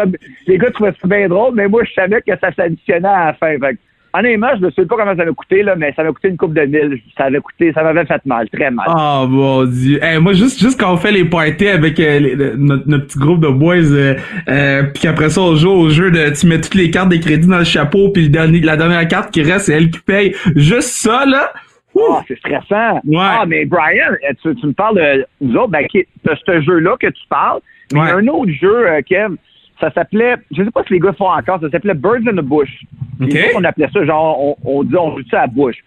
Les 0.47 0.57
gars 0.57 0.71
trouvaient 0.71 0.93
ça 0.93 1.07
bien 1.07 1.29
drôle, 1.29 1.55
mais 1.55 1.69
moi, 1.69 1.83
je 1.85 1.93
savais 1.93 2.23
que 2.23 2.37
ça 2.39 2.53
s'additionnait 2.53 3.09
à 3.09 3.27
la 3.27 3.33
fin. 3.35 3.59
Fait 3.59 3.79
Honnêtement, 4.15 4.49
je 4.61 4.67
ne 4.67 4.71
sais 4.73 4.85
pas 4.85 4.97
comment 4.97 5.17
ça 5.17 5.25
m'a 5.25 5.33
coûté, 5.33 5.63
là, 5.63 5.75
mais 5.75 5.93
ça 5.95 6.05
m'a 6.05 6.13
coûté 6.13 6.29
une 6.29 6.37
coupe 6.37 6.53
de 6.53 6.63
mille. 6.63 7.01
Ça 7.17 7.25
avait 7.25 7.41
coûté, 7.41 7.73
ça 7.73 7.83
m'avait 7.83 8.05
fait 8.05 8.21
mal, 8.27 8.47
très 8.51 8.71
mal. 8.71 8.87
Oh 8.89 9.27
mon 9.27 9.65
dieu. 9.65 9.99
moi, 10.21 10.35
juste, 10.35 10.61
juste 10.61 10.79
quand 10.79 10.93
on 10.93 10.99
fait 10.99 11.13
les 11.13 11.25
parties 11.25 11.69
avec 11.69 11.99
euh, 11.99 12.55
notre, 12.59 13.07
petit 13.07 13.19
groupe 13.19 13.41
de 13.41 13.49
boys, 13.49 13.77
euh, 13.77 14.15
euh, 14.49 14.83
puis 14.83 15.03
qu'après 15.03 15.31
ça, 15.31 15.41
on 15.41 15.55
joue 15.55 15.71
au 15.71 15.89
jeu 15.89 16.11
de 16.11 16.29
tu 16.39 16.47
mets 16.47 16.61
toutes 16.61 16.75
les 16.75 16.91
cartes 16.91 17.09
des 17.09 17.21
crédits 17.21 17.49
dans 17.49 17.59
le 17.59 17.65
chapeau, 17.65 18.11
puis 18.11 18.25
le 18.25 18.29
dernier, 18.29 18.61
la 18.61 18.77
dernière 18.77 19.09
carte 19.09 19.31
qui 19.31 19.43
reste, 19.43 19.67
c'est 19.67 19.73
elle 19.73 19.91
qui 19.91 20.01
paye. 20.01 20.35
Juste 20.57 20.91
ça, 20.91 21.25
là. 21.25 21.51
Ah, 21.99 22.23
c'est 22.29 22.39
stressant. 22.39 23.01
Ouais. 23.05 23.19
Ah, 23.19 23.45
mais 23.47 23.65
Brian, 23.65 24.13
tu, 24.43 24.49
me 24.49 24.73
parles 24.73 24.97
de 24.97 25.27
nous 25.41 25.57
autres, 25.57 25.71
ben, 25.71 25.87
ce 25.91 26.61
jeu-là 26.61 26.97
que 27.01 27.07
tu 27.07 27.23
parles. 27.31 27.61
Mais 27.95 28.01
il 28.01 28.07
y 28.07 28.11
a 28.11 28.17
un 28.17 28.29
autre 28.29 28.53
jeu, 28.53 28.87
Kev, 29.07 29.37
ça 29.83 29.91
s'appelait, 29.91 30.37
je 30.53 30.63
sais 30.63 30.71
pas 30.71 30.85
si 30.85 30.93
les 30.93 31.01
gars 31.01 31.13
font 31.13 31.29
encore, 31.29 31.61
ça 31.61 31.69
s'appelait 31.69 31.95
Birds 31.95 32.29
in 32.29 32.37
the 32.37 32.45
Bush. 32.45 32.71
On 33.57 33.65
appelait 33.65 33.89
ça, 33.93 34.05
genre, 34.05 34.41
on, 34.41 34.57
on 34.65 34.85
dit, 34.85 34.97
on 34.97 35.17
joue 35.17 35.25
ça 35.29 35.43
à 35.43 35.47
bouche. 35.49 35.79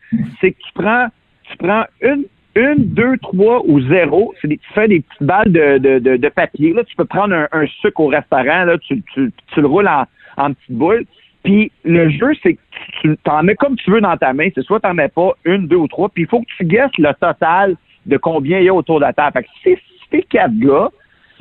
C'est 0.42 0.52
que 0.52 0.58
tu 0.58 0.74
prends, 0.74 1.08
tu 1.44 1.58
prends 1.58 1.86
une, 2.02 2.26
une, 2.56 2.86
deux, 2.94 3.18
trois 3.20 3.62
ou 3.66 3.80
zéro. 3.82 4.34
C'est 4.42 4.50
tu 4.50 4.60
fais 4.74 4.90
des 4.90 5.00
petites 5.00 5.24
balles 5.24 5.52
de, 5.52 5.78
de, 5.78 6.00
de, 6.00 6.18
de, 6.18 6.30
papier. 6.30 6.74
Là, 6.74 6.84
tu 6.84 6.96
peux 6.96 7.06
prendre 7.06 7.34
un, 7.34 7.48
un, 7.54 7.66
sucre 7.82 8.02
au 8.02 8.08
restaurant, 8.08 8.66
là, 8.66 8.78
tu, 8.80 9.02
tu, 9.14 9.32
tu 9.54 9.62
le 9.62 9.68
roules 9.68 9.88
en, 9.88 10.06
en 10.38 10.54
petites 10.54 10.72
boules. 10.72 11.06
Puis 11.44 11.72
le 11.86 12.10
jeu, 12.10 12.34
c'est 12.44 12.56
que 12.56 12.60
tu 13.02 13.18
t'en 13.24 13.44
mets 13.44 13.56
comme 13.56 13.78
tu 13.78 13.92
veux 13.92 14.02
dans 14.02 14.18
ta 14.18 14.34
main. 14.34 14.50
C'est 14.54 14.64
soit 14.64 14.82
t'en 14.82 14.94
mets 14.94 15.10
pas 15.10 15.32
une, 15.46 15.68
deux 15.68 15.78
ou 15.78 15.88
trois. 15.88 16.10
Puis 16.10 16.24
il 16.24 16.28
faut 16.28 16.42
que 16.42 16.48
tu 16.58 16.66
guesses 16.66 16.98
le 16.98 17.14
total 17.14 17.76
de 18.06 18.18
combien 18.18 18.60
il 18.60 18.66
y 18.66 18.70
a 18.70 18.74
autour 18.74 19.00
de 19.00 19.06
la 19.06 19.14
table. 19.14 19.32
Fait 19.34 19.44
que 19.44 19.50
si 19.64 19.82
c'est 20.12 20.24
quatre 20.24 20.58
gars, 20.60 20.90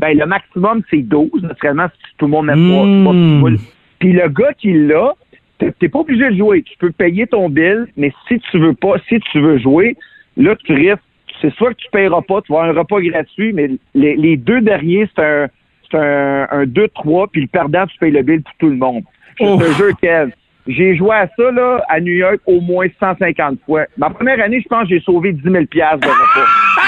ben 0.00 0.16
le 0.16 0.26
maximum, 0.26 0.82
c'est 0.90 1.02
12, 1.02 1.30
naturellement, 1.42 1.88
si 1.88 2.16
tout 2.18 2.26
le 2.26 2.30
monde 2.30 2.46
met 2.46 2.56
mmh. 2.56 3.42
pas. 3.42 3.62
Puis 3.98 4.12
le 4.12 4.28
gars 4.28 4.52
qui 4.54 4.72
l'a, 4.72 5.14
t'es 5.58 5.88
pas 5.88 6.00
obligé 6.00 6.30
de 6.30 6.36
jouer. 6.36 6.62
Tu 6.62 6.76
peux 6.78 6.90
payer 6.90 7.26
ton 7.26 7.48
bill, 7.48 7.86
mais 7.96 8.12
si 8.28 8.38
tu 8.50 8.58
veux 8.58 8.74
pas, 8.74 8.94
si 9.08 9.20
tu 9.20 9.40
veux 9.40 9.58
jouer, 9.58 9.96
là, 10.36 10.54
tu 10.64 10.72
risques, 10.72 10.98
c'est 11.40 11.52
soit 11.54 11.70
que 11.70 11.78
tu 11.78 11.88
payeras 11.90 12.22
pas, 12.22 12.42
tu 12.42 12.52
vas 12.52 12.60
avoir 12.62 12.76
un 12.76 12.78
repas 12.78 13.00
gratuit, 13.00 13.52
mais 13.52 13.70
les, 13.94 14.36
deux 14.36 14.60
derniers, 14.60 15.08
c'est 15.14 15.22
un, 15.22 15.46
c'est 15.90 15.98
un, 15.98 16.46
un 16.50 16.64
2-3, 16.64 17.28
puis 17.32 17.42
le 17.42 17.48
perdant, 17.48 17.86
tu 17.86 17.98
payes 17.98 18.12
le 18.12 18.22
bill 18.22 18.42
pour 18.42 18.54
tout 18.58 18.68
le 18.68 18.76
monde. 18.76 19.02
C'est 19.38 19.46
un 19.46 19.72
jeu, 19.72 19.92
Kev. 20.00 20.32
J'ai 20.66 20.96
joué 20.96 21.14
à 21.14 21.28
ça, 21.36 21.50
là, 21.50 21.84
à 21.88 22.00
New 22.00 22.14
York, 22.14 22.40
au 22.46 22.60
moins 22.60 22.86
150 22.98 23.58
fois. 23.66 23.84
Ma 23.98 24.08
première 24.08 24.40
année, 24.40 24.62
je 24.62 24.68
pense 24.68 24.84
que 24.84 24.94
j'ai 24.94 25.00
sauvé 25.00 25.32
10 25.32 25.42
000 25.42 25.54
de 25.54 25.58
repas. 25.58 26.06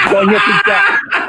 Je 0.03 0.13
gagnais 0.13 0.37
tout 0.37 0.51
le 0.51 0.63
temps. 0.63 1.26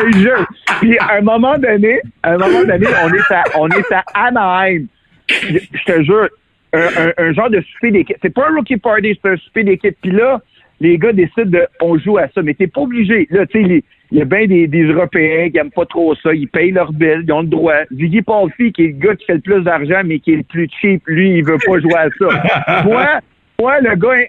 Te 0.00 0.18
jure. 0.18 0.46
Puis, 0.80 0.98
à 0.98 1.18
un 1.18 1.20
moment 1.20 1.58
donné, 1.58 2.00
à 2.22 2.32
un 2.32 2.38
moment 2.38 2.64
donné, 2.64 2.86
on 3.04 3.12
est 3.12 3.34
à, 3.34 3.42
on 3.58 3.68
est 3.68 3.92
à 3.92 4.04
Anaheim. 4.14 4.86
Je 5.28 5.84
te 5.84 6.02
jure, 6.02 6.28
un, 6.72 7.12
un, 7.18 7.32
genre 7.32 7.50
de 7.50 7.60
souper 7.60 7.90
d'équipe. 7.90 8.16
C'est 8.22 8.32
pas 8.32 8.48
un 8.48 8.54
rookie 8.54 8.76
party, 8.76 9.18
c'est 9.22 9.30
un 9.30 9.36
souper 9.36 9.64
d'équipe. 9.64 9.96
Puis 10.00 10.10
là, 10.10 10.40
les 10.80 10.98
gars 10.98 11.12
décident 11.12 11.46
de, 11.46 11.66
on 11.80 11.98
joue 11.98 12.18
à 12.18 12.28
ça. 12.34 12.42
Mais 12.42 12.54
t'es 12.54 12.66
pas 12.66 12.80
obligé. 12.80 13.26
Là, 13.30 13.46
tu 13.46 13.62
sais, 13.62 13.84
il 14.10 14.18
y 14.18 14.22
a 14.22 14.24
bien 14.24 14.46
des, 14.46 14.66
des, 14.66 14.82
Européens 14.82 15.50
qui 15.50 15.58
aiment 15.58 15.70
pas 15.70 15.86
trop 15.86 16.14
ça. 16.16 16.34
Ils 16.34 16.48
payent 16.48 16.72
leur 16.72 16.92
bill, 16.92 17.24
ils 17.26 17.32
ont 17.32 17.42
le 17.42 17.48
droit. 17.48 17.84
Ziggy 17.92 18.22
Palfi, 18.22 18.72
qui 18.72 18.84
est 18.84 18.88
le 18.88 19.06
gars 19.06 19.16
qui 19.16 19.24
fait 19.26 19.34
le 19.34 19.40
plus 19.40 19.62
d'argent, 19.62 20.02
mais 20.04 20.18
qui 20.18 20.32
est 20.32 20.36
le 20.36 20.42
plus 20.42 20.68
cheap, 20.80 21.02
lui, 21.06 21.38
il 21.38 21.44
veut 21.44 21.58
pas 21.64 21.78
jouer 21.78 21.94
à 21.94 22.08
ça. 22.18 22.82
moi, 22.84 23.20
moi, 23.60 23.80
le 23.80 23.94
gars 23.94 24.26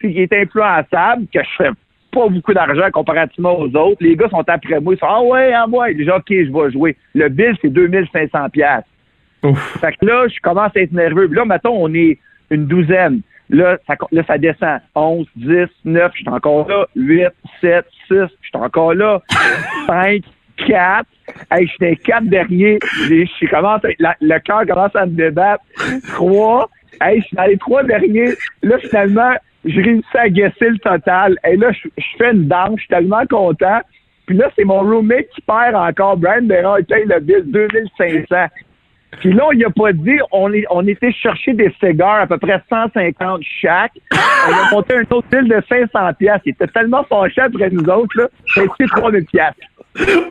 qui 0.00 0.18
est 0.18 0.32
influençable, 0.32 1.26
que 1.32 1.40
je 1.40 1.56
fais 1.56 1.70
pas 2.12 2.28
beaucoup 2.28 2.52
d'argent 2.52 2.90
comparativement 2.92 3.58
aux 3.58 3.74
autres, 3.74 3.98
les 4.00 4.14
gars 4.14 4.28
sont 4.28 4.44
après 4.46 4.80
moi, 4.80 4.94
ils 4.94 4.98
sont 4.98 5.06
Ah 5.08 5.22
ouais, 5.22 5.52
ah 5.52 5.66
ouais, 5.68 5.94
déjà, 5.94 6.16
ok, 6.16 6.26
je 6.28 6.52
vais 6.52 6.70
jouer. 6.70 6.96
Le 7.14 7.28
bill, 7.28 7.56
c'est 7.60 7.70
2500 7.70 8.50
pièces. 8.50 8.84
Fait 9.80 9.92
que 9.92 10.06
là, 10.06 10.28
je 10.28 10.38
commence 10.40 10.70
à 10.76 10.80
être 10.80 10.92
nerveux. 10.92 11.26
là, 11.26 11.44
mettons, 11.44 11.74
on 11.74 11.92
est 11.94 12.18
une 12.50 12.66
douzaine. 12.66 13.22
Là, 13.50 13.76
ça, 13.86 13.96
là, 14.12 14.22
ça 14.26 14.38
descend. 14.38 14.80
11, 14.94 15.26
10, 15.36 15.66
9, 15.84 16.12
je 16.14 16.18
suis 16.20 16.28
encore 16.28 16.68
là. 16.68 16.86
8, 16.94 17.28
7, 17.60 17.84
6, 18.08 18.14
je 18.14 18.48
suis 18.48 18.50
encore 18.54 18.94
là. 18.94 19.20
5, 19.86 20.22
4. 20.66 21.06
Hey, 21.50 21.66
j'étais 21.66 21.96
4 21.96 22.24
derniers. 22.26 22.78
Je 23.08 23.50
commence 23.50 23.82
le 23.82 24.38
cœur 24.38 24.66
commence 24.66 24.94
à 24.94 25.06
me 25.06 25.12
débattre. 25.12 25.64
3. 26.14 26.70
Hey, 27.00 27.20
je 27.20 27.26
suis 27.26 27.36
dans 27.36 27.44
les 27.44 27.58
3 27.58 27.82
derniers. 27.84 28.34
Là, 28.62 28.78
finalement, 28.78 29.34
je 29.64 29.80
réussis 29.80 30.18
à 30.18 30.28
guesser 30.28 30.70
le 30.70 30.78
total. 30.78 31.38
Et 31.48 31.56
là, 31.56 31.70
je, 31.72 31.88
fais 32.18 32.32
une 32.32 32.48
danse. 32.48 32.74
Je 32.76 32.80
suis 32.80 32.88
tellement 32.88 33.26
content. 33.26 33.80
Puis 34.26 34.36
là, 34.36 34.50
c'est 34.56 34.64
mon 34.64 34.80
roommate 34.80 35.26
qui 35.34 35.40
perd 35.42 35.74
encore. 35.74 36.16
Brian 36.16 36.42
Béran, 36.42 36.76
il 36.78 36.84
paye 36.84 37.04
le 37.06 37.20
bill 37.20 37.42
2500. 37.46 38.36
Puis 39.20 39.32
là, 39.32 39.46
on 39.46 39.60
a 39.60 39.70
pas 39.70 39.92
dit, 39.92 40.18
on, 40.30 40.52
est, 40.52 40.64
on 40.70 40.86
était 40.86 41.12
chercher 41.12 41.52
des 41.52 41.72
cigares 41.78 42.22
à 42.22 42.26
peu 42.26 42.38
près 42.38 42.60
150 42.68 43.42
chaque. 43.60 43.92
On 44.12 44.52
a 44.52 44.70
monté 44.70 44.94
un 44.96 45.02
autre 45.14 45.28
bill 45.30 45.48
de 45.48 45.62
500 45.68 46.14
pièces. 46.18 46.40
Il 46.46 46.50
était 46.52 46.66
tellement 46.68 47.04
fâché 47.04 47.42
après 47.42 47.70
nous 47.70 47.84
autres, 47.84 48.16
là. 48.16 48.28
C'était 48.54 48.86
3000 48.86 49.26
pièces. 49.26 49.54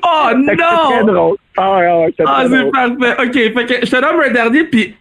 Oh 0.04 0.30
non! 0.36 0.54
C'est 0.98 1.06
drôle. 1.06 1.38
Ah, 1.56 1.78
ouais, 1.78 2.14
ah 2.26 2.44
c'est 2.48 2.72
parfait. 2.72 3.24
OK, 3.24 3.34
fait 3.34 3.66
que 3.66 3.86
je 3.86 3.92
te 3.92 4.02
donne 4.02 4.22
un 4.26 4.34
dernier, 4.34 4.64
puis 4.64 4.96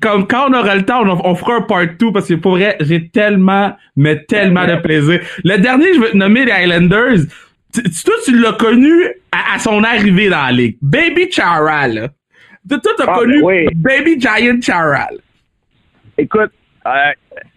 comme 0.00 0.26
quand 0.26 0.50
on 0.50 0.54
aura 0.54 0.74
le 0.76 0.84
temps, 0.84 1.02
on, 1.06 1.34
fera 1.34 1.56
un 1.56 1.62
part 1.62 1.86
2 1.98 2.12
parce 2.12 2.28
que 2.28 2.34
pour 2.34 2.52
vrai, 2.52 2.76
j'ai 2.80 3.08
tellement, 3.08 3.76
mais 3.96 4.24
tellement 4.24 4.66
de 4.66 4.76
plaisir. 4.76 5.20
Le 5.44 5.58
dernier, 5.58 5.94
je 5.94 6.00
veux 6.00 6.10
te 6.10 6.16
nommer 6.16 6.44
les 6.44 6.52
Islanders. 6.52 7.26
toi, 7.72 8.14
tu 8.24 8.38
l'as 8.38 8.52
connu 8.52 8.92
à, 9.32 9.58
son 9.58 9.82
arrivée 9.82 10.28
dans 10.28 10.44
la 10.44 10.52
ligue. 10.52 10.76
Baby 10.80 11.30
Chara, 11.30 11.88
là. 11.88 12.08
Toi, 12.68 12.78
t'as 12.96 13.04
ah, 13.06 13.18
connu 13.18 13.42
ben 13.42 13.68
Baby 13.74 14.18
Giant 14.18 14.60
Charal. 14.60 15.18
Écoute, 16.16 16.50
euh, 16.86 17.12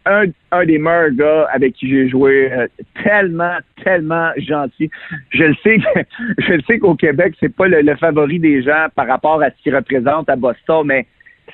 un, 0.05 0.25
un, 0.51 0.65
des 0.65 0.78
meilleurs 0.78 1.11
gars 1.11 1.47
avec 1.53 1.73
qui 1.75 1.89
j'ai 1.89 2.09
joué, 2.09 2.51
euh, 2.51 2.67
tellement, 3.03 3.57
tellement 3.84 4.32
gentil. 4.38 4.89
Je 5.30 5.43
le 5.43 5.55
sais, 5.63 5.78
je 6.39 6.53
le 6.53 6.61
sais 6.63 6.80
qu'au 6.80 6.95
Québec, 6.95 7.36
c'est 7.39 7.53
pas 7.53 7.67
le, 7.67 7.95
favori 7.95 8.39
des 8.39 8.63
gens 8.63 8.88
par 8.95 9.07
rapport 9.07 9.41
à 9.41 9.49
ce 9.49 9.55
qu'il 9.63 9.75
représente 9.75 10.30
à 10.30 10.36
Boston, 10.36 10.84
mais 10.86 11.07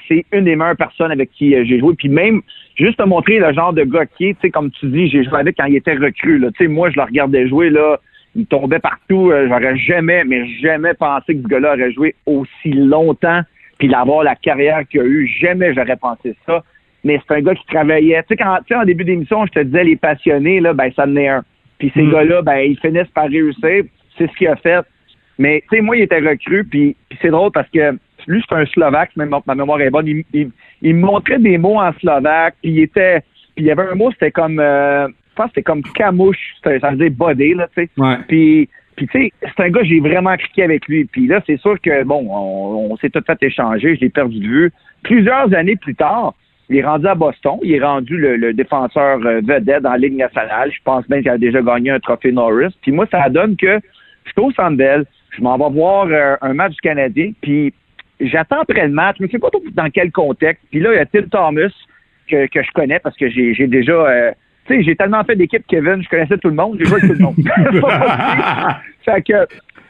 c'est 0.07 0.25
une 0.31 0.45
des 0.45 0.55
meilleures 0.55 0.77
personnes 0.77 1.11
avec 1.11 1.31
qui 1.31 1.55
euh, 1.55 1.63
j'ai 1.65 1.79
joué. 1.79 1.93
Puis 1.95 2.09
même, 2.09 2.41
juste 2.75 2.97
te 2.97 3.03
montrer 3.03 3.39
le 3.39 3.53
genre 3.53 3.73
de 3.73 3.83
gars 3.83 4.05
qui 4.05 4.29
est, 4.29 4.33
tu 4.33 4.41
sais, 4.41 4.49
comme 4.49 4.71
tu 4.71 4.87
dis, 4.87 5.07
j'ai 5.09 5.23
joué 5.23 5.39
avec 5.39 5.57
quand 5.57 5.65
il 5.65 5.75
était 5.75 5.93
recru. 5.93 6.39
Tu 6.39 6.65
sais, 6.65 6.67
moi, 6.67 6.89
je 6.89 6.97
le 6.97 7.03
regardais 7.03 7.47
jouer 7.47 7.69
là 7.69 7.99
il 8.35 8.45
tombait 8.47 8.79
partout. 8.79 9.31
Euh, 9.31 9.47
j'aurais 9.47 9.77
jamais, 9.77 10.23
mais 10.23 10.47
jamais 10.59 10.93
pensé 10.93 11.35
que 11.35 11.43
ce 11.43 11.47
gars-là 11.47 11.73
aurait 11.73 11.91
joué 11.91 12.15
aussi 12.25 12.71
longtemps 12.71 13.41
puis 13.77 13.87
d'avoir 13.87 14.23
la 14.23 14.35
carrière 14.35 14.87
qu'il 14.87 15.01
a 15.01 15.03
eu. 15.03 15.27
Jamais 15.27 15.73
j'aurais 15.73 15.97
pensé 15.97 16.35
ça. 16.45 16.63
Mais 17.03 17.19
c'est 17.27 17.35
un 17.35 17.41
gars 17.41 17.55
qui 17.55 17.65
travaillait. 17.65 18.21
Tu 18.23 18.29
sais, 18.29 18.37
quand, 18.37 18.57
tu 18.65 18.73
sais, 18.73 18.75
en 18.75 18.85
début 18.85 19.03
d'émission, 19.03 19.45
je 19.45 19.51
te 19.51 19.59
disais 19.59 19.83
les 19.83 19.97
passionnés, 19.97 20.61
là, 20.61 20.73
ben, 20.73 20.91
ça 20.95 21.05
en 21.05 21.15
est 21.15 21.27
un. 21.27 21.43
Puis 21.77 21.91
ces 21.93 22.03
mm. 22.03 22.11
gars-là, 22.11 22.41
ben, 22.41 22.57
ils 22.59 22.79
finissent 22.79 23.11
par 23.13 23.27
réussir. 23.27 23.83
C'est 24.17 24.29
ce 24.29 24.37
qu'il 24.37 24.47
a 24.47 24.55
fait. 24.55 24.85
Mais, 25.37 25.63
tu 25.69 25.75
sais, 25.75 25.81
moi, 25.81 25.97
il 25.97 26.03
était 26.03 26.19
recru, 26.19 26.63
puis, 26.63 26.95
c'est 27.21 27.29
drôle 27.29 27.51
parce 27.51 27.67
que 27.69 27.97
lui, 28.27 28.43
c'est 28.47 28.55
un 28.55 28.65
Slovaque, 28.65 29.11
même 29.15 29.33
ma 29.45 29.55
mémoire 29.55 29.81
est 29.81 29.89
bonne. 29.89 30.07
Il, 30.07 30.51
il, 30.81 30.95
me 30.95 31.01
montrait 31.01 31.39
des 31.39 31.57
mots 31.57 31.79
en 31.79 31.91
Slovaque, 31.99 32.55
puis 32.61 32.71
il 32.71 32.79
était... 32.81 33.21
Puis 33.55 33.65
il 33.65 33.67
y 33.67 33.71
avait 33.71 33.89
un 33.89 33.95
mot, 33.95 34.11
c'était 34.11 34.31
comme... 34.31 34.59
Euh, 34.59 35.07
je 35.07 35.35
pense 35.35 35.45
que 35.47 35.51
c'était 35.51 35.63
comme 35.63 35.81
camouche, 35.81 36.55
ça 36.63 36.91
veut 36.91 36.97
dire 36.97 37.11
body, 37.11 37.55
là, 37.55 37.67
tu 37.75 37.83
sais. 37.83 37.89
Puis, 38.27 38.69
puis 38.95 39.07
tu 39.07 39.19
sais, 39.19 39.31
c'est 39.41 39.63
un 39.63 39.69
gars, 39.69 39.83
j'ai 39.83 39.99
vraiment 39.99 40.35
cliqué 40.35 40.63
avec 40.63 40.87
lui. 40.87 41.05
Puis 41.05 41.27
là, 41.27 41.41
c'est 41.45 41.59
sûr 41.59 41.79
que, 41.81 42.03
bon, 42.03 42.27
on, 42.29 42.95
s'est 42.97 43.09
tout 43.09 43.23
fait 43.25 43.41
échanger, 43.41 43.95
je 43.95 44.01
l'ai 44.01 44.09
perdu 44.09 44.39
de 44.39 44.47
vue. 44.47 44.71
Plusieurs 45.03 45.53
années 45.53 45.75
plus 45.75 45.95
tard, 45.95 46.33
Il 46.69 46.77
est 46.77 46.85
rendu 46.85 47.07
à 47.07 47.15
Boston. 47.15 47.57
Il 47.63 47.73
est 47.73 47.83
rendu 47.83 48.17
le, 48.17 48.53
défenseur 48.53 49.19
euh, 49.25 49.41
vedette 49.41 49.83
dans 49.83 49.91
la 49.91 49.97
Ligue 49.97 50.17
nationale. 50.17 50.71
Je 50.71 50.79
pense 50.83 51.07
même 51.09 51.21
qu'il 51.21 51.31
a 51.31 51.37
déjà 51.37 51.61
gagné 51.61 51.91
un 51.91 51.99
trophée 51.99 52.31
Norris. 52.31 52.73
Puis 52.81 52.91
moi, 52.91 53.05
ça 53.11 53.27
donne 53.29 53.57
que 53.57 53.79
je 54.23 54.31
suis 54.31 54.41
au 54.41 54.51
Sandel. 54.51 55.05
Je 55.31 55.41
m'en 55.41 55.57
vais 55.57 55.73
voir 55.73 56.07
euh, 56.07 56.35
un 56.41 56.53
match 56.53 56.73
du 56.73 56.81
Canadien. 56.81 57.31
Puis 57.41 57.73
j'attends 58.19 58.61
après 58.61 58.87
le 58.87 58.93
match. 58.93 59.17
Je 59.19 59.25
ne 59.25 59.29
sais 59.29 59.39
pas 59.39 59.49
dans 59.73 59.89
quel 59.89 60.11
contexte. 60.11 60.63
Puis 60.71 60.79
là, 60.79 60.93
il 60.93 60.97
y 60.97 60.99
a 60.99 61.05
Tim 61.05 61.27
Thomas 61.29 61.71
que, 62.29 62.47
je 62.53 62.71
connais 62.73 62.99
parce 62.99 63.17
que 63.17 63.29
j'ai 63.29 63.67
déjà... 63.67 63.93
Euh, 63.93 64.31
tu 64.65 64.75
sais, 64.75 64.83
j'ai 64.83 64.95
tellement 64.95 65.23
fait 65.25 65.35
d'équipe, 65.35 65.65
Kevin, 65.67 66.01
je 66.01 66.07
connaissais 66.07 66.37
tout 66.37 66.47
le 66.47 66.55
monde, 66.55 66.77
j'ai 66.79 66.85
joué 66.85 67.01
avec 67.01 67.11
tout 67.11 67.17
le 67.17 67.25
monde. 67.25 67.35
fait 69.05 69.21
que 69.21 69.45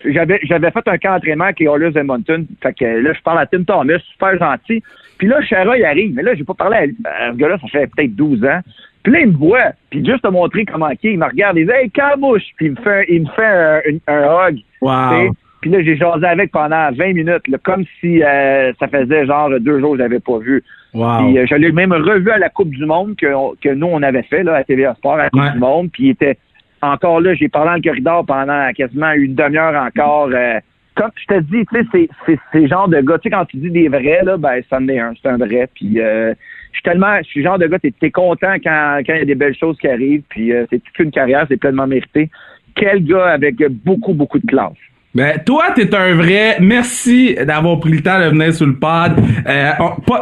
j'avais 0.05 0.39
j'avais 0.43 0.71
fait 0.71 0.87
un 0.87 0.97
camp 0.97 1.13
d'entraînement 1.13 1.45
avec 1.45 1.59
les 1.59 1.67
Oilers 1.67 1.97
Edmonton. 1.97 2.45
Fait 2.61 2.73
que 2.73 2.85
là, 2.85 3.13
je 3.13 3.21
parle 3.21 3.39
à 3.39 3.45
Tim 3.45 3.63
Thomas, 3.63 3.99
super 4.11 4.37
gentil. 4.37 4.83
Puis 5.17 5.27
là, 5.27 5.41
Chara, 5.41 5.77
il 5.77 5.85
arrive. 5.85 6.13
Mais 6.15 6.23
là, 6.23 6.35
j'ai 6.35 6.43
pas 6.43 6.53
parlé 6.53 6.95
à, 7.05 7.31
ce 7.31 7.37
gars-là, 7.37 7.57
ça 7.59 7.67
fait 7.67 7.89
peut-être 7.95 8.15
12 8.15 8.43
ans. 8.45 8.59
Puis 9.03 9.13
là, 9.13 9.19
il 9.19 9.27
me 9.27 9.37
voit. 9.37 9.71
Puis 9.89 10.05
juste 10.05 10.23
te 10.23 10.27
montrer 10.27 10.65
comment 10.65 10.89
il 10.89 10.97
il 11.03 11.19
me 11.19 11.25
regarde. 11.25 11.57
Il 11.57 11.65
dit 11.65 11.71
Hey, 11.71 11.89
camouche! 11.91 12.43
Puis 12.57 12.67
il 12.67 12.71
me 12.71 12.77
fait, 12.77 13.05
il 13.09 13.21
me 13.23 13.29
fait 13.29 14.01
un, 14.07 14.47
hug. 14.47 14.59
Wow. 14.81 15.33
Puis 15.63 15.71
là, 15.71 15.81
j'ai 15.81 15.95
jasé 15.95 16.25
avec 16.25 16.51
pendant 16.51 16.91
20 16.91 17.13
minutes, 17.13 17.43
comme 17.63 17.85
si 18.01 18.21
euh, 18.21 18.73
ça 18.81 18.89
faisait 18.89 19.25
genre 19.25 19.49
deux 19.61 19.79
jours 19.79 19.91
que 19.91 19.99
je 19.99 20.03
l'avais 20.03 20.19
pas 20.19 20.37
vu. 20.39 20.61
Wow. 20.93 21.19
Puis 21.19 21.39
euh, 21.39 21.45
je 21.49 21.55
l'ai 21.55 21.71
même 21.71 21.93
revu 21.93 22.31
à 22.31 22.37
la 22.37 22.49
Coupe 22.49 22.71
du 22.71 22.85
Monde 22.85 23.15
que, 23.15 23.55
que 23.61 23.69
nous, 23.73 23.87
on 23.87 24.03
avait 24.03 24.23
fait 24.23 24.43
là, 24.43 24.55
à 24.55 24.65
TVA 24.65 24.93
Sport, 24.95 25.13
à 25.13 25.17
la 25.23 25.29
Coupe 25.29 25.53
du 25.53 25.59
Monde. 25.59 25.89
Puis 25.93 26.03
il 26.03 26.09
était 26.09 26.37
encore 26.81 27.21
là, 27.21 27.33
j'ai 27.33 27.47
parlé 27.47 27.69
dans 27.69 27.75
le 27.75 27.81
corridor 27.81 28.25
pendant 28.25 28.73
quasiment 28.73 29.13
une 29.13 29.35
demi-heure 29.35 29.81
encore. 29.81 30.31
Euh, 30.33 30.59
comme 30.95 31.11
je 31.15 31.33
te 31.33 31.39
dis, 31.39 31.65
tu 31.65 31.87
sais, 31.93 32.09
c'est 32.25 32.39
c'est 32.51 32.67
genre 32.67 32.89
de 32.89 32.99
gars. 32.99 33.19
Tu 33.19 33.29
sais, 33.29 33.33
quand 33.33 33.45
tu 33.45 33.55
dis 33.55 33.71
des 33.71 33.87
vrais, 33.87 34.21
là, 34.25 34.35
ben, 34.35 34.61
ça 34.69 34.79
en 34.79 34.87
est 34.89 34.99
un, 34.99 35.13
c'est 35.21 35.29
un 35.29 35.37
vrai. 35.37 35.69
Puis 35.73 36.01
euh, 36.01 36.33
je 36.71 36.79
suis 36.79 36.83
tellement, 36.83 37.19
je 37.19 37.23
suis 37.23 37.39
le 37.39 37.45
genre 37.45 37.57
de 37.57 37.67
gars, 37.67 37.79
t'es 37.79 37.93
es 38.01 38.11
content 38.11 38.55
quand 38.61 38.99
quand 39.07 39.13
il 39.13 39.19
y 39.19 39.21
a 39.21 39.25
des 39.25 39.35
belles 39.35 39.55
choses 39.55 39.77
qui 39.77 39.87
arrivent. 39.87 40.23
Puis 40.27 40.51
euh, 40.51 40.65
c'est 40.69 40.83
toute 40.83 40.99
une 40.99 41.11
carrière, 41.11 41.45
c'est 41.47 41.55
pleinement 41.55 41.87
mérité. 41.87 42.29
Quel 42.75 43.05
gars 43.05 43.27
avec 43.27 43.63
beaucoup, 43.85 44.13
beaucoup 44.13 44.39
de 44.39 44.45
classe. 44.45 44.73
Ben, 45.15 45.39
toi, 45.45 45.65
t'es 45.75 45.93
un 45.93 46.15
vrai. 46.15 46.57
Merci 46.59 47.35
d'avoir 47.35 47.79
pris 47.79 47.91
le 47.91 48.01
temps 48.01 48.19
de 48.19 48.29
venir 48.29 48.51
sur 48.51 48.65
le 48.65 48.75
pod. 48.75 49.13
Euh, 49.47 49.71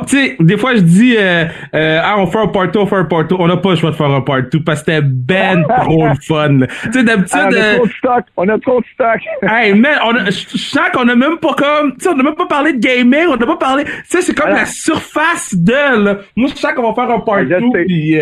tu 0.06 0.18
sais, 0.18 0.36
des 0.38 0.58
fois, 0.58 0.76
je 0.76 0.82
dis, 0.82 1.16
euh, 1.18 1.46
euh, 1.74 2.02
ah, 2.04 2.16
on 2.20 2.28
fait 2.28 2.40
un 2.40 2.48
part 2.48 2.68
on 2.76 2.86
fait 2.86 2.96
un 2.98 3.06
part 3.06 3.24
On 3.40 3.48
n'a 3.48 3.56
pas 3.56 3.70
le 3.70 3.76
choix 3.78 3.92
de 3.92 3.96
faire 3.96 4.12
un 4.12 4.20
part 4.20 4.40
parce 4.66 4.84
que 4.84 4.92
c'était 4.92 5.02
ben 5.02 5.64
trop 5.64 6.08
le 6.08 6.16
fun. 6.16 6.60
Tu 6.84 6.92
sais, 6.92 7.04
d'habitude. 7.04 7.40
Ah, 7.40 7.48
on 7.50 7.56
a 7.56 7.76
trop 7.76 7.86
de 7.86 7.92
stock. 7.92 8.26
On 8.36 8.50
a 8.50 8.60
trop 8.60 8.82
de 8.82 8.86
stock. 8.94 9.20
hey, 9.44 9.72
a, 9.72 10.26
je 10.26 10.58
sens 10.58 10.90
qu'on 10.94 11.08
a 11.08 11.16
même 11.16 11.38
pas 11.38 11.54
comme, 11.54 11.94
tu 11.94 12.04
sais, 12.04 12.10
on 12.10 12.20
a 12.20 12.24
même 12.24 12.36
pas 12.36 12.48
parlé 12.48 12.74
de 12.74 12.80
gaming, 12.80 13.28
on 13.30 13.38
n'a 13.38 13.46
pas 13.46 13.56
parlé, 13.56 13.86
tu 13.86 13.92
sais, 14.08 14.22
c'est 14.22 14.34
comme 14.34 14.50
la 14.50 14.66
surface 14.66 15.56
de, 15.56 16.04
là. 16.04 16.18
Moi, 16.36 16.50
je 16.54 16.60
sens 16.60 16.74
qu'on 16.74 16.92
va 16.92 16.94
faire 16.94 17.16
un 17.16 17.20
part 17.22 17.46
2 17.46 17.60
puis 17.86 18.18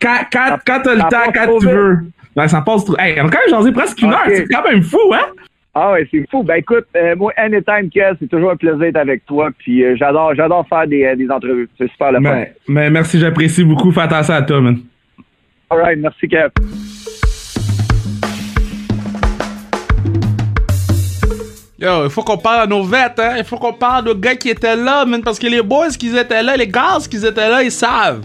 quand, 0.00 0.20
quand, 0.32 0.56
quand 0.66 0.80
t'as 0.82 0.94
le 0.94 1.00
temps, 1.00 1.32
quand 1.34 1.58
tu 1.58 1.66
veux. 1.66 1.98
Ben, 2.34 2.48
ça 2.48 2.62
passe 2.62 2.84
trop. 2.84 2.96
Hey, 2.98 3.20
on 3.20 3.26
a 3.26 3.30
quand 3.30 3.38
même 3.38 3.50
jasé 3.50 3.72
presque 3.72 4.00
une 4.00 4.10
heure. 4.10 4.24
C'est 4.26 4.46
quand 4.46 4.64
même 4.64 4.82
fou, 4.82 5.12
hein? 5.12 5.26
Ah 5.76 5.90
ouais, 5.90 6.06
c'est 6.08 6.24
fou. 6.30 6.44
Ben 6.44 6.54
écoute, 6.54 6.86
euh, 6.96 7.16
moi, 7.16 7.32
anytime, 7.36 7.90
Kev, 7.92 8.16
c'est 8.20 8.28
toujours 8.28 8.52
un 8.52 8.56
plaisir 8.56 8.78
d'être 8.78 8.96
avec 8.96 9.26
toi. 9.26 9.50
Puis 9.58 9.82
euh, 9.82 9.96
j'adore, 9.96 10.32
j'adore 10.36 10.64
faire 10.68 10.86
des, 10.86 11.04
euh, 11.04 11.16
des 11.16 11.28
entrevues. 11.28 11.68
C'est 11.76 11.90
super 11.90 12.12
le 12.12 12.22
fun. 12.22 12.44
Mais, 12.68 12.90
merci, 12.90 13.18
j'apprécie 13.18 13.64
beaucoup. 13.64 13.90
Fais 13.90 14.02
attention 14.02 14.34
à 14.34 14.42
toi, 14.42 14.60
man. 14.60 14.78
Alright, 15.68 15.98
merci, 15.98 16.28
Kev. 16.28 16.50
Yo, 21.80 22.04
il 22.04 22.10
faut 22.10 22.22
qu'on 22.22 22.38
parle 22.38 22.62
à 22.62 22.66
nos 22.68 22.84
vêtes, 22.84 23.18
hein. 23.18 23.34
Il 23.38 23.44
faut 23.44 23.56
qu'on 23.56 23.72
parle 23.72 24.08
aux 24.08 24.14
gars 24.14 24.36
qui 24.36 24.50
étaient 24.50 24.76
là, 24.76 25.04
man. 25.04 25.22
Parce 25.24 25.40
que 25.40 25.48
les 25.48 25.60
boys 25.60 25.88
qui 25.88 26.16
étaient 26.16 26.44
là, 26.44 26.56
les 26.56 26.68
gars 26.68 26.98
qui 27.10 27.16
étaient 27.16 27.50
là, 27.50 27.64
ils 27.64 27.72
savent. 27.72 28.24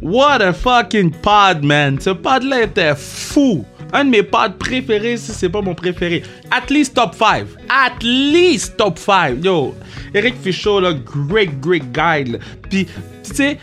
What 0.00 0.40
a 0.40 0.54
fucking 0.54 1.10
pod, 1.10 1.62
man. 1.62 2.00
Ce 2.00 2.10
pod-là 2.10 2.62
était 2.62 2.94
fou. 2.96 3.66
Un 3.92 4.04
de 4.04 4.10
mes 4.10 4.22
pods 4.22 4.56
préférés, 4.58 5.16
si 5.16 5.32
c'est 5.32 5.48
pas 5.48 5.62
mon 5.62 5.74
préféré. 5.74 6.22
At 6.50 6.70
least 6.70 6.94
top 6.94 7.14
5. 7.14 7.46
At 7.68 8.02
least 8.02 8.76
top 8.76 8.98
5. 8.98 9.42
Yo, 9.42 9.74
Eric 10.14 10.34
Fichot, 10.42 10.80
là, 10.80 10.92
great, 10.92 11.58
great 11.60 11.90
guy. 11.92 12.36
Puis 12.68 12.86
tu 13.28 13.36
sais, 13.36 13.58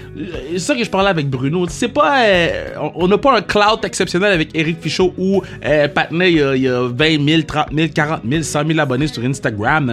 c'est 0.51 0.59
ça 0.59 0.76
que 0.76 0.84
je 0.84 0.89
parlais 0.89 1.09
avec 1.09 1.30
Bruno. 1.30 1.66
C'est 1.70 1.88
pas. 1.88 2.26
Euh, 2.26 2.76
on 2.95 3.07
n'a 3.07 3.18
pas 3.18 3.38
un 3.38 3.41
cloud 3.41 3.80
exceptionnel 3.84 4.34
avec 4.34 4.49
Eric 4.53 4.82
Fichot 4.82 5.13
où 5.18 5.41
euh, 5.66 5.88
il 6.22 6.61
y, 6.61 6.68
a, 6.68 6.88
20 6.88 7.28
000, 7.28 7.41
30 7.43 7.68
000, 7.74 7.88
40 7.93 8.22
000, 8.30 8.43
100 8.43 8.68
000 8.68 8.80
abonnés 8.80 9.07
sur 9.07 9.24
Instagram. 9.24 9.91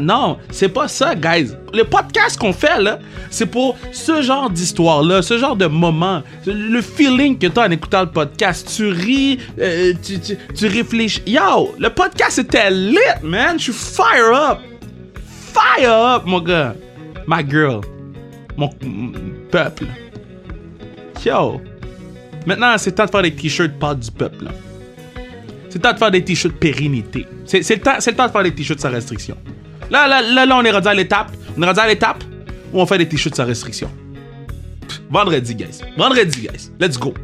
Non, 0.00 0.38
c'est 0.50 0.68
pas 0.68 0.88
ça, 0.88 1.14
guys. 1.14 1.50
Le 1.72 1.84
podcast 1.84 2.38
qu'on 2.38 2.52
fait, 2.52 2.80
là, 2.80 2.98
c'est 3.30 3.46
pour 3.46 3.76
ce 3.92 4.22
genre 4.22 4.50
d'histoire-là, 4.50 5.22
ce 5.22 5.38
genre 5.38 5.56
de 5.56 5.66
moment. 5.66 6.22
Le 6.46 6.80
feeling 6.80 7.38
que 7.38 7.46
t'as 7.46 7.68
en 7.68 7.70
écoutant 7.70 8.02
le 8.02 8.10
podcast. 8.10 8.70
Tu 8.74 8.88
ris, 8.88 9.38
euh, 9.60 9.92
tu, 10.02 10.20
tu, 10.20 10.36
tu 10.54 10.66
réfléchis. 10.66 11.22
Yo, 11.26 11.74
le 11.78 11.90
podcast 11.90 12.38
était 12.38 12.70
lit, 12.70 12.98
man. 13.22 13.58
Je 13.58 13.64
suis 13.64 13.72
fire 13.72 14.32
up. 14.32 14.58
Fire 15.52 16.16
up, 16.16 16.22
mon 16.26 16.40
gars. 16.40 16.74
My 17.26 17.42
girl 17.48 17.80
mon 18.56 18.70
peuple. 19.50 19.86
Yo! 21.24 21.60
Maintenant, 22.46 22.76
c'est 22.78 22.92
temps 22.92 23.06
de 23.06 23.10
faire 23.10 23.22
des 23.22 23.34
t-shirts 23.34 23.78
pas 23.78 23.94
du 23.94 24.10
peuple. 24.10 24.46
C'est 25.70 25.78
temps 25.80 25.92
de 25.92 25.98
faire 25.98 26.10
des 26.10 26.22
t-shirts 26.22 26.54
pérennité. 26.56 27.26
C'est 27.46 27.68
le, 27.68 27.80
temps, 27.80 27.96
le 27.96 28.12
temps 28.12 28.26
de 28.26 28.32
faire 28.32 28.42
des 28.42 28.54
t-shirts 28.54 28.80
sans 28.80 28.90
restriction. 28.90 29.36
Là, 29.90 30.06
là, 30.06 30.22
là, 30.22 30.46
là, 30.46 30.56
on 30.56 30.62
est 30.62 30.70
rendu 30.70 30.88
à 30.88 30.94
l'étape. 30.94 31.30
On 31.56 31.62
est 31.62 31.66
rendu 31.66 31.80
à 31.80 31.86
l'étape 31.86 32.22
où 32.72 32.80
on 32.80 32.86
fait 32.86 32.98
des 32.98 33.08
t-shirts 33.08 33.34
sans 33.34 33.46
restriction. 33.46 33.90
vendredi, 35.10 35.54
guys. 35.54 35.80
Vendredi, 35.96 36.42
guys. 36.42 36.70
Let's 36.78 36.98
go. 36.98 37.14